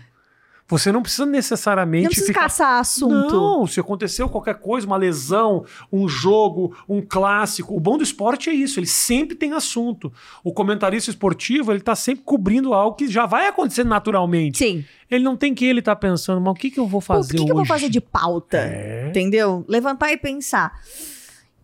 Você 0.71 0.89
não 0.89 1.01
precisa 1.01 1.25
necessariamente 1.25 2.03
Não 2.03 2.09
precisa 2.09 2.27
ficar 2.27 2.43
caçar 2.43 2.79
assunto. 2.79 3.35
Não, 3.35 3.67
se 3.67 3.77
aconteceu 3.77 4.29
qualquer 4.29 4.55
coisa, 4.55 4.87
uma 4.87 4.95
lesão, 4.95 5.65
um 5.91 6.07
jogo, 6.07 6.73
um 6.87 7.01
clássico, 7.01 7.75
o 7.75 7.79
bom 7.79 7.97
do 7.97 8.03
esporte 8.03 8.49
é 8.49 8.53
isso, 8.53 8.79
ele 8.79 8.87
sempre 8.87 9.35
tem 9.35 9.51
assunto. 9.51 10.13
O 10.41 10.53
comentarista 10.53 11.09
esportivo, 11.09 11.73
ele 11.73 11.81
tá 11.81 11.93
sempre 11.93 12.23
cobrindo 12.23 12.73
algo 12.73 12.95
que 12.95 13.09
já 13.09 13.25
vai 13.25 13.47
acontecer 13.47 13.83
naturalmente. 13.83 14.59
Sim. 14.59 14.85
Ele 15.09 15.25
não 15.25 15.35
tem 15.35 15.53
que 15.53 15.65
ele 15.65 15.81
tá 15.81 15.93
pensando, 15.93 16.39
mas 16.39 16.51
o 16.51 16.55
que 16.55 16.71
que 16.71 16.79
eu 16.79 16.87
vou 16.87 17.01
Pô, 17.01 17.07
fazer 17.07 17.35
o 17.35 17.39
que, 17.39 17.45
que 17.45 17.51
eu 17.51 17.55
vou 17.55 17.65
fazer 17.65 17.89
de 17.89 17.99
pauta? 17.99 18.59
É. 18.59 19.09
Entendeu? 19.09 19.65
Levantar 19.67 20.13
e 20.13 20.17
pensar. 20.17 20.79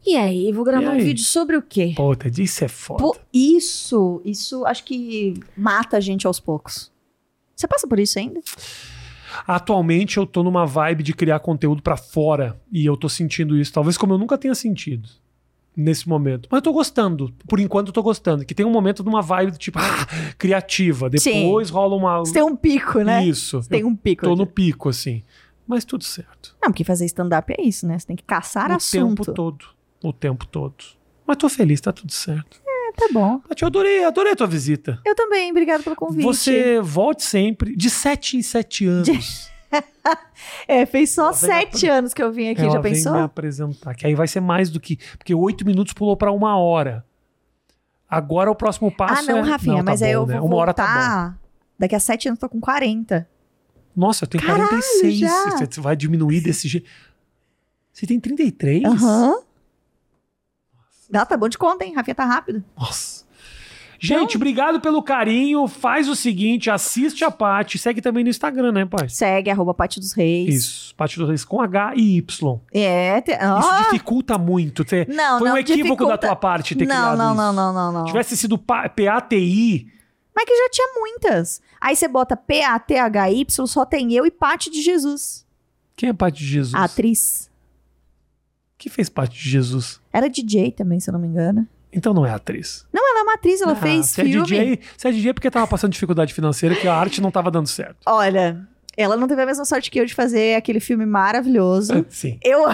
E 0.05 0.17
aí, 0.17 0.51
vou 0.51 0.65
gravar 0.65 0.91
um 0.91 0.99
vídeo 0.99 1.23
sobre 1.23 1.55
o 1.55 1.61
quê? 1.61 1.93
Puta, 1.95 2.29
isso 2.41 2.63
é 2.63 2.67
foda. 2.67 3.01
Pô, 3.01 3.15
isso, 3.33 4.21
isso 4.25 4.65
acho 4.65 4.83
que 4.83 5.33
mata 5.55 5.95
a 5.95 5.99
gente 6.01 6.27
aos 6.27 6.41
poucos. 6.41 6.91
Você 7.55 7.67
passa 7.67 7.87
por 7.87 7.99
isso 7.99 8.19
ainda? 8.19 8.41
Atualmente 9.45 10.17
eu 10.17 10.25
tô 10.25 10.43
numa 10.43 10.65
vibe 10.65 11.03
de 11.03 11.13
criar 11.13 11.39
conteúdo 11.39 11.81
pra 11.81 11.97
fora 11.97 12.59
e 12.71 12.85
eu 12.85 12.95
tô 12.95 13.09
sentindo 13.09 13.57
isso, 13.57 13.73
talvez 13.73 13.97
como 13.97 14.13
eu 14.13 14.17
nunca 14.17 14.37
tenha 14.37 14.55
sentido 14.55 15.09
nesse 15.75 16.09
momento. 16.09 16.49
Mas 16.51 16.57
eu 16.57 16.63
tô 16.63 16.73
gostando, 16.73 17.31
por 17.47 17.59
enquanto 17.59 17.87
eu 17.89 17.93
tô 17.93 18.01
gostando, 18.01 18.43
que 18.43 18.55
tem 18.55 18.65
um 18.65 18.71
momento 18.71 19.03
de 19.03 19.09
uma 19.09 19.21
vibe 19.21 19.57
tipo, 19.57 19.77
ah, 19.77 20.33
criativa, 20.37 21.07
depois 21.07 21.69
rola 21.69 21.95
uma 21.95 22.19
Você 22.19 22.33
tem 22.33 22.43
um 22.43 22.55
pico, 22.55 22.99
né? 23.01 23.23
Isso. 23.23 23.61
Você 23.61 23.69
tem 23.69 23.83
um 23.83 23.95
pico. 23.95 24.25
Tô 24.25 24.31
aqui. 24.31 24.39
no 24.39 24.47
pico 24.47 24.89
assim. 24.89 25.23
Mas 25.67 25.85
tudo 25.85 26.03
certo. 26.03 26.55
Não, 26.61 26.71
porque 26.71 26.83
fazer 26.83 27.05
stand-up 27.05 27.53
é 27.55 27.61
isso, 27.61 27.85
né? 27.85 27.99
Você 27.99 28.07
tem 28.07 28.15
que 28.15 28.23
caçar 28.23 28.71
o 28.71 28.75
assunto. 28.75 29.17
tempo 29.17 29.33
todo, 29.33 29.65
o 30.01 30.13
tempo 30.13 30.47
todo. 30.47 30.83
Mas 31.27 31.37
tô 31.37 31.49
feliz, 31.49 31.81
tá 31.81 31.91
tudo 31.91 32.11
certo. 32.11 32.61
Tá 32.97 33.07
bom. 33.13 33.39
Tati, 33.47 33.61
eu 33.63 33.67
adorei, 33.67 34.03
adorei 34.03 34.33
a 34.33 34.35
tua 34.35 34.47
visita. 34.47 34.99
Eu 35.05 35.13
também, 35.15 35.51
obrigado 35.51 35.83
pelo 35.83 35.95
convite. 35.95 36.23
Você 36.23 36.81
volte 36.81 37.23
sempre, 37.23 37.75
de 37.75 37.89
sete 37.89 38.35
em 38.37 38.41
sete 38.41 38.85
anos. 38.85 39.49
É, 40.65 40.85
fez 40.85 41.09
só 41.09 41.23
Ela 41.23 41.31
vem 41.33 41.49
sete 41.49 41.87
anos 41.89 42.13
que 42.13 42.23
eu 42.23 42.31
vim 42.31 42.47
aqui, 42.49 42.61
Ela 42.61 42.71
já 42.71 42.79
vem 42.79 42.93
pensou? 42.93 43.11
me 43.11 43.19
apresentar. 43.19 43.93
Que 43.93 44.07
aí 44.07 44.15
vai 44.15 44.25
ser 44.25 44.39
mais 44.39 44.69
do 44.69 44.79
que. 44.79 44.97
Porque 45.17 45.35
oito 45.35 45.65
minutos 45.65 45.91
pulou 45.93 46.15
pra 46.15 46.31
uma 46.31 46.57
hora. 46.57 47.05
Agora 48.09 48.49
o 48.49 48.55
próximo 48.55 48.87
Ah, 48.87 48.91
passo 48.95 49.29
não, 49.29 49.39
é. 49.39 49.41
Rafinha, 49.41 49.73
Não, 49.73 49.79
tá 49.83 49.91
mas 49.91 50.01
aí 50.01 50.13
bom, 50.13 50.21
eu 50.21 50.25
né? 50.25 50.39
vou 50.39 50.47
Uma 50.47 50.55
hora 50.57 50.73
tá 50.73 51.33
bom. 51.33 51.37
Daqui 51.77 51.93
a 51.95 51.99
sete 51.99 52.29
anos 52.29 52.37
eu 52.41 52.47
tô 52.47 52.53
com 52.53 52.61
40. 52.61 53.27
Nossa, 53.93 54.23
eu 54.23 54.29
tenho 54.29 54.41
Caralho, 54.45 54.69
46. 54.69 55.19
já. 55.19 55.57
Você 55.69 55.81
vai 55.81 55.97
diminuir 55.97 56.39
desse 56.39 56.69
jeito. 56.69 56.89
Você 57.91 58.07
tem 58.07 58.17
33? 58.19 58.85
Aham. 58.85 59.41
Dá, 61.09 61.25
tá 61.25 61.37
bom 61.37 61.47
de 61.49 61.57
conta, 61.57 61.85
hein? 61.85 61.93
Rafinha 61.95 62.15
tá 62.15 62.25
rápido. 62.25 62.63
Nossa. 62.77 63.25
Gente, 63.99 64.25
Então- 64.25 64.35
obrigado 64.35 64.79
pelo 64.79 65.01
carinho. 65.01 65.67
Faz 65.67 66.07
o 66.07 66.15
seguinte, 66.15 66.69
assiste 66.69 67.23
a 67.23 67.31
Paty. 67.31 67.79
Segue 67.79 67.99
também 67.99 68.23
no 68.23 68.29
Instagram, 68.29 68.71
né, 68.71 68.85
pai? 68.85 69.09
Segue, 69.09 69.49
arroba 69.49 69.73
Pati 69.73 69.99
dos 69.99 70.13
Reis. 70.13 70.53
Isso. 70.53 70.95
Paty 70.95 71.17
dos 71.17 71.27
Reis 71.27 71.43
com 71.43 71.59
H 71.59 71.93
e 71.95 72.17
Y. 72.17 72.59
É, 72.71 73.19
te... 73.21 73.31
Isso 73.31 73.39
Ah, 73.41 73.81
dificulta 73.85 74.37
muito. 74.37 74.85
Ter- 74.85 75.07
Não, 75.09 75.39
Foi 75.39 75.47
um 75.47 75.51
não 75.53 75.57
equívoco 75.57 75.83
dificulta. 75.83 76.11
da 76.13 76.17
tua 76.19 76.35
parte 76.35 76.75
ter 76.75 76.85
não, 76.85 76.95
criado 76.95 77.17
não, 77.17 77.27
isso. 77.33 77.35
não, 77.41 77.53
não, 77.53 77.73
não, 77.73 77.91
não. 77.91 78.01
Se 78.05 78.11
tivesse 78.11 78.37
sido 78.37 78.55
pa- 78.57 78.87
PATI, 78.87 79.91
Mas 80.35 80.45
que 80.45 80.55
já 80.55 80.69
tinha 80.69 80.87
muitas. 80.99 81.59
Aí 81.81 81.95
você 81.95 82.07
bota 82.07 82.37
P-A-T-H-Y, 82.37 83.65
só 83.65 83.83
tem 83.83 84.13
eu 84.13 84.23
e 84.27 84.29
Pati 84.29 84.69
de 84.69 84.83
Jesus. 84.83 85.43
quem 85.95 86.09
é 86.09 86.13
Paty 86.13 86.37
de 86.37 86.45
Jesus? 86.45 86.75
A 86.75 86.83
atriz. 86.83 87.49
Que 88.77 88.89
fez 88.89 89.09
parte 89.09 89.37
de 89.41 89.49
Jesus? 89.49 89.99
Era 90.13 90.29
DJ 90.29 90.71
também, 90.71 90.99
se 90.99 91.09
eu 91.09 91.13
não 91.13 91.19
me 91.19 91.27
engano. 91.27 91.67
Então 91.91 92.13
não 92.13 92.25
é 92.25 92.31
atriz. 92.31 92.85
Não, 92.93 93.01
ela 93.09 93.19
é 93.21 93.23
uma 93.23 93.33
atriz, 93.33 93.61
ela 93.61 93.71
Ah, 93.71 93.75
fez 93.75 94.07
se 94.07 94.21
filme. 94.21 94.37
É 94.39 94.43
DJ, 94.43 94.79
se 94.97 95.07
é 95.07 95.11
DJ 95.11 95.29
é 95.29 95.33
porque 95.33 95.49
tava 95.49 95.65
passando 95.67 95.91
dificuldade 95.93 96.33
financeira, 96.33 96.75
que 96.75 96.87
a 96.87 96.93
arte 96.95 97.21
não 97.21 97.31
tava 97.31 97.49
dando 97.49 97.67
certo. 97.67 97.97
Olha, 98.05 98.67
ela 98.95 99.15
não 99.15 99.27
teve 99.27 99.41
a 99.41 99.45
mesma 99.45 99.63
sorte 99.63 99.89
que 99.91 99.99
eu 99.99 100.05
de 100.05 100.13
fazer 100.13 100.55
aquele 100.55 100.79
filme 100.79 101.05
maravilhoso. 101.05 101.93
É, 101.93 102.05
Sim. 102.09 102.39
Eu, 102.43 102.65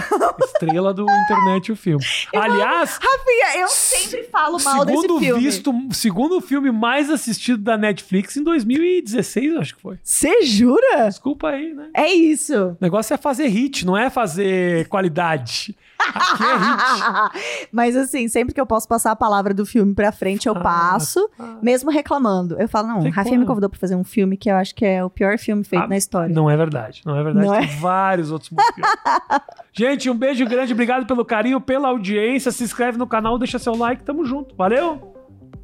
Estrela 0.45 0.93
do 0.93 1.03
internet 1.03 1.71
o 1.71 1.75
filme. 1.75 2.03
Aliás, 2.33 2.91
Rafinha, 3.01 3.61
eu 3.61 3.67
sempre 3.67 4.23
falo 4.23 4.57
mal 4.63 4.85
desse 4.85 5.01
segundo 5.01 5.19
filme. 5.19 5.41
visto, 5.41 5.73
segundo 5.91 6.41
filme 6.41 6.71
mais 6.71 7.09
assistido 7.09 7.61
da 7.61 7.77
Netflix 7.77 8.37
em 8.37 8.43
2016, 8.43 9.57
acho 9.57 9.75
que 9.75 9.81
foi. 9.81 9.99
Você 10.01 10.43
jura? 10.43 11.07
Desculpa 11.07 11.49
aí, 11.49 11.73
né? 11.73 11.89
É 11.93 12.07
isso. 12.11 12.55
O 12.69 12.77
negócio 12.81 13.13
é 13.13 13.17
fazer 13.17 13.47
hit, 13.47 13.85
não 13.85 13.97
é 13.97 14.09
fazer 14.09 14.87
qualidade. 14.87 15.75
Aqui 16.13 16.43
é 16.43 16.57
hit. 16.57 17.67
Mas 17.71 17.95
assim, 17.95 18.27
sempre 18.27 18.53
que 18.53 18.59
eu 18.61 18.65
posso 18.65 18.87
passar 18.87 19.11
a 19.11 19.15
palavra 19.15 19.53
do 19.53 19.65
filme 19.65 19.93
pra 19.93 20.11
frente, 20.11 20.47
eu 20.47 20.55
Ah, 20.55 20.59
passo, 20.61 21.29
ah. 21.39 21.57
mesmo 21.61 21.89
reclamando. 21.91 22.59
Eu 22.59 22.67
falo, 22.67 22.87
não, 22.87 23.01
Sei 23.01 23.11
Rafinha 23.11 23.37
me 23.39 23.45
convidou 23.45 23.69
pra 23.69 23.79
fazer 23.79 23.95
um 23.95 24.03
filme 24.03 24.35
que 24.37 24.49
eu 24.49 24.55
acho 24.55 24.73
que 24.75 24.85
é 24.85 25.03
o 25.03 25.09
pior 25.09 25.37
filme 25.37 25.63
feito 25.63 25.83
Ah, 25.85 25.87
na 25.87 25.97
história. 25.97 26.33
Não 26.33 26.49
é 26.49 26.57
verdade, 26.57 27.01
não 27.05 27.15
é 27.17 27.23
verdade. 27.23 27.45
Não 27.47 27.53
Tem 27.59 27.67
vários 27.79 28.31
outros 28.31 28.51
motivos. 28.51 28.89
Gente, 29.73 30.09
um 30.09 30.15
beijo 30.17 30.45
grande, 30.45 30.73
obrigado 30.73 31.05
pelo 31.05 31.23
carinho, 31.25 31.59
pela 31.61 31.87
audiência. 31.89 32.51
Se 32.51 32.63
inscreve 32.63 32.97
no 32.97 33.07
canal, 33.07 33.37
deixa 33.37 33.57
seu 33.59 33.75
like, 33.75 34.03
tamo 34.03 34.25
junto. 34.25 34.55
Valeu? 34.55 35.13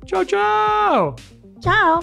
Tchau, 0.05 0.25
tchau! 0.25 1.15
Tchau. 1.61 1.99